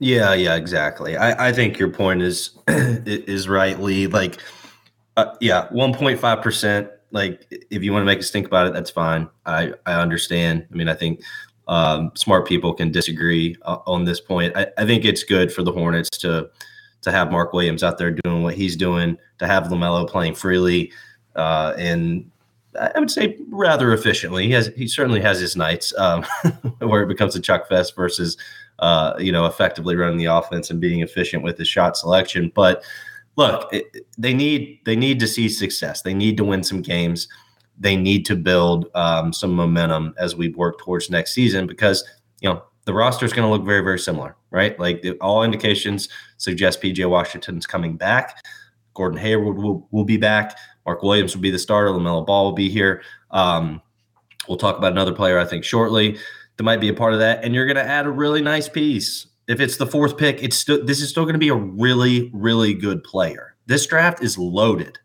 Yeah, 0.00 0.34
yeah, 0.34 0.56
exactly. 0.56 1.16
I, 1.16 1.48
I 1.48 1.52
think 1.52 1.78
your 1.78 1.88
point 1.88 2.22
is 2.22 2.58
is 2.68 3.48
right, 3.48 3.80
Lee. 3.80 4.06
Like, 4.06 4.38
uh, 5.16 5.34
yeah, 5.40 5.68
one 5.70 5.94
point 5.94 6.18
five 6.18 6.42
percent. 6.42 6.88
Like, 7.10 7.46
if 7.70 7.82
you 7.84 7.92
want 7.92 8.02
to 8.02 8.06
make 8.06 8.18
us 8.18 8.30
think 8.30 8.46
about 8.46 8.66
it, 8.66 8.72
that's 8.72 8.90
fine. 8.90 9.28
I 9.46 9.72
I 9.86 9.94
understand. 9.94 10.66
I 10.70 10.74
mean, 10.74 10.88
I 10.88 10.94
think 10.94 11.22
um, 11.68 12.10
smart 12.14 12.46
people 12.46 12.74
can 12.74 12.90
disagree 12.90 13.56
uh, 13.62 13.78
on 13.86 14.04
this 14.04 14.20
point. 14.20 14.56
I, 14.56 14.66
I 14.76 14.84
think 14.84 15.04
it's 15.04 15.22
good 15.22 15.52
for 15.52 15.62
the 15.62 15.72
Hornets 15.72 16.10
to 16.18 16.50
to 17.04 17.12
have 17.12 17.30
Mark 17.30 17.52
Williams 17.52 17.82
out 17.82 17.98
there 17.98 18.10
doing 18.10 18.42
what 18.42 18.54
he's 18.54 18.76
doing, 18.76 19.16
to 19.38 19.46
have 19.46 19.64
LaMelo 19.64 20.08
playing 20.08 20.34
freely, 20.34 20.92
uh, 21.36 21.74
and 21.78 22.30
I 22.80 22.98
would 22.98 23.10
say 23.10 23.38
rather 23.50 23.92
efficiently. 23.92 24.46
He 24.46 24.52
has 24.52 24.68
he 24.76 24.88
certainly 24.88 25.20
has 25.20 25.38
his 25.38 25.56
nights 25.56 25.94
um, 25.96 26.24
where 26.78 27.02
it 27.02 27.08
becomes 27.08 27.36
a 27.36 27.40
chuck 27.40 27.68
fest 27.68 27.94
versus 27.94 28.36
uh, 28.80 29.14
you 29.18 29.32
know 29.32 29.46
effectively 29.46 29.96
running 29.96 30.18
the 30.18 30.26
offense 30.26 30.70
and 30.70 30.80
being 30.80 31.00
efficient 31.00 31.42
with 31.42 31.58
his 31.58 31.68
shot 31.68 31.96
selection. 31.96 32.50
But 32.54 32.82
look, 33.36 33.72
it, 33.72 34.06
they 34.18 34.34
need 34.34 34.80
they 34.84 34.96
need 34.96 35.20
to 35.20 35.28
see 35.28 35.48
success. 35.48 36.02
They 36.02 36.14
need 36.14 36.36
to 36.38 36.44
win 36.44 36.64
some 36.64 36.82
games. 36.82 37.28
They 37.78 37.96
need 37.96 38.24
to 38.26 38.36
build 38.36 38.88
um, 38.94 39.32
some 39.32 39.52
momentum 39.52 40.14
as 40.18 40.36
we 40.36 40.48
work 40.50 40.78
towards 40.78 41.10
next 41.10 41.34
season 41.34 41.66
because 41.66 42.04
you 42.40 42.48
know 42.48 42.62
the 42.86 42.94
roster 42.94 43.24
is 43.24 43.32
going 43.32 43.46
to 43.46 43.52
look 43.52 43.64
very 43.64 43.82
very 43.82 43.98
similar, 43.98 44.36
right? 44.54 44.78
Like 44.78 45.02
the, 45.02 45.12
all 45.18 45.42
indications 45.42 46.08
suggest 46.38 46.80
PJ 46.80 47.08
Washington's 47.08 47.66
coming 47.66 47.96
back. 47.96 48.44
Gordon 48.94 49.18
Hayward 49.18 49.58
will, 49.58 49.86
will 49.90 50.04
be 50.04 50.16
back. 50.16 50.56
Mark 50.86 51.02
Williams 51.02 51.34
will 51.34 51.42
be 51.42 51.50
the 51.50 51.58
starter. 51.58 51.90
LaMelo 51.90 52.24
Ball 52.24 52.44
will 52.44 52.52
be 52.52 52.68
here. 52.68 53.02
Um, 53.30 53.82
we'll 54.48 54.58
talk 54.58 54.78
about 54.78 54.92
another 54.92 55.12
player, 55.12 55.38
I 55.38 55.44
think, 55.44 55.64
shortly 55.64 56.18
that 56.56 56.62
might 56.62 56.80
be 56.80 56.88
a 56.88 56.94
part 56.94 57.12
of 57.12 57.18
that. 57.20 57.44
And 57.44 57.54
you're 57.54 57.66
going 57.66 57.76
to 57.76 57.84
add 57.84 58.06
a 58.06 58.10
really 58.10 58.42
nice 58.42 58.68
piece. 58.68 59.26
If 59.46 59.60
it's 59.60 59.76
the 59.76 59.86
fourth 59.86 60.16
pick, 60.16 60.42
it's 60.42 60.56
still 60.56 60.84
this 60.84 61.00
is 61.00 61.10
still 61.10 61.24
going 61.24 61.34
to 61.34 61.38
be 61.38 61.48
a 61.48 61.54
really, 61.54 62.30
really 62.32 62.74
good 62.74 63.04
player. 63.04 63.56
This 63.66 63.86
draft 63.86 64.22
is 64.22 64.38
loaded, 64.38 64.98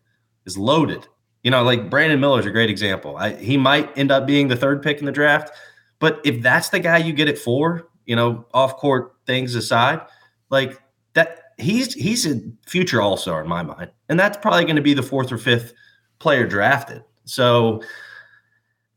is 0.45 0.57
loaded. 0.57 1.07
You 1.43 1.51
know, 1.51 1.63
like 1.63 1.89
Brandon 1.89 2.19
Miller 2.19 2.39
is 2.39 2.45
a 2.45 2.51
great 2.51 2.69
example. 2.69 3.17
I, 3.17 3.35
he 3.35 3.57
might 3.57 3.97
end 3.97 4.11
up 4.11 4.25
being 4.25 4.47
the 4.47 4.55
third 4.55 4.81
pick 4.81 4.99
in 4.99 5.05
the 5.05 5.11
draft, 5.11 5.51
but 5.99 6.21
if 6.23 6.41
that's 6.41 6.69
the 6.69 6.79
guy 6.79 6.97
you 6.97 7.13
get 7.13 7.29
it 7.29 7.37
for, 7.37 7.89
you 8.05 8.15
know, 8.15 8.45
off 8.53 8.77
court 8.77 9.13
things 9.29 9.53
aside, 9.53 10.01
like 10.49 10.81
that 11.13 11.53
he's 11.59 11.93
he's 11.93 12.25
a 12.25 12.41
future 12.65 12.99
all 12.99 13.15
star 13.15 13.41
in 13.41 13.47
my 13.47 13.61
mind, 13.61 13.91
and 14.09 14.19
that's 14.19 14.37
probably 14.37 14.63
going 14.63 14.75
to 14.75 14.81
be 14.81 14.95
the 14.95 15.03
fourth 15.03 15.31
or 15.31 15.37
fifth 15.37 15.71
player 16.17 16.47
drafted. 16.47 17.03
So, 17.25 17.83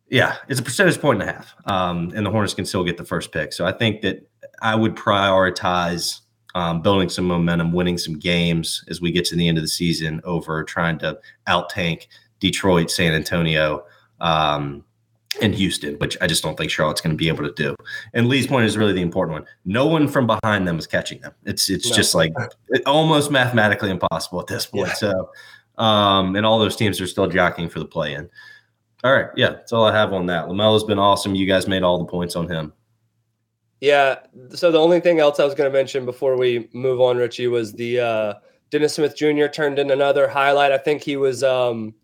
yeah, 0.08 0.36
it's 0.48 0.58
a 0.58 0.62
percentage 0.62 0.98
point 0.98 1.20
and 1.20 1.28
a 1.28 1.34
half, 1.34 1.54
um, 1.66 2.10
and 2.16 2.24
the 2.24 2.30
Hornets 2.30 2.54
can 2.54 2.64
still 2.64 2.82
get 2.82 2.96
the 2.96 3.04
first 3.04 3.30
pick. 3.30 3.52
So 3.52 3.66
I 3.66 3.72
think 3.72 4.00
that 4.00 4.26
I 4.62 4.74
would 4.74 4.96
prioritize 4.96 6.20
um, 6.54 6.80
building 6.80 7.10
some 7.10 7.26
momentum, 7.26 7.72
winning 7.72 7.98
some 7.98 8.18
games 8.18 8.82
as 8.88 9.02
we 9.02 9.12
get 9.12 9.26
to 9.26 9.36
the 9.36 9.46
end 9.48 9.58
of 9.58 9.64
the 9.64 9.68
season 9.68 10.22
over 10.24 10.64
trying 10.64 10.98
to 11.00 11.18
out 11.46 11.68
tank 11.68 12.08
Detroit, 12.40 12.90
San 12.90 13.12
Antonio. 13.12 13.84
Um, 14.20 14.82
in 15.40 15.52
Houston, 15.52 15.94
which 15.96 16.16
I 16.20 16.26
just 16.26 16.42
don't 16.42 16.56
think 16.56 16.70
Charlotte's 16.70 17.00
going 17.00 17.12
to 17.12 17.16
be 17.16 17.28
able 17.28 17.44
to 17.44 17.52
do. 17.54 17.74
And 18.14 18.28
Lee's 18.28 18.46
point 18.46 18.66
is 18.66 18.76
really 18.76 18.92
the 18.92 19.02
important 19.02 19.34
one. 19.40 19.46
No 19.64 19.86
one 19.86 20.08
from 20.08 20.26
behind 20.26 20.66
them 20.66 20.78
is 20.78 20.86
catching 20.86 21.20
them. 21.20 21.32
It's 21.44 21.70
it's 21.70 21.90
no. 21.90 21.96
just 21.96 22.14
like 22.14 22.32
almost 22.86 23.30
mathematically 23.30 23.90
impossible 23.90 24.40
at 24.40 24.46
this 24.46 24.66
point. 24.66 24.88
Yeah. 24.88 24.94
So, 24.94 25.30
um, 25.78 26.36
and 26.36 26.44
all 26.44 26.58
those 26.58 26.76
teams 26.76 27.00
are 27.00 27.06
still 27.06 27.28
jockeying 27.28 27.68
for 27.68 27.78
the 27.78 27.84
play 27.86 28.14
in. 28.14 28.28
All 29.04 29.12
right, 29.12 29.30
yeah, 29.36 29.50
that's 29.50 29.72
all 29.72 29.84
I 29.84 29.92
have 29.92 30.12
on 30.12 30.26
that. 30.26 30.46
LaMelo's 30.46 30.84
been 30.84 30.98
awesome. 30.98 31.34
You 31.34 31.46
guys 31.46 31.66
made 31.66 31.82
all 31.82 31.98
the 31.98 32.04
points 32.04 32.36
on 32.36 32.48
him. 32.48 32.72
Yeah. 33.80 34.20
So 34.50 34.70
the 34.70 34.78
only 34.78 35.00
thing 35.00 35.18
else 35.18 35.40
I 35.40 35.44
was 35.44 35.56
going 35.56 35.68
to 35.68 35.76
mention 35.76 36.04
before 36.04 36.36
we 36.36 36.68
move 36.72 37.00
on, 37.00 37.16
Richie, 37.16 37.48
was 37.48 37.72
the 37.72 37.98
uh, 37.98 38.34
Dennis 38.70 38.94
Smith 38.94 39.16
Jr. 39.16 39.46
turned 39.46 39.80
in 39.80 39.90
another 39.90 40.28
highlight. 40.28 40.70
I 40.70 40.78
think 40.78 41.02
he 41.02 41.16
was. 41.16 41.42
Um, 41.42 41.94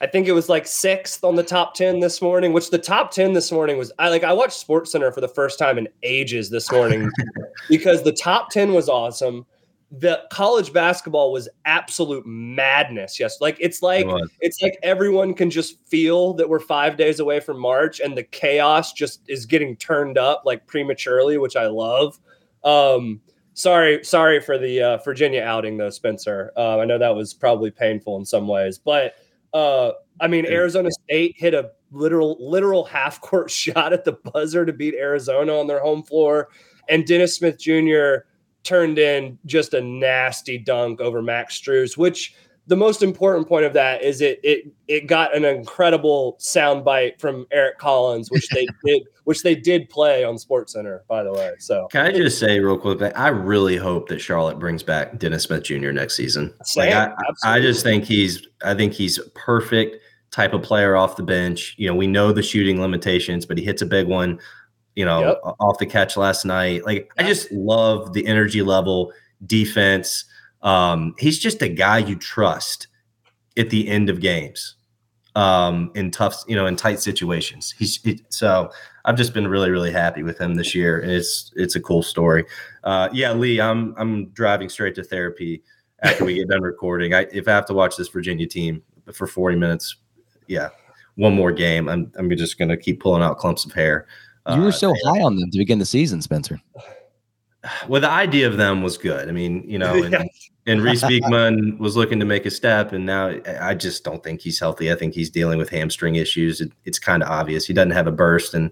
I 0.00 0.06
think 0.06 0.28
it 0.28 0.32
was 0.32 0.48
like 0.48 0.66
sixth 0.66 1.24
on 1.24 1.36
the 1.36 1.42
top 1.42 1.74
10 1.74 2.00
this 2.00 2.20
morning, 2.20 2.52
which 2.52 2.70
the 2.70 2.78
top 2.78 3.10
10 3.12 3.32
this 3.32 3.50
morning 3.50 3.78
was 3.78 3.92
I 3.98 4.10
like 4.10 4.24
I 4.24 4.32
watched 4.32 4.58
Sports 4.58 4.92
Center 4.92 5.10
for 5.10 5.20
the 5.20 5.28
first 5.28 5.58
time 5.58 5.78
in 5.78 5.88
ages 6.02 6.50
this 6.50 6.70
morning 6.70 7.10
because 7.68 8.02
the 8.02 8.12
top 8.12 8.50
10 8.50 8.74
was 8.74 8.88
awesome. 8.88 9.46
The 9.90 10.24
college 10.30 10.72
basketball 10.72 11.32
was 11.32 11.48
absolute 11.64 12.26
madness. 12.26 13.18
Yes. 13.18 13.40
Like 13.40 13.56
it's 13.58 13.82
like 13.82 14.04
it 14.04 14.30
it's 14.40 14.60
like 14.60 14.78
everyone 14.82 15.32
can 15.32 15.48
just 15.48 15.80
feel 15.86 16.34
that 16.34 16.48
we're 16.48 16.60
five 16.60 16.98
days 16.98 17.18
away 17.18 17.40
from 17.40 17.58
March 17.58 18.00
and 18.00 18.16
the 18.16 18.24
chaos 18.24 18.92
just 18.92 19.22
is 19.28 19.46
getting 19.46 19.76
turned 19.76 20.18
up 20.18 20.42
like 20.44 20.66
prematurely, 20.66 21.38
which 21.38 21.56
I 21.56 21.68
love. 21.68 22.18
Um 22.64 23.22
sorry, 23.54 24.04
sorry 24.04 24.40
for 24.40 24.58
the 24.58 24.82
uh, 24.82 24.96
Virginia 24.98 25.42
outing 25.42 25.78
though, 25.78 25.88
Spencer. 25.88 26.52
Uh, 26.54 26.78
I 26.80 26.84
know 26.84 26.98
that 26.98 27.14
was 27.14 27.32
probably 27.32 27.70
painful 27.70 28.18
in 28.18 28.26
some 28.26 28.46
ways, 28.46 28.76
but 28.76 29.14
uh, 29.56 29.92
I 30.20 30.28
mean, 30.28 30.44
Arizona 30.44 30.90
State 30.90 31.34
hit 31.38 31.54
a 31.54 31.70
literal 31.90 32.36
literal 32.38 32.84
half 32.84 33.22
court 33.22 33.50
shot 33.62 33.94
at 33.94 34.04
the 34.04 34.12
buzzer 34.12 34.66
to 34.66 34.72
beat 34.72 34.94
Arizona 34.94 35.58
on 35.58 35.66
their 35.66 35.80
home 35.80 36.02
floor, 36.02 36.48
and 36.90 37.06
Dennis 37.06 37.34
Smith 37.34 37.58
Jr. 37.58 38.26
turned 38.64 38.98
in 38.98 39.38
just 39.46 39.72
a 39.72 39.80
nasty 39.80 40.58
dunk 40.58 41.00
over 41.00 41.22
Max 41.22 41.58
Strus, 41.58 41.96
which 41.96 42.34
the 42.68 42.76
most 42.76 43.02
important 43.02 43.46
point 43.46 43.64
of 43.64 43.72
that 43.74 44.02
is 44.02 44.20
it 44.20 44.40
it 44.42 44.66
it 44.88 45.06
got 45.06 45.34
an 45.36 45.44
incredible 45.44 46.36
soundbite 46.40 47.20
from 47.20 47.46
Eric 47.52 47.78
Collins, 47.78 48.30
which 48.30 48.48
they 48.48 48.66
did 48.84 49.02
which 49.24 49.42
they 49.42 49.54
did 49.54 49.88
play 49.88 50.24
on 50.24 50.38
Sports 50.38 50.72
Center, 50.72 51.04
by 51.08 51.22
the 51.22 51.32
way. 51.32 51.52
So 51.58 51.86
can 51.90 52.06
I 52.06 52.12
just 52.12 52.38
say 52.38 52.58
real 52.58 52.78
quick 52.78 52.98
that 52.98 53.16
I 53.18 53.28
really 53.28 53.76
hope 53.76 54.08
that 54.08 54.20
Charlotte 54.20 54.58
brings 54.58 54.82
back 54.82 55.18
Dennis 55.18 55.44
Smith 55.44 55.62
Jr. 55.62 55.92
next 55.92 56.16
season. 56.16 56.52
Same, 56.64 56.92
like 56.92 57.12
I, 57.44 57.56
I 57.56 57.60
just 57.60 57.82
think 57.82 58.04
he's 58.04 58.46
I 58.64 58.74
think 58.74 58.92
he's 58.92 59.18
perfect 59.34 59.96
type 60.32 60.52
of 60.52 60.62
player 60.62 60.96
off 60.96 61.16
the 61.16 61.22
bench. 61.22 61.74
You 61.78 61.88
know, 61.88 61.94
we 61.94 62.06
know 62.06 62.32
the 62.32 62.42
shooting 62.42 62.80
limitations, 62.80 63.46
but 63.46 63.58
he 63.58 63.64
hits 63.64 63.82
a 63.82 63.86
big 63.86 64.08
one. 64.08 64.40
You 64.96 65.04
know, 65.04 65.20
yep. 65.20 65.40
off 65.60 65.78
the 65.78 65.86
catch 65.86 66.16
last 66.16 66.44
night. 66.44 66.84
Like 66.84 67.12
I 67.18 67.22
just 67.22 67.52
love 67.52 68.12
the 68.12 68.26
energy 68.26 68.62
level, 68.62 69.12
defense 69.46 70.24
um, 70.62 71.14
he's 71.18 71.38
just 71.38 71.62
a 71.62 71.68
guy 71.68 71.98
you 71.98 72.16
trust 72.16 72.88
at 73.56 73.70
the 73.70 73.88
end 73.88 74.10
of 74.10 74.20
games 74.20 74.76
um, 75.36 75.90
in 75.94 76.10
tough, 76.10 76.42
you 76.48 76.56
know, 76.56 76.66
in 76.66 76.76
tight 76.76 76.98
situations. 76.98 77.74
He's 77.78 78.02
he, 78.02 78.20
so 78.30 78.70
I've 79.04 79.16
just 79.16 79.34
been 79.34 79.46
really, 79.46 79.70
really 79.70 79.92
happy 79.92 80.22
with 80.22 80.38
him 80.40 80.54
this 80.54 80.74
year. 80.74 81.00
And 81.00 81.12
it's 81.12 81.52
it's 81.54 81.76
a 81.76 81.80
cool 81.80 82.02
story. 82.02 82.44
Uh, 82.84 83.08
yeah, 83.12 83.32
Lee, 83.32 83.60
I'm 83.60 83.94
I'm 83.98 84.30
driving 84.30 84.68
straight 84.68 84.94
to 84.96 85.04
therapy 85.04 85.62
after 86.02 86.24
we 86.24 86.34
get 86.34 86.48
done 86.48 86.62
recording. 86.62 87.14
I 87.14 87.26
if 87.32 87.46
I 87.46 87.52
have 87.52 87.66
to 87.66 87.74
watch 87.74 87.96
this 87.96 88.08
Virginia 88.08 88.46
team 88.46 88.82
for 89.12 89.26
40 89.26 89.56
minutes, 89.56 89.96
yeah, 90.48 90.70
one 91.16 91.34
more 91.34 91.52
game, 91.52 91.88
I'm 91.88 92.10
I'm 92.18 92.30
just 92.30 92.58
gonna 92.58 92.76
keep 92.76 93.00
pulling 93.00 93.22
out 93.22 93.38
clumps 93.38 93.64
of 93.66 93.72
hair. 93.72 94.06
You 94.48 94.60
were 94.60 94.68
uh, 94.68 94.72
so 94.72 94.94
high 95.04 95.20
on 95.22 95.36
them 95.36 95.50
to 95.50 95.58
begin 95.58 95.80
the 95.80 95.86
season, 95.86 96.22
Spencer. 96.22 96.60
Well, 97.88 98.00
the 98.00 98.10
idea 98.10 98.46
of 98.46 98.56
them 98.56 98.82
was 98.82 98.98
good. 98.98 99.28
I 99.28 99.32
mean, 99.32 99.68
you 99.68 99.78
know, 99.78 100.02
and, 100.02 100.28
and 100.66 100.82
Reece 100.82 101.06
Beekman 101.06 101.78
was 101.78 101.96
looking 101.96 102.18
to 102.20 102.26
make 102.26 102.46
a 102.46 102.50
step, 102.50 102.92
and 102.92 103.06
now 103.06 103.34
I 103.60 103.74
just 103.74 104.04
don't 104.04 104.22
think 104.22 104.40
he's 104.40 104.58
healthy. 104.58 104.90
I 104.90 104.94
think 104.94 105.14
he's 105.14 105.30
dealing 105.30 105.58
with 105.58 105.68
hamstring 105.70 106.16
issues. 106.16 106.60
It, 106.60 106.72
it's 106.84 106.98
kind 106.98 107.22
of 107.22 107.28
obvious 107.28 107.66
he 107.66 107.72
doesn't 107.72 107.92
have 107.92 108.06
a 108.06 108.12
burst. 108.12 108.54
And 108.54 108.70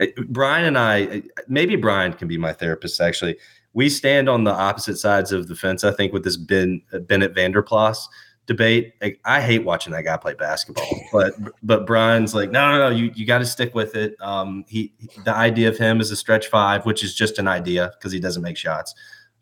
uh, 0.00 0.06
Brian 0.28 0.64
and 0.64 0.78
I, 0.78 1.04
uh, 1.04 1.20
maybe 1.48 1.76
Brian 1.76 2.12
can 2.12 2.28
be 2.28 2.38
my 2.38 2.52
therapist. 2.52 3.00
Actually, 3.00 3.36
we 3.72 3.88
stand 3.88 4.28
on 4.28 4.44
the 4.44 4.52
opposite 4.52 4.98
sides 4.98 5.32
of 5.32 5.48
the 5.48 5.56
fence. 5.56 5.84
I 5.84 5.92
think 5.92 6.12
with 6.12 6.24
this 6.24 6.36
ben, 6.36 6.82
uh, 6.92 6.98
Bennett 6.98 7.34
Vanderplas 7.34 8.06
debate. 8.52 8.94
Like, 9.00 9.20
I 9.24 9.40
hate 9.40 9.64
watching 9.64 9.92
that 9.92 10.02
guy 10.02 10.16
play 10.16 10.34
basketball, 10.34 10.88
but 11.12 11.34
but 11.62 11.86
Brian's 11.86 12.34
like, 12.34 12.50
no, 12.50 12.72
no, 12.72 12.78
no, 12.78 12.94
you 12.94 13.10
you 13.14 13.26
got 13.26 13.38
to 13.38 13.46
stick 13.46 13.74
with 13.74 13.96
it. 13.96 14.14
Um, 14.20 14.64
he 14.68 14.92
the 15.24 15.34
idea 15.34 15.68
of 15.68 15.78
him 15.78 16.00
is 16.00 16.10
a 16.10 16.16
stretch 16.16 16.48
five, 16.48 16.84
which 16.86 17.02
is 17.02 17.14
just 17.14 17.38
an 17.38 17.48
idea 17.48 17.92
because 17.98 18.12
he 18.12 18.20
doesn't 18.20 18.42
make 18.42 18.56
shots. 18.56 18.94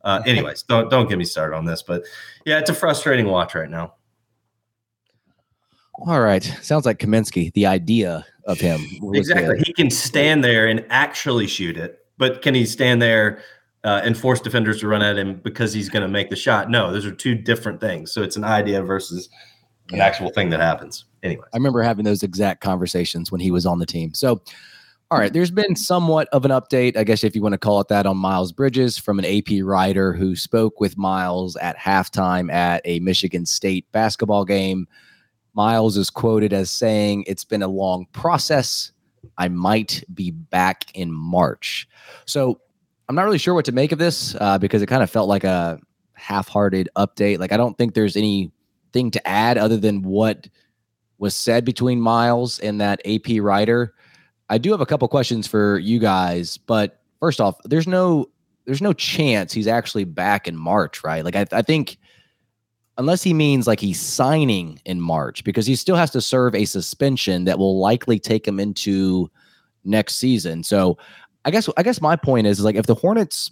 Uh, 0.03 0.23
anyways, 0.27 0.63
don't 0.63 0.91
don't 0.91 1.09
get 1.09 1.19
me 1.19 1.25
started 1.25 1.57
on 1.57 1.65
this, 1.65 1.83
but 1.83 2.05
yeah, 2.47 2.59
it's 2.59 2.71
a 2.71 2.75
frustrating 2.75 3.27
watch 3.27 3.55
right 3.55 3.71
now. 3.71 3.95
All 6.07 6.21
right, 6.21 6.43
sounds 6.63 6.87
like 6.87 6.99
Kaminsky. 6.99 7.53
The 7.53 7.67
idea 7.67 8.25
of 8.45 8.59
him 8.59 8.81
exactly. 9.13 9.59
Good. 9.59 9.67
He 9.67 9.73
can 9.73 9.91
stand 9.91 10.43
there 10.43 10.67
and 10.67 10.85
actually 10.89 11.47
shoot 11.47 11.77
it, 11.77 11.99
but 12.17 12.41
can 12.41 12.55
he 12.55 12.65
stand 12.65 13.03
there 13.03 13.43
uh, 13.85 14.01
and 14.05 14.17
force 14.17 14.41
defenders 14.41 14.81
to 14.81 14.89
run 14.89 15.03
at 15.03 15.17
him 15.17 15.41
because 15.43 15.73
he's 15.73 15.89
going 15.89 16.03
to 16.03 16.09
make 16.09 16.31
the 16.31 16.37
shot? 16.37 16.71
No, 16.71 16.93
those 16.93 17.07
are 17.07 17.13
two 17.13 17.35
different 17.35 17.81
things. 17.81 18.13
So 18.13 18.23
it's 18.23 18.37
an 18.37 18.45
idea 18.45 18.83
versus 18.83 19.29
an 19.93 20.01
actual 20.01 20.31
thing 20.31 20.51
that 20.51 20.61
happens. 20.61 21.05
Anyway, 21.23 21.45
I 21.53 21.57
remember 21.57 21.83
having 21.83 22.05
those 22.05 22.23
exact 22.23 22.63
conversations 22.63 23.31
when 23.33 23.41
he 23.41 23.51
was 23.51 23.67
on 23.67 23.79
the 23.79 23.87
team. 23.87 24.15
So 24.15 24.41
all 25.13 25.19
right, 25.19 25.33
there's 25.33 25.51
been 25.51 25.75
somewhat 25.75 26.29
of 26.29 26.45
an 26.45 26.53
update, 26.53 26.97
I 26.97 27.03
guess 27.03 27.25
if 27.25 27.35
you 27.35 27.43
want 27.43 27.55
to 27.55 27.59
call 27.59 27.81
it 27.81 27.89
that, 27.89 28.07
on 28.07 28.17
Miles 28.17 28.53
Bridges 28.53 28.97
from 28.97 29.19
an 29.19 29.25
AP 29.25 29.65
writer 29.65 30.13
who 30.13 30.37
spoke 30.37 30.79
with 30.79 30.97
Miles 30.97 31.57
at 31.57 31.77
halftime 31.77 32.53
at 32.53 32.81
a 32.85 33.01
Michigan 33.01 33.45
State 33.45 33.91
basketball 33.91 34.45
game. 34.45 34.87
Miles 35.53 35.97
is 35.97 36.11
quoted 36.11 36.53
as 36.53 36.71
saying, 36.71 37.25
It's 37.27 37.45
been 37.45 37.63
a 37.63 37.67
long 37.67 38.07
process. 38.13 38.93
I 39.37 39.49
might 39.49 40.05
be 40.15 40.31
back 40.31 40.85
in 40.95 41.11
March. 41.11 41.89
So 42.25 42.61
I'm 43.11 43.17
not 43.17 43.25
really 43.25 43.39
sure 43.39 43.55
what 43.55 43.65
to 43.65 43.73
make 43.73 43.91
of 43.91 43.99
this 43.99 44.37
uh, 44.37 44.57
because 44.57 44.83
it 44.83 44.87
kind 44.87 45.03
of 45.03 45.11
felt 45.11 45.29
like 45.29 45.43
a 45.43 45.81
half-hearted 46.13 46.89
update. 46.95 47.41
Like 47.41 47.51
I 47.51 47.57
don't 47.57 47.77
think 47.77 47.95
there's 47.95 48.15
anything 48.15 49.11
to 49.11 49.27
add 49.27 49.59
other 49.59 49.79
than 49.79 50.03
what 50.03 50.49
was 51.19 51.35
said 51.35 51.65
between 51.65 52.01
Miles 52.01 52.61
and 52.61 52.81
that 52.81 53.01
AP 53.05 53.41
writer. 53.41 53.95
I 54.49 54.59
do 54.59 54.71
have 54.71 54.81
a 54.81 54.87
couple 54.87 55.09
questions 55.09 55.49
for 55.49 55.81
you 55.81 55.99
guys, 55.99 56.57
but 56.57 57.03
first 57.19 57.41
off, 57.41 57.57
there's 57.65 57.89
no 57.89 58.27
there's 58.65 58.81
no 58.81 58.93
chance 58.93 59.53
he's 59.53 59.67
actually 59.67 60.05
back 60.05 60.47
in 60.47 60.57
March, 60.57 61.03
right? 61.03 61.25
Like 61.25 61.35
I, 61.35 61.47
I 61.51 61.63
think 61.63 61.99
unless 62.97 63.25
he 63.25 63.35
means 63.35 63.67
like 63.67 63.81
he's 63.81 64.01
signing 64.01 64.81
in 64.85 65.01
March 65.01 65.43
because 65.43 65.67
he 65.67 65.75
still 65.75 65.97
has 65.97 66.13
to 66.13 66.21
serve 66.21 66.55
a 66.55 66.65
suspension 66.65 67.43
that 67.47 67.59
will 67.59 67.81
likely 67.81 68.21
take 68.21 68.47
him 68.47 68.61
into 68.61 69.29
next 69.83 70.15
season. 70.15 70.63
So 70.63 70.97
I 71.45 71.51
guess 71.51 71.69
I 71.77 71.83
guess 71.83 72.01
my 72.01 72.17
point 72.17 72.47
is, 72.47 72.59
is 72.59 72.65
like 72.65 72.77
if 72.77 72.87
the 72.87 72.95
Hornets 72.95 73.51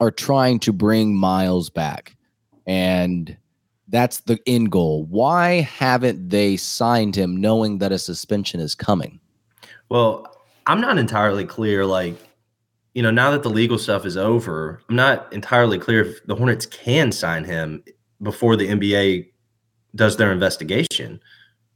are 0.00 0.10
trying 0.10 0.58
to 0.60 0.72
bring 0.72 1.14
Miles 1.14 1.70
back 1.70 2.16
and 2.66 3.36
that's 3.88 4.20
the 4.20 4.38
end 4.46 4.70
goal, 4.70 5.04
why 5.04 5.60
haven't 5.62 6.28
they 6.28 6.56
signed 6.56 7.16
him 7.16 7.40
knowing 7.40 7.78
that 7.78 7.92
a 7.92 7.98
suspension 7.98 8.60
is 8.60 8.74
coming? 8.74 9.20
Well, 9.88 10.26
I'm 10.66 10.80
not 10.80 10.98
entirely 10.98 11.44
clear 11.44 11.86
like 11.86 12.16
you 12.94 13.02
know, 13.02 13.10
now 13.12 13.30
that 13.30 13.44
the 13.44 13.50
legal 13.50 13.78
stuff 13.78 14.04
is 14.04 14.16
over, 14.16 14.82
I'm 14.88 14.96
not 14.96 15.32
entirely 15.32 15.78
clear 15.78 16.02
if 16.04 16.26
the 16.26 16.34
Hornets 16.34 16.66
can 16.66 17.12
sign 17.12 17.44
him 17.44 17.84
before 18.22 18.56
the 18.56 18.66
NBA 18.66 19.30
does 19.94 20.16
their 20.16 20.32
investigation, 20.32 21.20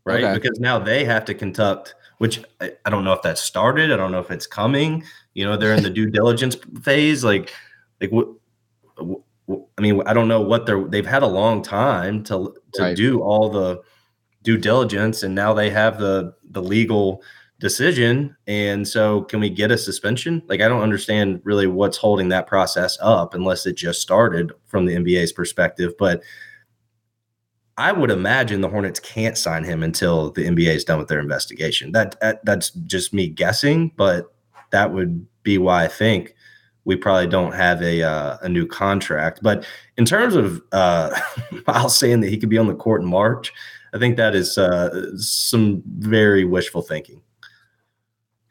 right? 0.05 0.25
Okay. 0.25 0.35
Because 0.35 0.59
now 0.59 0.81
they 0.81 1.05
have 1.05 1.25
to 1.27 1.35
conduct, 1.35 1.95
which 2.23 2.41
I, 2.61 2.71
I, 2.85 2.91
don't 2.91 3.03
know 3.03 3.15
if 3.15 3.23
that 3.23 3.37
started. 3.37 3.91
I 3.91 3.97
don't 3.97 4.13
know 4.13 4.21
if 4.21 4.31
it's 4.31 4.47
coming. 4.47 5.03
You 5.35 5.45
know, 5.45 5.57
they're 5.57 5.75
in 5.75 5.83
the 5.83 5.91
due 5.91 6.09
diligence 6.19 6.57
phase. 6.81 7.25
Like, 7.25 7.53
like 8.01 8.13
what? 8.13 8.29
I 9.77 9.81
mean, 9.81 10.01
I 10.07 10.15
don't 10.15 10.29
know 10.29 10.41
what 10.41 10.65
they're. 10.65 10.85
They've 10.85 11.05
had 11.05 11.25
a 11.25 11.27
long 11.27 11.65
time 11.65 12.23
to 12.25 12.55
to 12.75 12.83
right. 12.83 12.97
do 12.97 13.23
all 13.23 13.49
the 13.49 13.83
due 14.45 14.57
diligence, 14.57 15.25
and 15.25 15.35
now 15.35 15.53
they 15.53 15.69
have 15.71 15.99
the 15.99 16.33
the 16.49 16.63
legal 16.63 17.25
decision. 17.59 18.37
And 18.47 18.87
so, 18.87 19.23
can 19.23 19.41
we 19.41 19.51
get 19.51 19.73
a 19.73 19.77
suspension? 19.77 20.45
Like, 20.47 20.61
I 20.61 20.69
don't 20.69 20.83
understand 20.83 21.41
really 21.43 21.67
what's 21.67 21.97
holding 21.97 22.29
that 22.29 22.47
process 22.47 22.97
up 23.01 23.35
unless 23.35 23.67
it 23.67 23.75
just 23.75 24.01
started 24.01 24.53
from 24.67 24.87
the 24.87 24.95
NBA's 24.95 25.33
perspective. 25.33 25.95
But 25.99 26.23
I 27.79 27.93
would 27.93 28.11
imagine 28.11 28.61
the 28.61 28.69
Hornets 28.69 29.01
can't 29.01 29.39
sign 29.39 29.65
him 29.65 29.83
until 29.83 30.31
the 30.31 30.45
NBA 30.45 30.75
is 30.75 30.85
done 30.85 30.99
with 30.99 31.09
their 31.09 31.21
investigation. 31.21 31.93
That, 31.93 32.21
that 32.21 32.45
that's 32.45 32.71
just 32.71 33.15
me 33.15 33.29
guessing, 33.29 33.93
but 33.97 34.35
that 34.71 34.93
would 34.93 35.27
be 35.43 35.59
why 35.59 35.85
I 35.85 35.89
think 35.89 36.35
we 36.85 36.97
probably 36.97 37.29
don't 37.29 37.53
have 37.53 37.81
a 37.83 38.03
uh, 38.03 38.39
a 38.43 38.49
new 38.49 38.67
contract. 38.67 39.41
But 39.43 39.67
in 39.97 40.05
terms 40.05 40.35
of 40.35 40.63
uh, 40.73 41.19
Miles 41.67 41.97
saying 41.97 42.21
that 42.21 42.29
he 42.29 42.39
could 42.39 42.49
be 42.49 42.59
on 42.59 42.67
the 42.67 42.75
court 42.75 43.03
in 43.03 43.09
March, 43.09 43.53
I 43.95 43.99
think 43.99 44.17
that 44.17 44.35
is 44.35 44.59
uh, 44.59 45.17
some 45.17 45.83
very 45.99 46.45
wishful 46.45 46.83
thinking. 46.83 47.23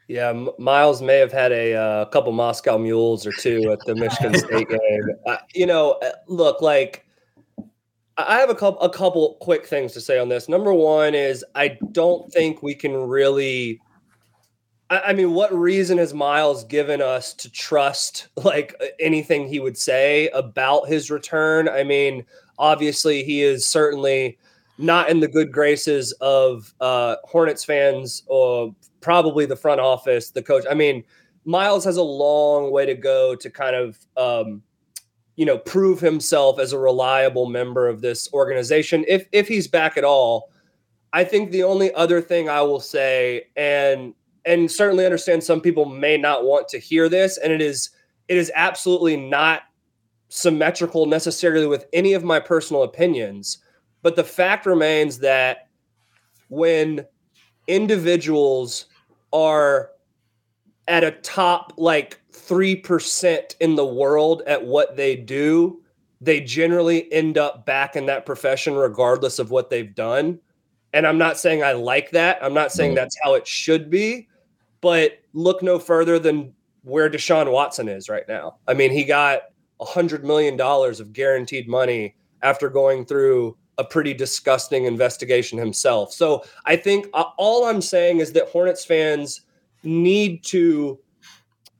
Yeah, 0.08 0.46
Miles 0.58 1.00
may 1.00 1.16
have 1.18 1.32
had 1.32 1.52
a 1.52 1.74
uh, 1.74 2.04
couple 2.06 2.32
Moscow 2.32 2.76
mules 2.76 3.26
or 3.26 3.32
two 3.32 3.70
at 3.72 3.78
the 3.86 3.94
Michigan 3.94 4.34
State 4.38 4.68
game. 4.68 5.38
You 5.54 5.66
know, 5.66 5.92
uh, 6.02 6.10
look, 6.26 6.60
like 6.60 7.06
I 8.26 8.38
have 8.38 8.50
a 8.50 8.54
couple 8.54 8.80
a 8.80 8.90
couple 8.90 9.36
quick 9.40 9.66
things 9.66 9.92
to 9.92 10.00
say 10.00 10.18
on 10.18 10.28
this. 10.28 10.48
Number 10.48 10.72
one 10.72 11.14
is 11.14 11.44
I 11.54 11.78
don't 11.92 12.30
think 12.32 12.62
we 12.62 12.74
can 12.74 12.94
really. 12.94 13.80
I, 14.90 15.00
I 15.00 15.12
mean, 15.12 15.32
what 15.32 15.52
reason 15.52 15.98
has 15.98 16.12
Miles 16.12 16.64
given 16.64 17.00
us 17.00 17.34
to 17.34 17.50
trust 17.50 18.28
like 18.36 18.80
anything 19.00 19.46
he 19.46 19.60
would 19.60 19.78
say 19.78 20.28
about 20.28 20.88
his 20.88 21.10
return? 21.10 21.68
I 21.68 21.84
mean, 21.84 22.24
obviously 22.58 23.24
he 23.24 23.42
is 23.42 23.66
certainly 23.66 24.38
not 24.78 25.08
in 25.08 25.20
the 25.20 25.28
good 25.28 25.52
graces 25.52 26.12
of 26.20 26.72
uh, 26.80 27.16
Hornets 27.24 27.64
fans 27.64 28.22
or 28.26 28.74
probably 29.00 29.46
the 29.46 29.56
front 29.56 29.80
office, 29.80 30.30
the 30.30 30.42
coach. 30.42 30.64
I 30.70 30.74
mean, 30.74 31.04
Miles 31.44 31.84
has 31.84 31.96
a 31.96 32.02
long 32.02 32.70
way 32.70 32.86
to 32.86 32.94
go 32.94 33.34
to 33.34 33.50
kind 33.50 33.76
of, 33.76 33.98
um, 34.16 34.62
you 35.42 35.46
know, 35.46 35.58
prove 35.58 35.98
himself 35.98 36.60
as 36.60 36.72
a 36.72 36.78
reliable 36.78 37.46
member 37.46 37.88
of 37.88 38.00
this 38.00 38.32
organization. 38.32 39.04
If 39.08 39.26
if 39.32 39.48
he's 39.48 39.66
back 39.66 39.96
at 39.96 40.04
all, 40.04 40.52
I 41.12 41.24
think 41.24 41.50
the 41.50 41.64
only 41.64 41.92
other 41.94 42.20
thing 42.20 42.48
I 42.48 42.62
will 42.62 42.78
say, 42.78 43.48
and 43.56 44.14
and 44.44 44.70
certainly 44.70 45.04
understand 45.04 45.42
some 45.42 45.60
people 45.60 45.84
may 45.84 46.16
not 46.16 46.44
want 46.44 46.68
to 46.68 46.78
hear 46.78 47.08
this, 47.08 47.38
and 47.38 47.52
it 47.52 47.60
is 47.60 47.90
it 48.28 48.36
is 48.36 48.52
absolutely 48.54 49.16
not 49.16 49.62
symmetrical 50.28 51.06
necessarily 51.06 51.66
with 51.66 51.86
any 51.92 52.12
of 52.12 52.22
my 52.22 52.38
personal 52.38 52.84
opinions, 52.84 53.58
but 54.00 54.14
the 54.14 54.22
fact 54.22 54.64
remains 54.64 55.18
that 55.18 55.66
when 56.50 57.04
individuals 57.66 58.86
are 59.32 59.90
at 60.88 61.04
a 61.04 61.12
top 61.12 61.72
like 61.76 62.20
3% 62.32 63.54
in 63.60 63.76
the 63.76 63.86
world 63.86 64.42
at 64.46 64.64
what 64.64 64.96
they 64.96 65.16
do, 65.16 65.82
they 66.20 66.40
generally 66.40 67.12
end 67.12 67.38
up 67.38 67.66
back 67.66 67.96
in 67.96 68.06
that 68.06 68.26
profession 68.26 68.74
regardless 68.74 69.38
of 69.38 69.50
what 69.50 69.70
they've 69.70 69.94
done. 69.94 70.38
And 70.92 71.06
I'm 71.06 71.18
not 71.18 71.38
saying 71.38 71.62
I 71.62 71.72
like 71.72 72.10
that. 72.10 72.42
I'm 72.42 72.54
not 72.54 72.72
saying 72.72 72.94
that's 72.94 73.16
how 73.22 73.34
it 73.34 73.46
should 73.46 73.90
be, 73.90 74.28
but 74.80 75.20
look 75.32 75.62
no 75.62 75.78
further 75.78 76.18
than 76.18 76.52
where 76.82 77.08
Deshaun 77.08 77.50
Watson 77.50 77.88
is 77.88 78.08
right 78.08 78.26
now. 78.28 78.56
I 78.68 78.74
mean, 78.74 78.90
he 78.90 79.04
got 79.04 79.42
a 79.80 79.84
hundred 79.84 80.24
million 80.24 80.56
dollars 80.56 81.00
of 81.00 81.12
guaranteed 81.12 81.68
money 81.68 82.14
after 82.42 82.68
going 82.68 83.06
through 83.06 83.56
a 83.78 83.84
pretty 83.84 84.12
disgusting 84.12 84.84
investigation 84.84 85.58
himself. 85.58 86.12
So 86.12 86.44
I 86.66 86.76
think 86.76 87.06
uh, 87.14 87.24
all 87.38 87.64
I'm 87.64 87.80
saying 87.80 88.18
is 88.18 88.32
that 88.32 88.48
Hornets 88.48 88.84
fans 88.84 89.42
need 89.82 90.44
to 90.44 90.98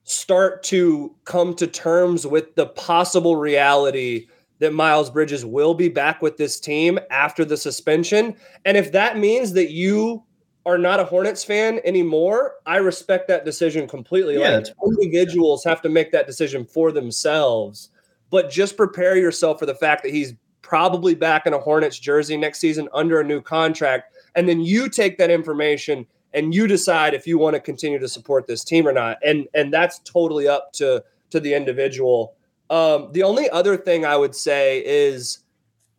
start 0.04 0.62
to 0.64 1.14
come 1.24 1.54
to 1.54 1.66
terms 1.66 2.26
with 2.26 2.54
the 2.54 2.66
possible 2.66 3.36
reality 3.36 4.26
that 4.58 4.72
Miles 4.72 5.10
Bridges 5.10 5.44
will 5.44 5.74
be 5.74 5.88
back 5.88 6.22
with 6.22 6.36
this 6.36 6.60
team 6.60 6.98
after 7.10 7.44
the 7.44 7.56
suspension. 7.56 8.36
And 8.64 8.76
if 8.76 8.92
that 8.92 9.18
means 9.18 9.52
that 9.54 9.70
you 9.70 10.22
are 10.64 10.78
not 10.78 11.00
a 11.00 11.04
Hornets 11.04 11.42
fan 11.42 11.80
anymore, 11.84 12.54
I 12.66 12.76
respect 12.76 13.26
that 13.28 13.44
decision 13.44 13.88
completely. 13.88 14.38
Yeah, 14.38 14.58
like 14.58 14.68
individuals 14.86 15.64
have 15.64 15.82
to 15.82 15.88
make 15.88 16.12
that 16.12 16.26
decision 16.26 16.64
for 16.64 16.92
themselves. 16.92 17.90
But 18.30 18.50
just 18.50 18.76
prepare 18.76 19.16
yourself 19.16 19.58
for 19.58 19.66
the 19.66 19.74
fact 19.74 20.04
that 20.04 20.12
he's 20.12 20.34
probably 20.62 21.14
back 21.14 21.46
in 21.46 21.52
a 21.52 21.58
Hornets 21.58 21.98
jersey 21.98 22.36
next 22.36 22.60
season 22.60 22.88
under 22.94 23.20
a 23.20 23.24
new 23.24 23.40
contract. 23.40 24.14
And 24.36 24.48
then 24.48 24.60
you 24.60 24.88
take 24.88 25.18
that 25.18 25.30
information 25.30 26.06
and 26.34 26.54
you 26.54 26.66
decide 26.66 27.14
if 27.14 27.26
you 27.26 27.38
want 27.38 27.54
to 27.54 27.60
continue 27.60 27.98
to 27.98 28.08
support 28.08 28.46
this 28.46 28.64
team 28.64 28.86
or 28.86 28.92
not. 28.92 29.18
And 29.24 29.46
and 29.54 29.72
that's 29.72 29.98
totally 30.00 30.48
up 30.48 30.72
to 30.74 31.04
to 31.30 31.40
the 31.40 31.54
individual. 31.54 32.34
Um, 32.70 33.10
the 33.12 33.22
only 33.22 33.50
other 33.50 33.76
thing 33.76 34.04
I 34.04 34.16
would 34.16 34.34
say 34.34 34.82
is 34.84 35.38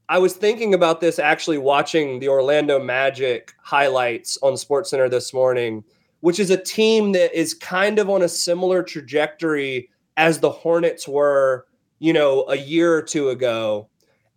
I 0.10 0.18
was 0.18 0.34
thinking 0.34 0.74
about 0.74 1.02
this 1.02 1.18
actually 1.18 1.58
watching 1.58 2.20
the 2.20 2.28
Orlando 2.28 2.80
Magic 2.80 3.54
highlights 3.62 4.38
on 4.42 4.54
SportsCenter 4.54 5.10
this 5.10 5.34
morning, 5.34 5.84
which 6.20 6.40
is 6.40 6.50
a 6.50 6.58
team 6.58 7.14
that 7.14 7.34
is 7.34 7.54
kind 7.54 8.00
of 8.00 8.10
on 8.10 8.22
a 8.22 8.30
similar 8.30 8.84
trajectory 8.84 9.90
as 10.18 10.40
the 10.40 10.50
Hornets 10.50 11.08
were, 11.08 11.66
you 12.00 12.14
know, 12.14 12.46
a 12.48 12.58
year 12.58 12.94
or 12.94 13.02
two 13.02 13.30
ago. 13.30 13.88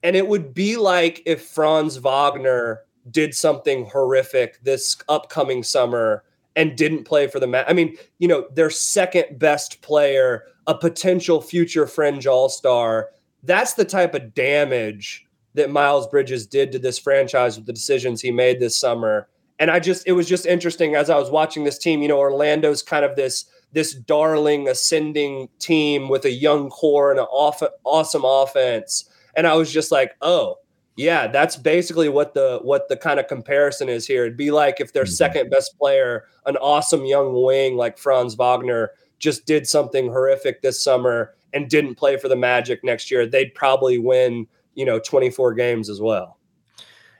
And 0.03 0.15
it 0.15 0.29
would 0.29 0.55
be 0.55 0.77
like 0.77 1.23
if 1.27 1.43
Franz 1.43 1.97
Wagner 1.97 2.86
did 3.11 3.35
something 3.35 3.87
horrific 3.87 4.63
this 4.63 4.97
upcoming 5.09 5.63
summer 5.63 6.25
and 6.55 6.77
didn't 6.77 7.05
play 7.05 7.27
for 7.27 7.39
the 7.39 7.47
match. 7.47 7.67
I 7.69 7.73
mean, 7.73 7.97
you 8.19 8.29
know, 8.29 8.47
their 8.55 8.71
second 8.71 9.39
best 9.39 9.83
player, 9.83 10.45
a 10.67 10.77
potential 10.77 11.41
future 11.41 11.87
fringe 11.87 12.27
all 12.27 12.49
star. 12.49 13.11
That's 13.43 13.75
the 13.75 13.85
type 13.85 14.15
of 14.15 14.35
damage 14.35 15.27
that 15.55 15.71
Miles 15.71 16.07
Bridges 16.07 16.47
did 16.47 16.73
to 16.73 16.79
this 16.79 16.99
franchise 16.99 17.57
with 17.57 17.67
the 17.67 17.73
decisions 17.73 18.21
he 18.21 18.31
made 18.31 18.61
this 18.61 18.77
summer. 18.77 19.29
And 19.59 19.71
I 19.71 19.81
just, 19.81 20.07
it 20.07 20.13
was 20.13 20.29
just 20.29 20.47
interesting 20.47 20.97
as 20.97 21.09
I 21.09 21.19
was 21.19 21.31
watching 21.31 21.65
this 21.65 21.79
team. 21.79 22.03
You 22.03 22.09
know, 22.09 22.19
Orlando's 22.19 22.83
kind 22.83 23.05
of 23.05 23.17
this 23.17 23.47
this 23.73 23.93
darling 23.93 24.69
ascending 24.69 25.49
team 25.59 26.09
with 26.09 26.25
a 26.25 26.31
young 26.31 26.71
core 26.71 27.11
and 27.11 27.19
an 27.21 27.27
off, 27.27 27.63
awesome 27.85 28.23
offense 28.25 29.11
and 29.37 29.47
I 29.47 29.55
was 29.55 29.71
just 29.71 29.93
like, 29.93 30.17
oh, 30.23 30.57
yeah, 30.97 31.27
that's 31.27 31.57
basically 31.57 32.09
what 32.09 32.33
the 32.33 32.59
what 32.63 32.89
the 32.89 32.97
kind 32.97 33.21
of 33.21 33.29
comparison 33.29 33.89
is 33.89 34.07
here. 34.07 34.25
It'd 34.25 34.37
be 34.37 34.51
like 34.51 34.81
if 34.81 34.93
their 34.93 35.05
mm-hmm. 35.05 35.13
second 35.13 35.51
best 35.51 35.79
player, 35.79 36.25
an 36.47 36.57
awesome 36.57 37.05
young 37.05 37.43
wing 37.43 37.77
like 37.77 37.99
Franz 37.99 38.35
Wagner, 38.35 38.93
just 39.19 39.47
did 39.47 39.67
something 39.67 40.09
horrific 40.09 40.63
this 40.63 40.83
summer 40.83 41.35
and 41.53 41.69
didn't 41.69 41.97
play 41.97 42.17
for 42.17 42.29
the 42.29 42.37
Magic 42.37 42.83
next 42.83 43.11
year, 43.11 43.27
they'd 43.27 43.55
probably 43.55 43.99
win, 43.99 44.47
you 44.75 44.85
know, 44.85 44.99
24 44.99 45.55
games 45.55 45.89
as 45.89 46.01
well. 46.01 46.39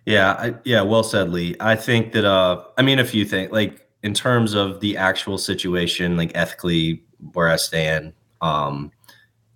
Yeah, 0.05 0.33
I, 0.33 0.55
yeah, 0.65 0.83
well 0.83 1.03
said, 1.03 1.31
Lee. 1.31 1.57
I 1.61 1.77
think 1.77 2.13
that 2.13 2.25
uh 2.25 2.65
I 2.79 2.83
mean 2.83 2.99
a 2.99 3.05
few 3.05 3.27
things 3.27 3.53
like 3.53 3.87
in 4.03 4.15
terms 4.15 4.55
of 4.55 4.81
the 4.81 4.97
actual 4.97 5.37
situation, 5.37 6.17
like 6.17 6.33
ethically 6.35 7.03
where 7.33 7.49
I 7.49 7.57
stand, 7.57 8.13
um, 8.41 8.93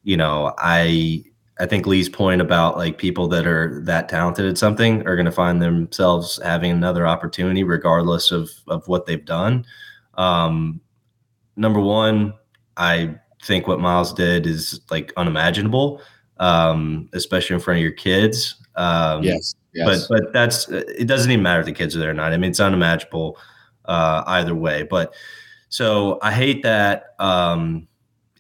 you 0.03 0.17
know, 0.17 0.53
I 0.59 1.25
I 1.61 1.67
think 1.67 1.87
Lee's 1.87 2.09
point 2.09 2.41
about 2.41 2.79
like 2.79 2.97
people 2.97 3.29
that 3.29 3.47
are 3.47 3.83
that 3.85 4.09
talented 4.09 4.47
at 4.47 4.57
something 4.57 5.07
are 5.07 5.15
going 5.15 5.27
to 5.27 5.33
find 5.33 5.61
themselves 5.61 6.41
having 6.43 6.71
another 6.71 7.07
opportunity 7.07 7.65
regardless 7.65 8.33
of 8.33 8.51
of 8.67 8.89
what 8.89 9.05
they've 9.05 9.25
done. 9.25 9.67
Um, 10.15 10.81
number 11.57 11.79
one, 11.79 12.33
I 12.79 13.15
think 13.45 13.67
what 13.67 13.79
Miles 13.79 14.15
did 14.15 14.47
is 14.47 14.81
like 14.91 15.13
unimaginable, 15.19 16.01
um, 16.39 17.11
especially 17.13 17.55
in 17.55 17.61
front 17.61 17.77
of 17.77 17.83
your 17.83 17.93
kids. 17.93 18.57
Um, 18.77 19.23
yes, 19.23 19.55
yes. 19.75 20.09
But 20.09 20.23
but 20.23 20.33
that's 20.33 20.67
it. 20.71 21.07
Doesn't 21.07 21.31
even 21.31 21.43
matter 21.43 21.61
if 21.61 21.67
the 21.67 21.73
kids 21.73 21.95
are 21.95 21.99
there 21.99 22.11
or 22.11 22.15
not. 22.15 22.33
I 22.33 22.39
mean, 22.39 22.51
it's 22.51 22.61
unimaginable 22.61 23.37
uh, 23.85 24.25
either 24.27 24.55
way. 24.55 24.85
But 24.85 25.13
so 25.69 26.19
I 26.23 26.33
hate 26.33 26.63
that. 26.63 27.15
Um, 27.19 27.87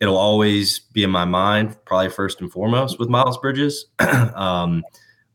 it'll 0.00 0.16
always 0.16 0.78
be 0.78 1.02
in 1.02 1.10
my 1.10 1.24
mind, 1.24 1.76
probably 1.84 2.10
first 2.10 2.40
and 2.40 2.50
foremost 2.50 2.98
with 2.98 3.08
Miles 3.08 3.38
Bridges. 3.38 3.86
um, 4.34 4.82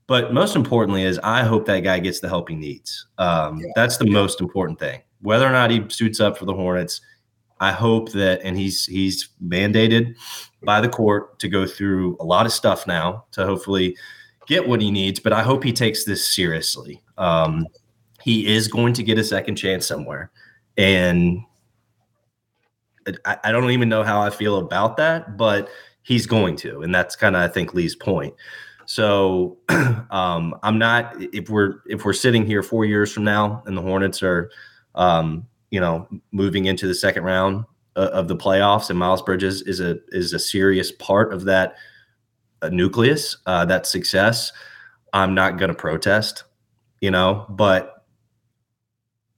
but 0.07 0.34
most 0.34 0.55
importantly 0.55 1.03
is 1.03 1.20
I 1.20 1.43
hope 1.43 1.66
that 1.66 1.80
guy 1.82 1.99
gets 1.99 2.20
the 2.20 2.28
help 2.28 2.49
he 2.49 2.55
needs. 2.55 3.07
Um, 3.18 3.59
yeah. 3.59 3.68
That's 3.76 3.97
the 3.97 4.09
most 4.09 4.41
important 4.41 4.80
thing. 4.80 5.01
Whether 5.22 5.47
or 5.47 5.51
not 5.51 5.72
he 5.72 5.84
suits 5.89 6.20
up 6.20 6.38
for 6.38 6.45
the 6.45 6.53
Hornets, 6.53 7.01
I 7.59 7.72
hope 7.72 8.11
that, 8.11 8.41
and 8.43 8.57
he's 8.57 8.86
he's 8.86 9.30
mandated 9.43 10.16
by 10.63 10.82
the 10.82 10.89
court 10.89 11.39
to 11.39 11.47
go 11.47 11.66
through 11.66 12.18
a 12.20 12.24
lot 12.24 12.45
of 12.45 12.51
stuff 12.51 12.86
now 12.86 13.26
to 13.32 13.45
hopefully 13.45 13.97
get 14.45 14.68
what 14.68 14.82
he 14.82 14.91
needs. 14.91 15.20
But 15.20 15.34
I 15.34 15.41
hope 15.41 15.63
he 15.63 15.72
takes 15.72 16.03
this 16.03 16.28
seriously. 16.28 17.01
Um, 17.18 17.66
he 18.22 18.47
is 18.47 18.68
going 18.68 18.93
to 18.93 19.03
get 19.03 19.18
a 19.18 19.24
second 19.24 19.55
chance 19.55 19.88
somewhere, 19.88 20.32
and 20.78 21.39
I, 23.26 23.51
don't 23.51 23.70
even 23.72 23.89
know 23.89 24.03
how 24.03 24.22
I 24.22 24.30
feel 24.30 24.58
about 24.58 24.97
that, 24.97 25.38
but 25.38 25.70
he's 26.01 26.26
going 26.26 26.56
to, 26.58 26.82
and 26.82 26.93
that's 26.93 27.16
kind 27.16 27.36
of 27.36 27.41
I 27.41 27.47
think 27.47 27.74
Lee's 27.74 27.95
point. 27.95 28.34
So 28.86 29.58
um, 29.70 30.56
I'm 30.64 30.78
not 30.78 31.16
if 31.34 31.49
we're 31.49 31.82
if 31.88 32.06
we're 32.06 32.14
sitting 32.14 32.45
here 32.45 32.64
four 32.64 32.86
years 32.86 33.12
from 33.12 33.24
now 33.24 33.64
and 33.66 33.78
the 33.78 33.82
Hornets 33.82 34.24
are 34.24 34.49
um, 34.95 35.47
you 35.72 35.80
know 35.80 36.08
moving 36.32 36.66
into 36.66 36.88
the 36.88 36.95
second 36.95 37.24
round 37.24 37.66
of 37.95 38.28
the 38.28 38.36
playoffs 38.36 38.89
and 38.89 38.99
Miles 38.99 39.22
Bridges 39.22 39.62
is 39.62 39.80
a 39.80 39.97
is 40.10 40.34
a 40.34 40.39
serious 40.39 40.91
part 40.91 41.34
of 41.34 41.45
that 41.45 41.76
uh, 42.62 42.70
nucleus 42.70 43.38
uh, 43.45 43.66
that 43.66 43.86
success. 43.86 44.51
I'm 45.14 45.34
not 45.34 45.58
going 45.58 45.70
to 45.70 45.76
protest, 45.76 46.43
you 46.99 47.10
know, 47.10 47.45
but 47.49 47.95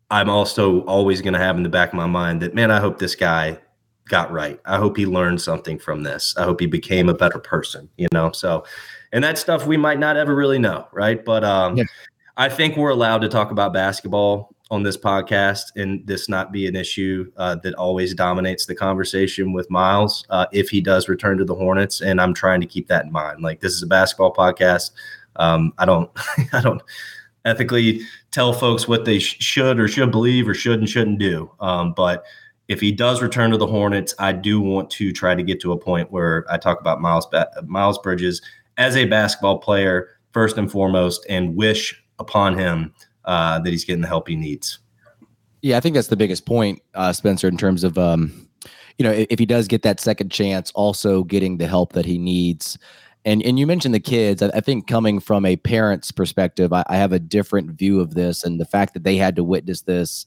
I'm 0.10 0.30
also 0.30 0.82
always 0.82 1.22
going 1.22 1.34
to 1.34 1.40
have 1.40 1.58
in 1.58 1.64
the 1.64 1.70
back 1.70 1.90
of 1.90 1.96
my 1.96 2.06
mind 2.06 2.42
that, 2.42 2.54
man, 2.54 2.72
I 2.72 2.80
hope 2.80 3.00
this 3.00 3.16
guy 3.16 3.60
got 4.08 4.32
right. 4.32 4.60
I 4.66 4.78
hope 4.78 4.96
he 4.96 5.06
learned 5.06 5.42
something 5.42 5.78
from 5.78 6.04
this. 6.04 6.34
I 6.38 6.44
hope 6.44 6.62
he 6.62 6.66
became 6.66 7.10
a 7.10 7.14
better 7.14 7.40
person, 7.40 7.90
you 7.98 8.08
know? 8.14 8.32
So, 8.32 8.64
and 9.12 9.24
that 9.24 9.38
stuff 9.38 9.68
we 9.68 9.78
might 9.78 10.00
not 10.00 10.16
ever 10.16 10.34
really 10.34 10.60
know, 10.60 10.88
right? 10.94 11.24
But 11.24 11.44
um, 11.44 11.78
yeah. 11.78 11.84
I 12.38 12.50
think 12.50 12.78
we're 12.78 12.90
allowed 12.90 13.20
to 13.20 13.30
talk 13.30 13.52
about 13.52 13.74
basketball 13.74 14.56
on 14.70 14.84
this 14.84 14.98
podcast 14.98 15.64
and 15.76 16.06
this 16.06 16.28
not 16.28 16.52
be 16.52 16.68
an 16.68 16.76
issue 16.76 17.32
uh, 17.38 17.56
that 17.64 17.74
always 17.76 18.14
dominates 18.14 18.66
the 18.66 18.76
conversation 18.76 19.54
with 19.54 19.70
Miles 19.70 20.26
uh, 20.30 20.46
if 20.52 20.70
he 20.70 20.82
does 20.82 21.10
return 21.10 21.38
to 21.38 21.46
the 21.46 21.56
Hornets. 21.56 22.02
And 22.02 22.22
I'm 22.22 22.34
trying 22.34 22.62
to 22.62 22.68
keep 22.68 22.88
that 22.88 23.06
in 23.06 23.12
mind. 23.12 23.42
Like, 23.42 23.60
this 23.60 23.74
is 23.74 23.84
a 23.84 23.88
basketball 23.88 24.34
podcast. 24.34 24.92
Um, 25.38 25.74
I 25.78 25.86
don't, 25.86 26.10
I 26.54 26.62
don't 26.62 26.82
ethically 27.46 28.02
tell 28.38 28.54
folks 28.54 28.88
what 28.88 29.04
they 29.04 29.18
sh- 29.18 29.36
should 29.40 29.80
or 29.80 29.88
should 29.88 30.12
believe 30.12 30.48
or 30.48 30.54
should 30.54 30.78
and 30.78 30.88
shouldn't 30.88 31.18
do. 31.18 31.50
Um, 31.60 31.92
but 31.94 32.24
if 32.68 32.80
he 32.80 32.92
does 32.92 33.20
return 33.20 33.50
to 33.50 33.58
the 33.58 33.66
Hornets, 33.66 34.14
I 34.20 34.32
do 34.32 34.62
want 34.62 34.92
to 34.92 35.12
try 35.12 35.34
to 35.34 35.42
get 35.42 35.60
to 35.62 35.72
a 35.72 35.78
point 35.78 36.12
where 36.12 36.46
I 36.48 36.60
talk 36.60 36.80
about 36.80 37.02
Miles 37.02 37.26
ba- 37.26 37.50
Miles 37.66 37.98
Bridges 37.98 38.44
as 38.78 38.96
a 38.96 39.06
basketball 39.06 39.58
player 39.58 40.10
first 40.34 40.56
and 40.56 40.72
foremost, 40.72 41.26
and 41.28 41.56
wish 41.56 42.00
upon 42.20 42.56
him 42.56 42.94
uh, 43.26 43.58
that 43.58 43.72
he's 43.72 43.84
getting 43.84 44.04
the 44.04 44.08
help 44.08 44.28
he 44.28 44.36
needs. 44.36 44.78
Yeah, 45.64 45.78
I 45.78 45.80
think 45.80 45.96
that's 45.96 46.10
the 46.10 46.16
biggest 46.16 46.46
point, 46.46 46.80
uh, 46.94 47.14
Spencer, 47.14 47.48
in 47.48 47.58
terms 47.58 47.84
of 47.84 47.98
um, 47.98 48.48
you 49.00 49.04
know 49.04 49.26
if 49.32 49.40
he 49.40 49.48
does 49.48 49.68
get 49.68 49.82
that 49.82 50.00
second 50.00 50.30
chance, 50.30 50.70
also 50.76 51.24
getting 51.24 51.58
the 51.58 51.66
help 51.66 51.94
that 51.94 52.06
he 52.06 52.20
needs. 52.20 52.78
And 53.28 53.44
and 53.44 53.60
you 53.60 53.68
mentioned 53.68 53.94
the 53.94 54.00
kids. 54.00 54.42
I, 54.42 54.48
I 54.54 54.62
think 54.62 54.88
coming 54.88 55.20
from 55.20 55.46
a 55.46 55.58
parent's 55.58 56.14
perspective, 56.14 56.72
I, 56.72 56.86
I, 56.88 56.96
have 56.96 57.12
a 57.12 57.20
different 57.20 57.72
view 57.72 58.00
of 58.00 58.14
this, 58.14 58.46
and 58.46 58.58
the 58.58 58.66
fact 58.66 58.94
that 58.94 59.04
they 59.04 59.18
had 59.18 59.36
to 59.36 59.44
witness 59.44 59.82
this. 59.82 60.26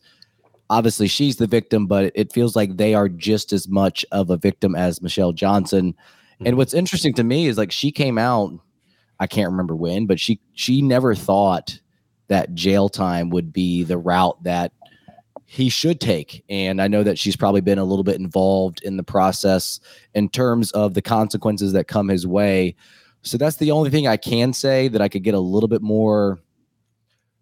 Obviously, 0.68 1.08
she's 1.08 1.36
the 1.36 1.46
victim, 1.46 1.86
but 1.86 2.12
it 2.14 2.30
feels 2.30 2.54
like 2.54 2.76
they 2.76 2.92
are 2.92 3.08
just 3.08 3.54
as 3.54 3.66
much 3.68 4.04
of 4.12 4.28
a 4.28 4.36
victim 4.36 4.76
as 4.76 5.00
Mychelle 5.00 5.34
Johnson. 5.34 5.96
And 6.44 6.58
what's 6.58 6.74
interesting 6.74 7.14
to 7.14 7.24
me 7.24 7.46
is 7.46 7.56
like 7.56 7.72
she 7.72 7.90
came 7.90 8.18
out, 8.18 8.52
I 9.18 9.26
can't 9.26 9.50
remember 9.50 9.74
when, 9.74 10.04
but 10.04 10.20
she 10.20 10.38
she 10.52 10.82
never 10.82 11.14
thought 11.14 11.80
that 12.28 12.54
jail 12.54 12.90
time 12.90 13.30
would 13.30 13.50
be 13.50 13.82
the 13.82 13.96
route 13.96 14.42
that 14.42 14.72
he 15.52 15.68
should 15.68 16.00
take. 16.00 16.44
And 16.48 16.80
I 16.80 16.86
know 16.86 17.02
that 17.02 17.18
she's 17.18 17.34
probably 17.34 17.60
been 17.60 17.80
a 17.80 17.84
little 17.84 18.04
bit 18.04 18.20
involved 18.20 18.84
in 18.84 18.96
the 18.96 19.02
process 19.02 19.80
in 20.14 20.28
terms 20.28 20.70
of 20.70 20.94
the 20.94 21.02
consequences 21.02 21.72
that 21.72 21.88
come 21.88 22.06
his 22.06 22.24
way. 22.24 22.76
So 23.22 23.36
that's 23.36 23.56
the 23.56 23.72
only 23.72 23.90
thing 23.90 24.06
I 24.06 24.16
can 24.16 24.52
say 24.52 24.86
that 24.86 25.00
I 25.00 25.08
could 25.08 25.24
get 25.24 25.34
a 25.34 25.40
little 25.40 25.66
bit 25.66 25.82
more 25.82 26.38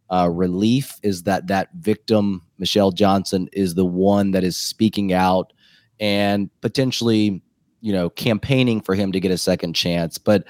uh, 0.09 0.31
relief 0.33 0.99
is 1.03 1.25
that 1.25 1.49
that 1.49 1.69
victim, 1.75 2.41
Mychelle 2.59 2.95
Johnson, 2.95 3.47
is 3.53 3.75
the 3.75 3.85
one 3.85 4.31
that 4.31 4.43
is 4.43 4.57
speaking 4.57 5.13
out 5.13 5.53
and 6.01 6.49
potentially, 6.63 7.43
you 7.83 7.93
know, 7.93 8.09
campaigning 8.09 8.81
for 8.81 8.95
him 8.95 9.13
to 9.13 9.21
get 9.21 9.33
a 9.33 9.37
second 9.37 9.75
chance. 9.75 10.17
But 10.17 10.45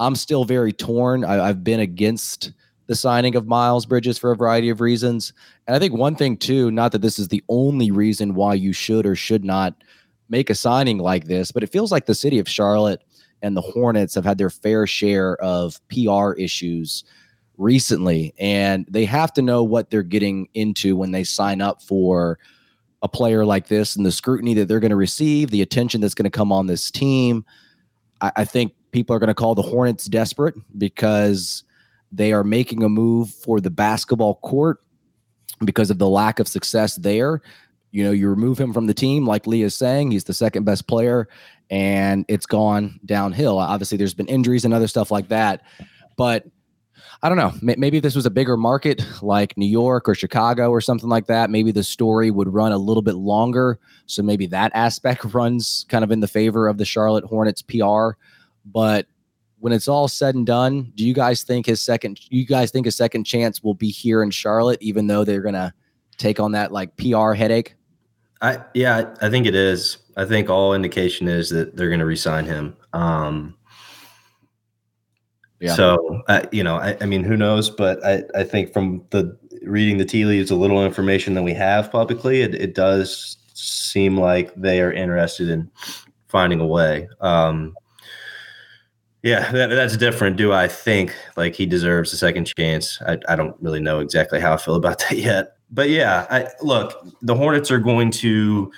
I'm 0.00 0.16
still 0.16 0.44
very 0.44 0.72
torn. 0.72 1.24
I, 1.24 1.48
I've 1.48 1.62
been 1.62 1.78
against 1.78 2.50
the 2.86 2.94
signing 2.94 3.34
of 3.34 3.46
Miles 3.46 3.86
Bridges 3.86 4.18
for 4.18 4.32
a 4.32 4.36
variety 4.36 4.68
of 4.68 4.80
reasons. 4.80 5.32
And 5.66 5.74
I 5.74 5.78
think 5.78 5.94
one 5.94 6.16
thing 6.16 6.36
too, 6.36 6.70
not 6.70 6.92
that 6.92 7.02
this 7.02 7.18
is 7.18 7.28
the 7.28 7.42
only 7.48 7.90
reason 7.90 8.34
why 8.34 8.54
you 8.54 8.72
should 8.72 9.06
or 9.06 9.16
should 9.16 9.44
not 9.44 9.74
make 10.28 10.50
a 10.50 10.54
signing 10.54 10.98
like 10.98 11.24
this, 11.24 11.52
but 11.52 11.62
it 11.62 11.72
feels 11.72 11.92
like 11.92 12.06
the 12.06 12.14
city 12.14 12.38
of 12.38 12.48
Charlotte 12.48 13.02
and 13.42 13.56
the 13.56 13.62
Hornets 13.62 14.14
have 14.14 14.24
had 14.24 14.38
their 14.38 14.50
fair 14.50 14.86
share 14.86 15.36
of 15.36 15.80
PR 15.88 16.32
issues 16.32 17.04
recently 17.56 18.34
and 18.38 18.84
they 18.88 19.04
have 19.04 19.32
to 19.32 19.42
know 19.42 19.62
what 19.62 19.90
they're 19.90 20.02
getting 20.02 20.48
into 20.54 20.96
when 20.96 21.12
they 21.12 21.22
sign 21.22 21.60
up 21.60 21.82
for 21.82 22.38
a 23.02 23.08
player 23.08 23.44
like 23.44 23.68
this 23.68 23.96
and 23.96 24.04
the 24.04 24.10
scrutiny 24.10 24.54
that 24.54 24.66
they're 24.66 24.80
going 24.80 24.90
to 24.90 24.96
receive, 24.96 25.50
the 25.50 25.62
attention 25.62 26.00
that's 26.00 26.14
going 26.14 26.24
to 26.24 26.30
come 26.30 26.50
on 26.50 26.66
this 26.66 26.90
team. 26.90 27.44
I, 28.20 28.32
I 28.38 28.44
think 28.44 28.72
people 28.92 29.14
are 29.14 29.18
going 29.18 29.28
to 29.28 29.34
call 29.34 29.54
the 29.54 29.62
Hornets 29.62 30.06
desperate 30.06 30.54
because 30.78 31.64
they 32.14 32.32
are 32.32 32.44
making 32.44 32.82
a 32.82 32.88
move 32.88 33.30
for 33.30 33.60
the 33.60 33.70
basketball 33.70 34.36
court 34.36 34.78
because 35.64 35.90
of 35.90 35.98
the 35.98 36.08
lack 36.08 36.38
of 36.38 36.48
success 36.48 36.96
there. 36.96 37.42
You 37.90 38.04
know, 38.04 38.10
you 38.10 38.28
remove 38.28 38.58
him 38.58 38.72
from 38.72 38.86
the 38.86 38.94
team, 38.94 39.26
like 39.26 39.46
Lee 39.46 39.62
is 39.62 39.76
saying, 39.76 40.10
he's 40.10 40.24
the 40.24 40.34
second 40.34 40.64
best 40.64 40.86
player, 40.88 41.28
and 41.70 42.24
it's 42.28 42.46
gone 42.46 42.98
downhill. 43.04 43.58
Obviously, 43.58 43.98
there's 43.98 44.14
been 44.14 44.26
injuries 44.26 44.64
and 44.64 44.74
other 44.74 44.88
stuff 44.88 45.10
like 45.10 45.28
that. 45.28 45.62
But 46.16 46.46
I 47.22 47.28
don't 47.28 47.38
know. 47.38 47.54
Maybe 47.62 48.00
this 48.00 48.14
was 48.14 48.26
a 48.26 48.30
bigger 48.30 48.56
market 48.56 49.02
like 49.22 49.56
New 49.56 49.66
York 49.66 50.08
or 50.08 50.14
Chicago 50.14 50.70
or 50.70 50.80
something 50.80 51.08
like 51.08 51.26
that, 51.26 51.50
maybe 51.50 51.72
the 51.72 51.82
story 51.82 52.30
would 52.30 52.52
run 52.52 52.72
a 52.72 52.78
little 52.78 53.02
bit 53.02 53.14
longer. 53.14 53.78
So 54.06 54.22
maybe 54.22 54.46
that 54.48 54.72
aspect 54.74 55.24
runs 55.32 55.86
kind 55.88 56.04
of 56.04 56.10
in 56.10 56.20
the 56.20 56.28
favor 56.28 56.68
of 56.68 56.78
the 56.78 56.84
Charlotte 56.84 57.24
Hornets 57.24 57.62
PR. 57.62 58.10
But 58.66 59.06
when 59.64 59.72
it's 59.72 59.88
all 59.88 60.08
said 60.08 60.34
and 60.34 60.44
done, 60.44 60.92
do 60.94 61.06
you 61.06 61.14
guys 61.14 61.42
think 61.42 61.64
his 61.64 61.80
second 61.80 62.20
you 62.28 62.44
guys 62.44 62.70
think 62.70 62.84
his 62.84 62.96
second 62.96 63.24
chance 63.24 63.62
will 63.62 63.72
be 63.72 63.88
here 63.88 64.22
in 64.22 64.30
Charlotte, 64.30 64.76
even 64.82 65.06
though 65.06 65.24
they're 65.24 65.40
gonna 65.40 65.72
take 66.18 66.38
on 66.38 66.52
that 66.52 66.70
like 66.70 66.94
PR 66.98 67.32
headache? 67.32 67.74
I 68.42 68.58
yeah, 68.74 69.14
I 69.22 69.30
think 69.30 69.46
it 69.46 69.54
is. 69.54 69.96
I 70.18 70.26
think 70.26 70.50
all 70.50 70.74
indication 70.74 71.28
is 71.28 71.48
that 71.48 71.76
they're 71.76 71.88
gonna 71.88 72.04
resign 72.04 72.44
him. 72.44 72.76
Um 72.92 73.56
yeah. 75.60 75.72
So 75.76 76.20
uh, 76.28 76.42
you 76.52 76.62
know, 76.62 76.76
I, 76.76 76.98
I 77.00 77.06
mean, 77.06 77.24
who 77.24 77.38
knows? 77.38 77.70
But 77.70 78.04
I, 78.04 78.22
I 78.34 78.44
think 78.44 78.70
from 78.70 79.02
the 79.12 79.34
reading 79.62 79.96
the 79.96 80.04
tea 80.04 80.26
leaves, 80.26 80.50
a 80.50 80.56
little 80.56 80.84
information 80.84 81.32
that 81.32 81.42
we 81.42 81.54
have 81.54 81.90
publicly, 81.90 82.42
it, 82.42 82.54
it 82.54 82.74
does 82.74 83.38
seem 83.54 84.18
like 84.18 84.54
they 84.56 84.82
are 84.82 84.92
interested 84.92 85.48
in 85.48 85.70
finding 86.28 86.60
a 86.60 86.66
way. 86.66 87.08
Um, 87.22 87.74
yeah, 89.24 89.50
that, 89.52 89.70
that's 89.70 89.96
different. 89.96 90.36
Do 90.36 90.52
I 90.52 90.68
think 90.68 91.16
like 91.34 91.54
he 91.54 91.64
deserves 91.64 92.12
a 92.12 92.16
second 92.18 92.44
chance? 92.44 93.00
I, 93.06 93.18
I 93.26 93.36
don't 93.36 93.56
really 93.62 93.80
know 93.80 94.00
exactly 94.00 94.38
how 94.38 94.52
I 94.52 94.58
feel 94.58 94.74
about 94.74 94.98
that 95.08 95.16
yet. 95.16 95.56
But 95.70 95.88
yeah, 95.88 96.26
I, 96.30 96.48
look, 96.60 96.94
the 97.22 97.34
Hornets 97.34 97.70
are 97.70 97.78
going 97.78 98.10
to 98.12 98.70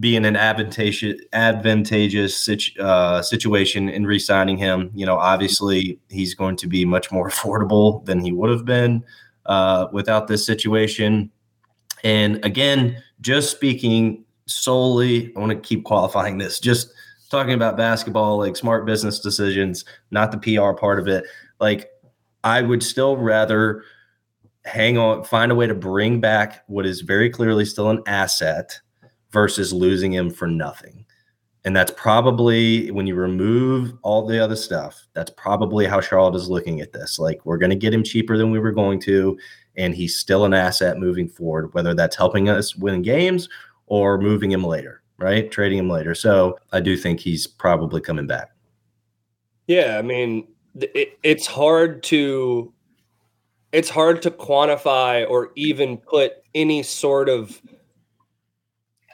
be 0.00 0.16
in 0.16 0.24
an 0.24 0.36
advantageous 0.36 1.20
advantageous 1.34 2.48
uh, 2.80 3.20
situation 3.20 3.90
in 3.90 4.06
re-signing 4.06 4.56
him. 4.56 4.90
You 4.94 5.04
know, 5.04 5.18
obviously 5.18 6.00
he's 6.08 6.34
going 6.34 6.56
to 6.56 6.66
be 6.66 6.86
much 6.86 7.12
more 7.12 7.28
affordable 7.30 8.02
than 8.06 8.20
he 8.20 8.32
would 8.32 8.48
have 8.48 8.64
been 8.64 9.04
uh, 9.44 9.88
without 9.92 10.28
this 10.28 10.46
situation. 10.46 11.30
And 12.02 12.42
again, 12.42 13.02
just 13.20 13.50
speaking 13.50 14.24
solely, 14.46 15.30
I 15.36 15.40
want 15.40 15.52
to 15.52 15.58
keep 15.58 15.84
qualifying 15.84 16.38
this, 16.38 16.58
just 16.58 16.90
talking 17.34 17.54
about 17.54 17.76
basketball, 17.76 18.38
like 18.38 18.56
smart 18.56 18.86
business 18.86 19.18
decisions, 19.18 19.84
not 20.10 20.30
the 20.30 20.38
PR 20.38 20.72
part 20.72 20.98
of 20.98 21.08
it. 21.08 21.24
Like, 21.60 21.90
I 22.44 22.62
would 22.62 22.82
still 22.82 23.16
rather 23.16 23.82
hang 24.64 24.96
on, 24.96 25.24
find 25.24 25.50
a 25.50 25.54
way 25.54 25.66
to 25.66 25.74
bring 25.74 26.20
back 26.20 26.64
what 26.68 26.86
is 26.86 27.00
very 27.00 27.28
clearly 27.28 27.64
still 27.64 27.90
an 27.90 28.02
asset 28.06 28.78
versus 29.30 29.72
losing 29.72 30.12
him 30.12 30.30
for 30.30 30.46
nothing. 30.46 31.04
And 31.64 31.74
that's 31.74 31.92
probably 31.96 32.90
when 32.90 33.06
you 33.06 33.14
remove 33.14 33.94
all 34.02 34.26
the 34.26 34.38
other 34.42 34.56
stuff, 34.56 35.06
that's 35.14 35.30
probably 35.30 35.86
how 35.86 36.00
Charlotte 36.00 36.36
is 36.36 36.50
looking 36.50 36.80
at 36.80 36.92
this. 36.92 37.18
Like, 37.18 37.44
we're 37.44 37.58
going 37.58 37.70
to 37.70 37.76
get 37.76 37.94
him 37.94 38.04
cheaper 38.04 38.36
than 38.36 38.50
we 38.50 38.58
were 38.58 38.72
going 38.72 39.00
to, 39.00 39.36
and 39.76 39.94
he's 39.94 40.16
still 40.16 40.44
an 40.44 40.54
asset 40.54 40.98
moving 40.98 41.28
forward, 41.28 41.72
whether 41.72 41.94
that's 41.94 42.16
helping 42.16 42.48
us 42.48 42.76
win 42.76 43.02
games 43.02 43.48
or 43.86 44.20
moving 44.20 44.52
him 44.52 44.62
later, 44.62 45.02
right? 45.18 45.50
Trading 45.50 45.78
him 45.78 45.88
later. 45.88 46.14
So 46.14 46.58
I 46.72 46.80
do 46.80 46.96
think 46.96 47.20
he's 47.20 47.46
probably 47.46 48.00
coming 48.00 48.26
back. 48.26 48.50
Yeah. 49.66 49.96
I 49.98 50.02
mean, 50.02 50.46
it, 50.74 51.18
it's 51.22 51.46
hard 51.46 52.02
to 52.04 52.72
it's 53.72 53.90
hard 53.90 54.22
to 54.22 54.30
quantify 54.30 55.28
or 55.28 55.50
even 55.56 55.96
put 55.96 56.34
any 56.54 56.82
sort 56.82 57.28
of 57.28 57.60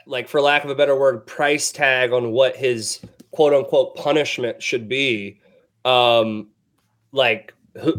like 0.05 0.27
for 0.27 0.39
lack 0.41 0.63
of 0.63 0.69
a 0.69 0.75
better 0.75 0.95
word 0.95 1.25
price 1.25 1.71
tag 1.71 2.11
on 2.11 2.31
what 2.31 2.55
his 2.55 2.99
quote 3.31 3.53
unquote 3.53 3.95
punishment 3.95 4.61
should 4.61 4.87
be 4.87 5.39
um 5.85 6.47
like 7.11 7.53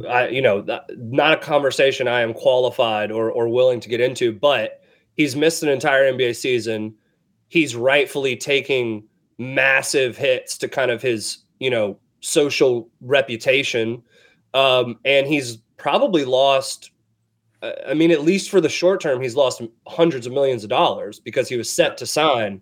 I, 0.09 0.29
you 0.29 0.43
know 0.43 0.65
not 0.97 1.33
a 1.33 1.37
conversation 1.39 2.07
i 2.07 2.21
am 2.21 2.35
qualified 2.35 3.11
or 3.11 3.31
or 3.31 3.49
willing 3.49 3.81
to 3.81 3.89
get 3.89 4.01
into 4.01 4.33
but 4.33 4.83
he's 5.15 5.35
missed 5.35 5.63
an 5.63 5.69
entire 5.69 6.13
nba 6.13 6.37
season 6.37 6.95
he's 7.53 7.77
rightfully 7.77 8.35
taking 8.35 9.05
massive 9.37 10.17
hits 10.17 10.57
to 10.57 10.67
kind 10.67 10.91
of 10.91 11.03
his 11.03 11.39
you 11.59 11.69
know 11.69 11.99
social 12.21 12.89
reputation 13.03 14.03
um 14.55 14.99
and 15.05 15.27
he's 15.27 15.59
probably 15.77 16.25
lost 16.25 16.93
uh, 17.61 17.73
I 17.87 17.95
mean, 17.95 18.11
at 18.11 18.23
least 18.23 18.51
for 18.51 18.61
the 18.61 18.69
short 18.69 19.01
term, 19.01 19.21
he's 19.21 19.37
lost 19.37 19.63
hundreds 19.87 20.27
of 20.27 20.33
millions 20.33 20.65
of 20.65 20.71
dollars 20.71 21.21
because 21.21 21.49
he 21.49 21.57
was 21.57 21.71
set 21.71 21.97
to 21.99 22.07
sign 22.07 22.61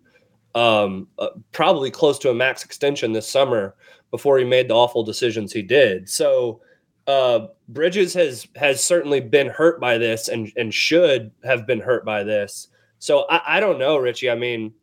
um, 0.55 1.09
uh, 1.19 1.29
probably 1.53 1.91
close 1.91 2.19
to 2.19 2.31
a 2.31 2.35
max 2.35 2.65
extension 2.65 3.13
this 3.13 3.27
summer 3.27 3.75
before 4.11 4.39
he 4.39 4.45
made 4.45 4.69
the 4.69 4.75
awful 4.75 5.03
decisions 5.03 5.53
he 5.53 5.63
did. 5.63 6.07
So 6.09 6.61
uh, 7.07 7.47
Bridges 7.69 8.13
has 8.13 8.47
has 8.57 8.83
certainly 8.83 9.21
been 9.21 9.47
hurt 9.47 9.81
by 9.81 9.97
this 9.97 10.29
and 10.29 10.53
and 10.57 10.75
should 10.75 11.31
have 11.45 11.67
been 11.67 11.81
hurt 11.81 12.05
by 12.05 12.23
this. 12.23 12.69
So 12.99 13.25
I, 13.31 13.57
I 13.57 13.61
don't 13.61 13.79
know, 13.79 13.97
Richie. 13.97 14.31
I 14.31 14.35
mean, 14.35 14.75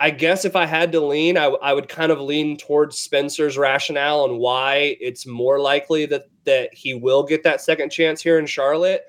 I 0.00 0.10
guess 0.10 0.44
if 0.44 0.56
I 0.56 0.66
had 0.66 0.92
to 0.92 1.00
lean, 1.00 1.38
I, 1.38 1.44
I 1.44 1.72
would 1.72 1.88
kind 1.88 2.10
of 2.10 2.20
lean 2.20 2.56
towards 2.56 2.98
Spencer's 2.98 3.56
rationale 3.56 4.22
on 4.22 4.38
why 4.38 4.96
it's 5.00 5.26
more 5.26 5.60
likely 5.60 6.06
that 6.06 6.26
that 6.44 6.74
he 6.74 6.94
will 6.94 7.22
get 7.22 7.42
that 7.44 7.60
second 7.60 7.90
chance 7.90 8.20
here 8.20 8.38
in 8.38 8.46
Charlotte. 8.46 9.04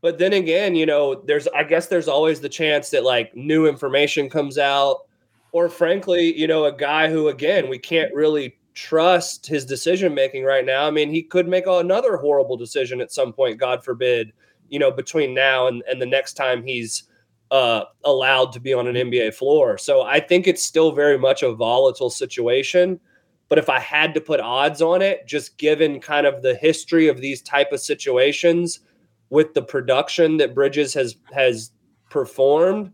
But 0.00 0.18
then 0.18 0.32
again, 0.32 0.76
you 0.76 0.86
know, 0.86 1.22
there's 1.26 1.48
I 1.48 1.64
guess 1.64 1.86
there's 1.86 2.08
always 2.08 2.40
the 2.40 2.48
chance 2.48 2.90
that 2.90 3.04
like 3.04 3.34
new 3.34 3.66
information 3.66 4.28
comes 4.28 4.58
out, 4.58 5.06
or 5.52 5.68
frankly, 5.68 6.38
you 6.38 6.46
know, 6.46 6.66
a 6.66 6.72
guy 6.72 7.08
who 7.10 7.28
again 7.28 7.68
we 7.68 7.78
can't 7.78 8.14
really 8.14 8.58
trust 8.74 9.44
his 9.46 9.64
decision 9.64 10.14
making 10.14 10.44
right 10.44 10.64
now. 10.64 10.86
I 10.86 10.92
mean, 10.92 11.10
he 11.10 11.22
could 11.22 11.48
make 11.48 11.66
another 11.66 12.16
horrible 12.16 12.56
decision 12.56 13.00
at 13.00 13.10
some 13.10 13.32
point, 13.32 13.58
God 13.58 13.82
forbid, 13.82 14.32
you 14.68 14.78
know, 14.78 14.92
between 14.92 15.34
now 15.34 15.66
and, 15.66 15.82
and 15.88 16.00
the 16.00 16.06
next 16.06 16.34
time 16.34 16.62
he's 16.62 17.07
uh, 17.50 17.84
allowed 18.04 18.52
to 18.52 18.60
be 18.60 18.74
on 18.74 18.86
an 18.86 18.94
NBA 18.94 19.34
floor. 19.34 19.78
So 19.78 20.02
I 20.02 20.20
think 20.20 20.46
it's 20.46 20.62
still 20.62 20.92
very 20.92 21.18
much 21.18 21.42
a 21.42 21.52
volatile 21.52 22.10
situation. 22.10 23.00
But 23.48 23.58
if 23.58 23.70
I 23.70 23.80
had 23.80 24.12
to 24.14 24.20
put 24.20 24.40
odds 24.40 24.82
on 24.82 25.00
it, 25.00 25.26
just 25.26 25.56
given 25.56 26.00
kind 26.00 26.26
of 26.26 26.42
the 26.42 26.54
history 26.54 27.08
of 27.08 27.20
these 27.20 27.40
type 27.40 27.72
of 27.72 27.80
situations 27.80 28.80
with 29.30 29.54
the 29.54 29.62
production 29.62 30.36
that 30.38 30.54
Bridges 30.54 30.92
has 30.94 31.16
has 31.32 31.72
performed, 32.10 32.92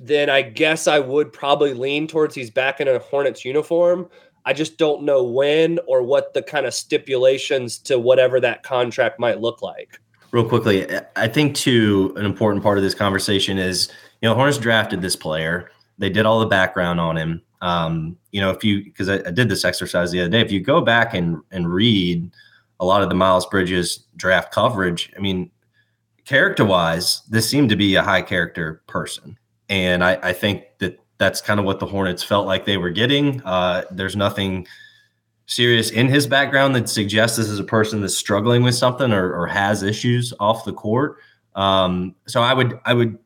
then 0.00 0.28
I 0.28 0.42
guess 0.42 0.88
I 0.88 0.98
would 0.98 1.32
probably 1.32 1.74
lean 1.74 2.06
towards 2.06 2.34
he's 2.34 2.50
back 2.50 2.80
in 2.80 2.88
a 2.88 2.98
Hornets 2.98 3.44
uniform. 3.44 4.08
I 4.44 4.52
just 4.52 4.78
don't 4.78 5.02
know 5.02 5.24
when 5.24 5.78
or 5.86 6.02
what 6.02 6.34
the 6.34 6.42
kind 6.42 6.66
of 6.66 6.74
stipulations 6.74 7.78
to 7.80 7.98
whatever 7.98 8.40
that 8.40 8.62
contract 8.62 9.18
might 9.18 9.40
look 9.40 9.62
like. 9.62 10.00
Real 10.36 10.46
quickly, 10.46 10.86
I 11.16 11.28
think 11.28 11.54
too 11.54 12.12
an 12.16 12.26
important 12.26 12.62
part 12.62 12.76
of 12.76 12.84
this 12.84 12.94
conversation 12.94 13.56
is 13.56 13.88
you 14.20 14.28
know 14.28 14.34
Hornets 14.34 14.58
drafted 14.58 15.00
this 15.00 15.16
player. 15.16 15.70
They 15.96 16.10
did 16.10 16.26
all 16.26 16.40
the 16.40 16.46
background 16.46 17.00
on 17.00 17.16
him. 17.16 17.40
Um, 17.62 18.18
you 18.32 18.42
know, 18.42 18.50
if 18.50 18.62
you 18.62 18.84
because 18.84 19.08
I, 19.08 19.14
I, 19.14 19.30
did 19.30 19.48
this 19.48 19.64
exercise 19.64 20.10
the 20.10 20.20
other 20.20 20.28
day, 20.28 20.42
if 20.42 20.52
you 20.52 20.60
go 20.60 20.82
back 20.82 21.14
and 21.14 21.40
and 21.52 21.72
read 21.72 22.30
a 22.80 22.84
lot 22.84 23.02
of 23.02 23.08
the 23.08 23.14
Miles 23.14 23.46
Bridges 23.46 24.04
draft 24.18 24.52
coverage, 24.52 25.10
I 25.16 25.20
mean, 25.20 25.50
character 26.26 26.66
wise, 26.66 27.22
this 27.30 27.48
seemed 27.48 27.70
to 27.70 27.76
be 27.76 27.94
a 27.94 28.02
high 28.02 28.20
character 28.20 28.82
person, 28.88 29.38
and 29.70 30.04
I, 30.04 30.18
I 30.22 30.32
think 30.34 30.64
that 30.80 31.00
that's 31.16 31.40
kind 31.40 31.58
of 31.58 31.64
what 31.64 31.80
the 31.80 31.86
Hornets 31.86 32.22
felt 32.22 32.46
like 32.46 32.66
they 32.66 32.76
were 32.76 32.90
getting. 32.90 33.42
Uh, 33.42 33.84
there's 33.90 34.16
nothing 34.16 34.66
serious 35.46 35.90
in 35.90 36.08
his 36.08 36.26
background 36.26 36.74
that 36.74 36.88
suggests 36.88 37.36
this 37.36 37.48
is 37.48 37.58
a 37.58 37.64
person 37.64 38.00
that's 38.00 38.16
struggling 38.16 38.62
with 38.62 38.74
something 38.74 39.12
or, 39.12 39.32
or 39.32 39.46
has 39.46 39.82
issues 39.82 40.32
off 40.40 40.64
the 40.64 40.72
court. 40.72 41.18
Um, 41.54 42.14
so 42.26 42.42
I 42.42 42.52
would 42.52 42.78
I 42.84 42.92
would 42.92 43.18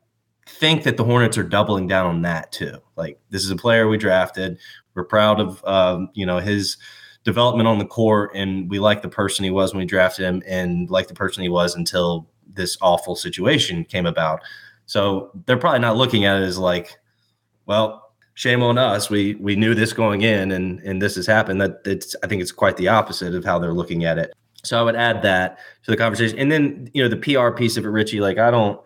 think 0.47 0.83
that 0.83 0.97
the 0.97 1.03
Hornets 1.03 1.37
are 1.37 1.43
doubling 1.43 1.87
down 1.87 2.05
on 2.05 2.21
that 2.21 2.51
too. 2.51 2.77
Like 2.95 3.19
this 3.29 3.43
is 3.43 3.51
a 3.51 3.55
player 3.55 3.87
we 3.87 3.97
drafted. 3.97 4.57
We're 4.93 5.03
proud 5.03 5.39
of 5.39 5.63
um, 5.65 6.09
you 6.13 6.25
know 6.25 6.39
his 6.39 6.77
development 7.23 7.67
on 7.67 7.79
the 7.79 7.85
court, 7.85 8.31
and 8.35 8.69
we 8.69 8.79
like 8.79 9.01
the 9.01 9.09
person 9.09 9.43
he 9.43 9.51
was 9.51 9.73
when 9.73 9.79
we 9.79 9.85
drafted 9.85 10.25
him, 10.25 10.43
and 10.47 10.89
like 10.89 11.07
the 11.07 11.13
person 11.13 11.43
he 11.43 11.49
was 11.49 11.75
until 11.75 12.29
this 12.53 12.77
awful 12.81 13.15
situation 13.15 13.83
came 13.85 14.05
about. 14.05 14.41
So 14.85 15.31
they're 15.45 15.57
probably 15.57 15.79
not 15.79 15.95
looking 15.95 16.25
at 16.25 16.41
it 16.41 16.43
as 16.43 16.57
like, 16.57 16.97
well, 17.65 18.10
shame 18.41 18.63
on 18.63 18.75
us. 18.75 19.07
We 19.07 19.35
we 19.35 19.55
knew 19.55 19.75
this 19.75 19.93
going 19.93 20.23
in, 20.23 20.51
and 20.51 20.79
and 20.79 20.99
this 20.99 21.15
has 21.15 21.27
happened. 21.27 21.61
That 21.61 21.81
it's 21.85 22.15
I 22.23 22.27
think 22.27 22.41
it's 22.41 22.51
quite 22.51 22.75
the 22.75 22.87
opposite 22.87 23.35
of 23.35 23.45
how 23.45 23.59
they're 23.59 23.73
looking 23.73 24.03
at 24.03 24.17
it. 24.17 24.33
So 24.63 24.79
I 24.79 24.81
would 24.81 24.95
add 24.95 25.21
that 25.21 25.59
to 25.83 25.91
the 25.91 25.97
conversation, 25.97 26.39
and 26.39 26.51
then 26.51 26.89
you 26.93 27.03
know 27.03 27.09
the 27.09 27.17
PR 27.17 27.51
piece 27.51 27.77
of 27.77 27.85
it, 27.85 27.89
Richie. 27.89 28.19
Like 28.19 28.39
I 28.39 28.49
don't 28.49 28.81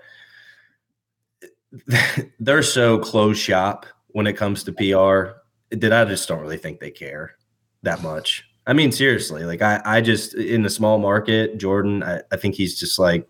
they're 2.40 2.64
so 2.64 3.00
closed 3.00 3.42
shop 3.42 3.86
when 4.08 4.28
it 4.28 4.34
comes 4.34 4.66
to 4.66 4.74
PR 4.74 5.38
that 5.72 5.94
I 5.94 6.04
just 6.04 6.28
don't 6.28 6.42
really 6.42 6.58
think 6.58 6.82
they 6.82 6.92
care 6.92 7.36
that 7.84 8.04
much. 8.04 8.44
I 8.68 8.74
mean, 8.74 8.92
seriously, 8.92 9.46
like 9.46 9.62
I, 9.62 9.82
I 9.86 10.02
just 10.02 10.34
in 10.34 10.66
a 10.66 10.70
small 10.70 10.98
market, 10.98 11.58
Jordan, 11.58 12.04
I, 12.04 12.22
I 12.30 12.36
think 12.36 12.56
he's 12.56 12.78
just 12.78 13.00
like 13.00 13.26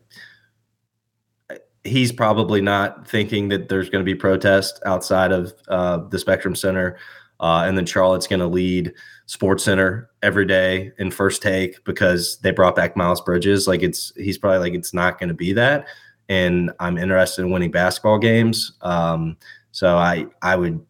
he's 1.86 2.12
probably 2.12 2.62
not 2.62 3.08
thinking 3.08 3.50
that 3.50 3.70
there's 3.70 3.90
going 3.90 4.04
to 4.04 4.06
be 4.06 4.16
protest 4.16 4.82
outside 4.86 5.32
of 5.32 5.54
uh, 5.68 5.98
the 5.98 6.20
Spectrum 6.20 6.56
Center, 6.56 6.98
uh, 7.40 7.64
and 7.66 7.78
then 7.78 7.86
Charlotte's 7.86 8.28
going 8.28 8.40
to 8.40 8.48
lead 8.48 8.94
Sports 9.28 9.64
Center 9.64 10.10
every 10.22 10.46
day 10.46 10.92
in 10.98 11.12
first 11.12 11.42
take 11.42 11.84
because 11.86 12.38
they 12.40 12.52
brought 12.52 12.76
back 12.76 12.98
Miles 12.98 13.22
Bridges. 13.22 13.68
Like 13.68 13.84
it's 13.84 14.12
he's 14.16 14.38
probably 14.38 14.60
like 14.60 14.74
it's 14.74 14.94
not 14.94 15.20
going 15.20 15.30
to 15.30 15.36
be 15.36 15.54
that 15.54 15.88
and 16.30 16.72
I'm 16.80 16.98
interested 16.98 17.44
in 17.44 17.52
winning 17.52 17.72
basketball 17.72 18.20
games. 18.20 18.74
Um, 18.82 19.38
so 19.72 19.98
I 19.98 20.28
I 20.42 20.56
would 20.56 20.84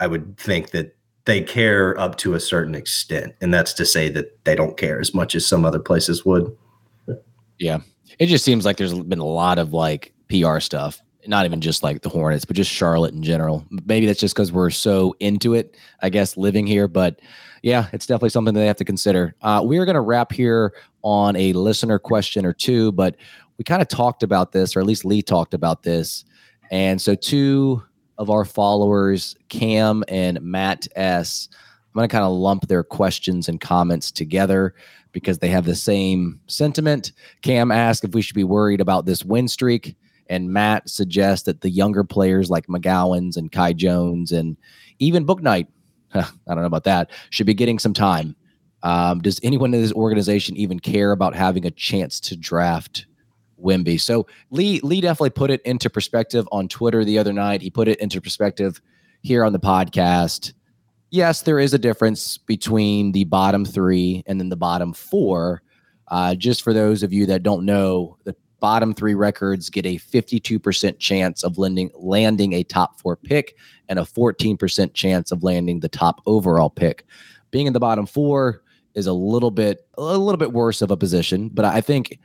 I 0.00 0.06
would 0.06 0.36
think 0.38 0.70
that 0.70 0.96
they 1.24 1.40
care 1.40 1.98
up 1.98 2.16
to 2.18 2.34
a 2.34 2.40
certain 2.40 2.74
extent, 2.74 3.34
and 3.40 3.52
that's 3.52 3.72
to 3.74 3.86
say 3.86 4.08
that 4.10 4.44
they 4.44 4.54
don't 4.54 4.76
care 4.76 5.00
as 5.00 5.14
much 5.14 5.34
as 5.34 5.46
some 5.46 5.64
other 5.64 5.78
places 5.78 6.24
would. 6.24 6.54
Yeah, 7.58 7.78
it 8.18 8.26
just 8.26 8.44
seems 8.44 8.64
like 8.64 8.76
there's 8.76 8.94
been 8.94 9.18
a 9.18 9.24
lot 9.24 9.58
of 9.58 9.72
like 9.72 10.12
PR 10.28 10.60
stuff, 10.60 11.00
not 11.26 11.44
even 11.44 11.60
just 11.60 11.82
like 11.82 12.02
the 12.02 12.08
Hornets, 12.08 12.44
but 12.44 12.56
just 12.56 12.70
Charlotte 12.70 13.14
in 13.14 13.22
general. 13.22 13.66
Maybe 13.70 14.06
that's 14.06 14.20
just 14.20 14.34
because 14.34 14.52
we're 14.52 14.70
so 14.70 15.14
into 15.20 15.54
it, 15.54 15.76
I 16.02 16.10
guess, 16.10 16.36
living 16.36 16.66
here. 16.66 16.88
But 16.88 17.20
yeah, 17.62 17.88
it's 17.92 18.06
definitely 18.06 18.30
something 18.30 18.54
that 18.54 18.60
they 18.60 18.66
have 18.66 18.76
to 18.76 18.84
consider. 18.84 19.34
Uh, 19.42 19.62
we're 19.64 19.84
going 19.84 19.94
to 19.94 20.00
wrap 20.00 20.32
here 20.32 20.74
on 21.02 21.36
a 21.36 21.52
listener 21.54 21.98
question 21.98 22.44
or 22.44 22.52
two, 22.52 22.92
but 22.92 23.16
we 23.58 23.64
kind 23.64 23.82
of 23.82 23.88
talked 23.88 24.22
about 24.22 24.52
this, 24.52 24.76
or 24.76 24.80
at 24.80 24.86
least 24.86 25.04
Lee 25.04 25.22
talked 25.22 25.54
about 25.54 25.82
this. 25.82 26.24
And 26.70 27.00
so, 27.00 27.14
two 27.14 27.82
of 28.18 28.30
our 28.30 28.44
followers, 28.44 29.36
Cam 29.48 30.04
and 30.08 30.40
Matt 30.40 30.86
S., 30.96 31.48
I'm 31.52 31.98
going 31.98 32.08
to 32.08 32.12
kind 32.12 32.24
of 32.24 32.32
lump 32.32 32.66
their 32.66 32.82
questions 32.82 33.48
and 33.48 33.60
comments 33.60 34.10
together 34.10 34.74
because 35.14 35.38
they 35.38 35.48
have 35.48 35.64
the 35.64 35.74
same 35.74 36.38
sentiment. 36.46 37.12
Cam 37.40 37.70
asked 37.70 38.04
if 38.04 38.12
we 38.12 38.20
should 38.20 38.34
be 38.34 38.44
worried 38.44 38.82
about 38.82 39.06
this 39.06 39.24
win 39.24 39.48
streak. 39.48 39.96
And 40.28 40.52
Matt 40.52 40.90
suggests 40.90 41.46
that 41.46 41.62
the 41.62 41.70
younger 41.70 42.04
players 42.04 42.50
like 42.50 42.66
McGowens 42.66 43.36
and 43.38 43.50
Kai 43.50 43.72
Jones 43.72 44.32
and 44.32 44.58
even 44.98 45.24
Bouknight, 45.24 45.68
I 46.14 46.24
don't 46.46 46.60
know 46.60 46.66
about 46.66 46.84
that, 46.84 47.10
should 47.30 47.46
be 47.46 47.54
getting 47.54 47.78
some 47.78 47.94
time. 47.94 48.36
Um, 48.82 49.20
does 49.22 49.40
anyone 49.42 49.72
in 49.72 49.80
this 49.80 49.92
organization 49.92 50.56
even 50.56 50.78
care 50.78 51.12
about 51.12 51.34
having 51.34 51.64
a 51.64 51.70
chance 51.70 52.20
to 52.20 52.36
draft 52.36 53.06
Wemby? 53.62 53.98
So 53.98 54.26
Lee 54.50 54.80
Lee 54.82 55.00
definitely 55.00 55.30
put 55.30 55.50
it 55.50 55.62
into 55.62 55.88
perspective 55.88 56.46
on 56.52 56.68
Twitter 56.68 57.04
the 57.04 57.18
other 57.18 57.32
night. 57.32 57.62
He 57.62 57.70
put 57.70 57.88
it 57.88 57.98
into 58.00 58.20
perspective 58.20 58.82
here 59.22 59.42
on 59.42 59.54
the 59.54 59.58
podcast. 59.58 60.52
Yes, 61.14 61.42
there 61.42 61.60
is 61.60 61.72
a 61.72 61.78
difference 61.78 62.38
between 62.38 63.12
the 63.12 63.22
bottom 63.22 63.64
three 63.64 64.24
and 64.26 64.40
then 64.40 64.48
the 64.48 64.56
bottom 64.56 64.92
four. 64.92 65.62
Uh, 66.08 66.34
just 66.34 66.62
for 66.62 66.72
those 66.72 67.04
of 67.04 67.12
you 67.12 67.24
that 67.26 67.44
don't 67.44 67.64
know, 67.64 68.18
the 68.24 68.34
bottom 68.58 68.92
three 68.92 69.14
records 69.14 69.70
get 69.70 69.86
a 69.86 69.96
52% 69.96 70.98
chance 70.98 71.44
of 71.44 71.56
landing, 71.56 71.92
landing 71.94 72.54
a 72.54 72.64
top 72.64 72.98
four 72.98 73.14
pick 73.14 73.56
and 73.88 74.00
a 74.00 74.02
14% 74.02 74.92
chance 74.94 75.30
of 75.30 75.44
landing 75.44 75.78
the 75.78 75.88
top 75.88 76.20
overall 76.26 76.68
pick. 76.68 77.06
Being 77.52 77.68
in 77.68 77.74
the 77.74 77.78
bottom 77.78 78.06
four 78.06 78.64
is 78.96 79.06
a 79.06 79.12
little 79.12 79.52
bit 79.52 79.86
a 79.96 80.18
little 80.18 80.36
bit 80.36 80.52
worse 80.52 80.82
of 80.82 80.90
a 80.90 80.96
position, 80.96 81.48
but 81.48 81.64
I 81.64 81.80
think 81.80 82.18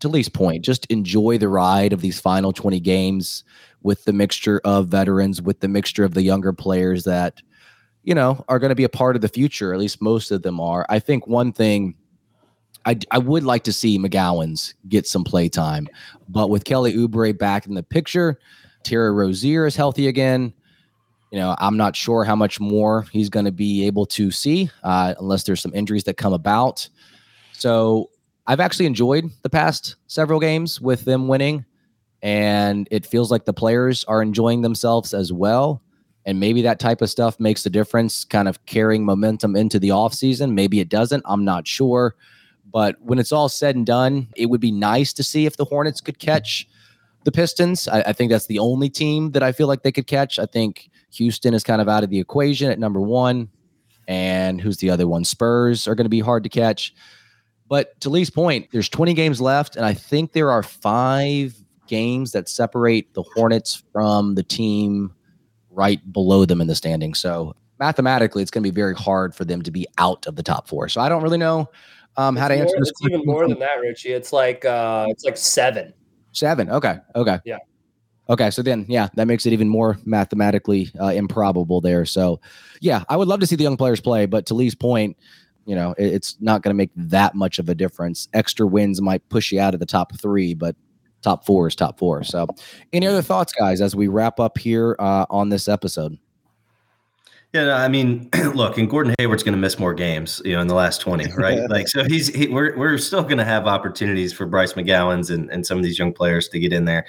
to 0.00 0.08
Lee's 0.08 0.28
point, 0.28 0.64
just 0.64 0.84
enjoy 0.86 1.38
the 1.38 1.48
ride 1.48 1.92
of 1.92 2.00
these 2.00 2.18
final 2.18 2.52
20 2.52 2.80
games 2.80 3.44
with 3.84 4.04
the 4.04 4.12
mixture 4.12 4.60
of 4.64 4.88
veterans, 4.88 5.40
with 5.40 5.60
the 5.60 5.68
mixture 5.68 6.02
of 6.02 6.14
the 6.14 6.22
younger 6.22 6.52
players 6.52 7.04
that, 7.04 7.40
you 8.04 8.14
know, 8.14 8.44
are 8.48 8.58
going 8.58 8.70
to 8.70 8.76
be 8.76 8.84
a 8.84 8.88
part 8.88 9.16
of 9.16 9.22
the 9.22 9.28
future. 9.28 9.72
At 9.72 9.78
least 9.78 10.02
most 10.02 10.30
of 10.30 10.42
them 10.42 10.60
are. 10.60 10.86
I 10.88 10.98
think 10.98 11.26
one 11.26 11.52
thing 11.52 11.94
I, 12.84 12.98
I 13.10 13.18
would 13.18 13.44
like 13.44 13.64
to 13.64 13.72
see 13.72 13.98
McGowens 13.98 14.74
get 14.88 15.06
some 15.06 15.24
play 15.24 15.48
time, 15.48 15.88
but 16.28 16.50
with 16.50 16.64
Kelly 16.64 16.94
Oubre 16.94 17.36
back 17.36 17.66
in 17.66 17.74
the 17.74 17.82
picture, 17.82 18.38
Terry 18.82 19.12
Rozier 19.12 19.66
is 19.66 19.76
healthy 19.76 20.08
again. 20.08 20.52
You 21.30 21.38
know, 21.38 21.54
I'm 21.58 21.76
not 21.76 21.96
sure 21.96 22.24
how 22.24 22.36
much 22.36 22.60
more 22.60 23.06
he's 23.12 23.30
going 23.30 23.46
to 23.46 23.52
be 23.52 23.86
able 23.86 24.04
to 24.06 24.30
see 24.30 24.68
uh, 24.82 25.14
unless 25.18 25.44
there's 25.44 25.62
some 25.62 25.74
injuries 25.74 26.04
that 26.04 26.16
come 26.16 26.32
about. 26.32 26.88
So 27.52 28.10
I've 28.46 28.60
actually 28.60 28.86
enjoyed 28.86 29.30
the 29.42 29.48
past 29.48 29.96
several 30.08 30.40
games 30.40 30.80
with 30.80 31.04
them 31.04 31.28
winning, 31.28 31.64
and 32.20 32.88
it 32.90 33.06
feels 33.06 33.30
like 33.30 33.44
the 33.44 33.54
players 33.54 34.04
are 34.04 34.20
enjoying 34.20 34.62
themselves 34.62 35.14
as 35.14 35.32
well. 35.32 35.80
And 36.24 36.38
maybe 36.38 36.62
that 36.62 36.78
type 36.78 37.02
of 37.02 37.10
stuff 37.10 37.40
makes 37.40 37.64
the 37.64 37.70
difference, 37.70 38.24
kind 38.24 38.48
of 38.48 38.64
carrying 38.66 39.04
momentum 39.04 39.56
into 39.56 39.78
the 39.78 39.88
offseason. 39.88 40.52
Maybe 40.52 40.78
it 40.80 40.88
doesn't. 40.88 41.22
I'm 41.26 41.44
not 41.44 41.66
sure. 41.66 42.14
But 42.72 42.96
when 43.00 43.18
it's 43.18 43.32
all 43.32 43.48
said 43.48 43.74
and 43.74 43.84
done, 43.84 44.28
it 44.36 44.46
would 44.46 44.60
be 44.60 44.70
nice 44.70 45.12
to 45.14 45.24
see 45.24 45.46
if 45.46 45.56
the 45.56 45.64
Hornets 45.64 46.00
could 46.00 46.18
catch 46.18 46.68
the 47.24 47.32
Pistons. 47.32 47.88
I, 47.88 48.00
I 48.02 48.12
think 48.12 48.30
that's 48.30 48.46
the 48.46 48.58
only 48.58 48.88
team 48.88 49.32
that 49.32 49.42
I 49.42 49.52
feel 49.52 49.66
like 49.66 49.82
they 49.82 49.92
could 49.92 50.06
catch. 50.06 50.38
I 50.38 50.46
think 50.46 50.90
Houston 51.14 51.54
is 51.54 51.64
kind 51.64 51.80
of 51.80 51.88
out 51.88 52.04
of 52.04 52.10
the 52.10 52.20
equation 52.20 52.70
at 52.70 52.78
number 52.78 53.00
one. 53.00 53.48
And 54.08 54.60
who's 54.60 54.78
the 54.78 54.90
other 54.90 55.06
one? 55.06 55.24
Spurs 55.24 55.86
are 55.86 55.94
going 55.94 56.06
to 56.06 56.10
be 56.10 56.20
hard 56.20 56.42
to 56.44 56.48
catch. 56.48 56.94
But 57.68 57.98
to 58.00 58.10
Lee's 58.10 58.30
point, 58.30 58.68
there's 58.72 58.88
20 58.88 59.14
games 59.14 59.40
left, 59.40 59.76
and 59.76 59.86
I 59.86 59.94
think 59.94 60.32
there 60.32 60.50
are 60.50 60.62
five 60.62 61.54
games 61.86 62.32
that 62.32 62.48
separate 62.48 63.14
the 63.14 63.22
Hornets 63.22 63.82
from 63.92 64.34
the 64.34 64.42
team 64.42 65.14
right 65.72 66.00
below 66.12 66.44
them 66.44 66.60
in 66.60 66.66
the 66.66 66.74
standing. 66.74 67.14
So 67.14 67.54
mathematically, 67.78 68.42
it's 68.42 68.50
going 68.50 68.62
to 68.62 68.70
be 68.70 68.74
very 68.74 68.94
hard 68.94 69.34
for 69.34 69.44
them 69.44 69.62
to 69.62 69.70
be 69.70 69.86
out 69.98 70.26
of 70.26 70.36
the 70.36 70.42
top 70.42 70.68
four. 70.68 70.88
So 70.88 71.00
I 71.00 71.08
don't 71.08 71.22
really 71.22 71.38
know 71.38 71.68
um, 72.16 72.36
how 72.36 72.48
to 72.48 72.54
more, 72.54 72.64
answer 72.64 72.76
this. 72.78 72.90
It's 72.90 73.02
even 73.02 73.22
more 73.24 73.48
than 73.48 73.58
that, 73.58 73.80
Richie. 73.80 74.12
It's 74.12 74.32
like 74.32 74.64
uh, 74.64 75.06
it's 75.08 75.24
like 75.24 75.36
seven. 75.36 75.92
Seven. 76.32 76.70
Okay. 76.70 76.98
Okay. 77.16 77.38
Yeah. 77.44 77.58
Okay, 78.28 78.50
so 78.50 78.62
then, 78.62 78.86
yeah, 78.88 79.08
that 79.16 79.26
makes 79.26 79.44
it 79.46 79.52
even 79.52 79.68
more 79.68 79.98
mathematically 80.04 80.90
uh, 80.98 81.08
improbable 81.08 81.80
there. 81.80 82.06
So, 82.06 82.40
yeah, 82.80 83.02
I 83.08 83.16
would 83.16 83.26
love 83.26 83.40
to 83.40 83.46
see 83.46 83.56
the 83.56 83.64
young 83.64 83.76
players 83.76 84.00
play, 84.00 84.26
but 84.26 84.46
to 84.46 84.54
Lee's 84.54 84.76
point, 84.76 85.16
you 85.66 85.74
know, 85.74 85.92
it, 85.98 86.14
it's 86.14 86.36
not 86.40 86.62
going 86.62 86.70
to 86.70 86.76
make 86.76 86.92
that 86.94 87.34
much 87.34 87.58
of 87.58 87.68
a 87.68 87.74
difference. 87.74 88.28
Extra 88.32 88.64
wins 88.66 89.02
might 89.02 89.28
push 89.28 89.50
you 89.50 89.60
out 89.60 89.74
of 89.74 89.80
the 89.80 89.86
top 89.86 90.16
three, 90.18 90.54
but 90.54 90.76
top 91.22 91.46
four 91.46 91.68
is 91.68 91.74
top 91.74 91.98
four. 91.98 92.22
So, 92.24 92.46
any 92.92 93.06
other 93.06 93.22
thoughts, 93.22 93.52
guys, 93.52 93.80
as 93.80 93.96
we 93.96 94.08
wrap 94.08 94.40
up 94.40 94.58
here 94.58 94.96
uh, 94.98 95.26
on 95.30 95.48
this 95.48 95.68
episode? 95.68 96.18
Yeah, 97.52 97.64
no, 97.64 97.74
I 97.74 97.88
mean, 97.88 98.30
look, 98.54 98.78
and 98.78 98.88
Gordon 98.88 99.14
Hayward's 99.18 99.42
going 99.42 99.54
to 99.54 99.60
miss 99.60 99.78
more 99.78 99.92
games, 99.92 100.40
you 100.44 100.54
know, 100.54 100.60
in 100.60 100.68
the 100.68 100.74
last 100.74 101.00
twenty, 101.00 101.30
right? 101.32 101.60
like, 101.68 101.88
so 101.88 102.04
he's 102.04 102.28
he, 102.34 102.48
we're 102.48 102.76
we're 102.78 102.98
still 102.98 103.22
going 103.22 103.38
to 103.38 103.44
have 103.44 103.66
opportunities 103.66 104.32
for 104.32 104.46
Bryce 104.46 104.72
McGowens 104.72 105.30
and 105.30 105.50
and 105.50 105.66
some 105.66 105.78
of 105.78 105.84
these 105.84 105.98
young 105.98 106.12
players 106.12 106.48
to 106.48 106.58
get 106.58 106.72
in 106.72 106.84
there. 106.86 107.06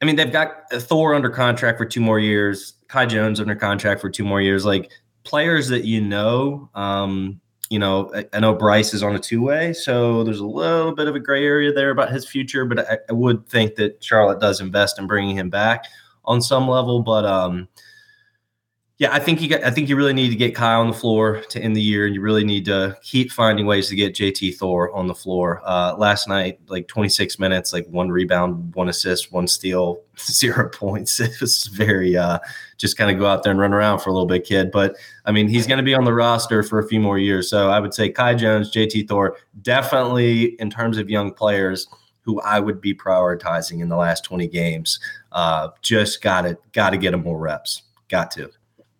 I 0.00 0.06
mean, 0.06 0.16
they've 0.16 0.32
got 0.32 0.70
Thor 0.70 1.14
under 1.14 1.30
contract 1.30 1.78
for 1.78 1.84
two 1.84 2.00
more 2.00 2.18
years, 2.18 2.74
Kai 2.88 3.06
Jones 3.06 3.40
under 3.40 3.54
contract 3.54 4.00
for 4.00 4.10
two 4.10 4.24
more 4.24 4.40
years. 4.40 4.64
Like 4.64 4.90
players 5.24 5.68
that 5.68 5.84
you 5.84 6.00
know, 6.00 6.70
um, 6.74 7.40
you 7.70 7.78
know, 7.78 8.12
I, 8.32 8.40
know 8.40 8.54
Bryce 8.54 8.92
is 8.92 9.02
on 9.02 9.16
a 9.16 9.18
two 9.18 9.40
way, 9.40 9.72
so 9.72 10.22
there's 10.22 10.40
a 10.40 10.46
little 10.46 10.94
bit 10.94 11.08
of 11.08 11.14
a 11.14 11.20
gray 11.20 11.44
area 11.44 11.72
there 11.72 11.90
about 11.90 12.12
his 12.12 12.26
future. 12.26 12.64
But 12.64 12.90
I, 12.90 12.98
I, 13.08 13.12
would 13.12 13.48
think 13.48 13.76
that 13.76 14.02
Charlotte 14.04 14.40
does 14.40 14.60
invest 14.60 14.98
in 14.98 15.06
bringing 15.06 15.36
him 15.36 15.50
back 15.50 15.86
on 16.24 16.42
some 16.42 16.68
level. 16.68 17.00
But 17.00 17.24
um, 17.24 17.68
yeah, 18.98 19.12
I 19.12 19.18
think 19.18 19.42
you 19.42 19.48
got. 19.48 19.64
I 19.64 19.72
think 19.72 19.88
you 19.88 19.96
really 19.96 20.12
need 20.12 20.28
to 20.28 20.36
get 20.36 20.54
Kyle 20.54 20.80
on 20.80 20.86
the 20.86 20.96
floor 20.96 21.40
to 21.48 21.60
end 21.60 21.74
the 21.74 21.82
year, 21.82 22.06
and 22.06 22.14
you 22.14 22.20
really 22.20 22.44
need 22.44 22.64
to 22.66 22.96
keep 23.02 23.32
finding 23.32 23.66
ways 23.66 23.88
to 23.88 23.96
get 23.96 24.14
JT 24.14 24.54
Thor 24.54 24.94
on 24.94 25.08
the 25.08 25.14
floor. 25.16 25.60
Uh, 25.64 25.96
last 25.98 26.28
night, 26.28 26.60
like 26.68 26.86
26 26.86 27.40
minutes, 27.40 27.72
like 27.72 27.88
one 27.88 28.08
rebound, 28.08 28.72
one 28.76 28.88
assist, 28.88 29.32
one 29.32 29.48
steal, 29.48 30.00
zero 30.18 30.68
points. 30.68 31.18
It 31.20 31.40
was 31.40 31.64
very 31.66 32.16
uh, 32.16 32.38
just 32.76 32.96
kind 32.96 33.10
of 33.10 33.18
go 33.18 33.26
out 33.26 33.42
there 33.42 33.50
and 33.50 33.58
run 33.58 33.72
around 33.72 33.98
for 33.98 34.10
a 34.10 34.12
little 34.12 34.28
bit, 34.28 34.44
kid. 34.44 34.70
But 34.70 34.94
I 35.24 35.32
mean, 35.32 35.48
he's 35.48 35.66
going 35.66 35.78
to 35.78 35.84
be 35.84 35.94
on 35.94 36.04
the 36.04 36.14
roster 36.14 36.62
for 36.62 36.78
a 36.78 36.86
few 36.86 37.00
more 37.00 37.18
years, 37.18 37.50
so 37.50 37.70
I 37.70 37.80
would 37.80 37.94
say 37.94 38.10
Kai 38.10 38.36
Jones, 38.36 38.72
JT 38.72 39.08
Thor, 39.08 39.36
definitely 39.62 40.54
in 40.60 40.70
terms 40.70 40.98
of 40.98 41.10
young 41.10 41.32
players 41.32 41.88
who 42.20 42.40
I 42.42 42.60
would 42.60 42.80
be 42.80 42.94
prioritizing 42.94 43.80
in 43.80 43.88
the 43.88 43.96
last 43.96 44.22
20 44.22 44.46
games. 44.46 45.00
Uh, 45.32 45.70
just 45.82 46.22
got 46.22 46.42
to 46.42 46.56
got 46.72 46.90
to 46.90 46.96
get 46.96 47.10
them 47.10 47.24
more 47.24 47.40
reps. 47.40 47.82
Got 48.08 48.30
to. 48.32 48.52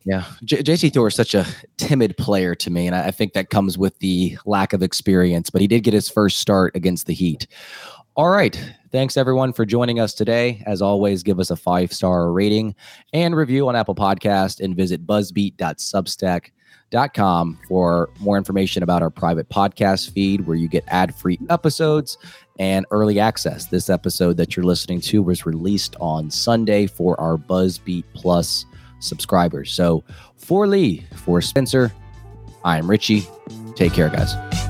Yeah, 0.05 0.25
J- 0.45 0.63
JT 0.63 0.93
Thor 0.93 1.09
is 1.09 1.15
such 1.15 1.35
a 1.35 1.47
timid 1.79 2.17
player 2.19 2.55
to 2.57 2.71
me, 2.71 2.87
and 2.87 2.95
I, 2.95 3.07
I 3.07 3.11
think 3.11 3.33
that 3.33 3.51
comes 3.51 3.79
with 3.79 3.99
the 4.01 4.37
lack 4.45 4.75
of 4.75 4.83
experience. 4.83 5.49
But 5.49 5.63
he 5.63 5.67
did 5.67 5.81
get 5.81 5.95
his 5.95 6.11
first 6.11 6.41
start 6.41 6.77
against 6.77 7.07
the 7.07 7.15
Heat. 7.15 7.47
All 8.17 8.29
right. 8.29 8.57
Thanks 8.93 9.17
everyone 9.17 9.53
for 9.53 9.67
joining 9.67 9.99
us 9.99 10.15
today. 10.15 10.63
As 10.67 10.81
always, 10.81 11.25
give 11.25 11.41
us 11.41 11.51
a 11.51 11.57
five 11.57 11.93
star 11.93 12.31
rating 12.31 12.77
and 13.13 13.35
review 13.35 13.67
on 13.67 13.75
Apple 13.75 13.97
Podcast 13.97 14.61
and 14.61 14.77
visit 14.77 15.05
buzzbeat.substack.com 15.05 17.59
for 17.67 18.09
more 18.21 18.37
information 18.37 18.85
about 18.85 19.03
our 19.03 19.11
private 19.11 19.49
podcast 19.49 20.11
feed 20.11 20.47
where 20.47 20.57
you 20.57 20.69
get 20.69 20.85
ad 20.87 21.13
free 21.13 21.41
episodes 21.51 22.17
and 22.61 22.87
early 22.93 23.19
access. 23.19 23.67
This 23.67 23.91
episode 23.91 24.37
that 24.37 24.55
you're 24.55 24.65
listening 24.65 25.01
to 25.01 25.21
was 25.21 25.45
released 25.45 25.97
on 25.99 26.31
Sunday 26.31 26.87
for 26.87 27.21
our 27.21 27.37
Buzzbeat 27.37 28.05
Plus 28.15 28.65
subscribers. 29.05 29.71
So 29.73 30.03
for 30.37 30.67
Lee, 30.67 31.05
for 31.15 31.41
Spencer, 31.41 31.93
I'm 32.65 32.91
Richie. 32.91 33.27
Take 33.77 33.93
care, 33.93 34.09
guys. 34.09 34.64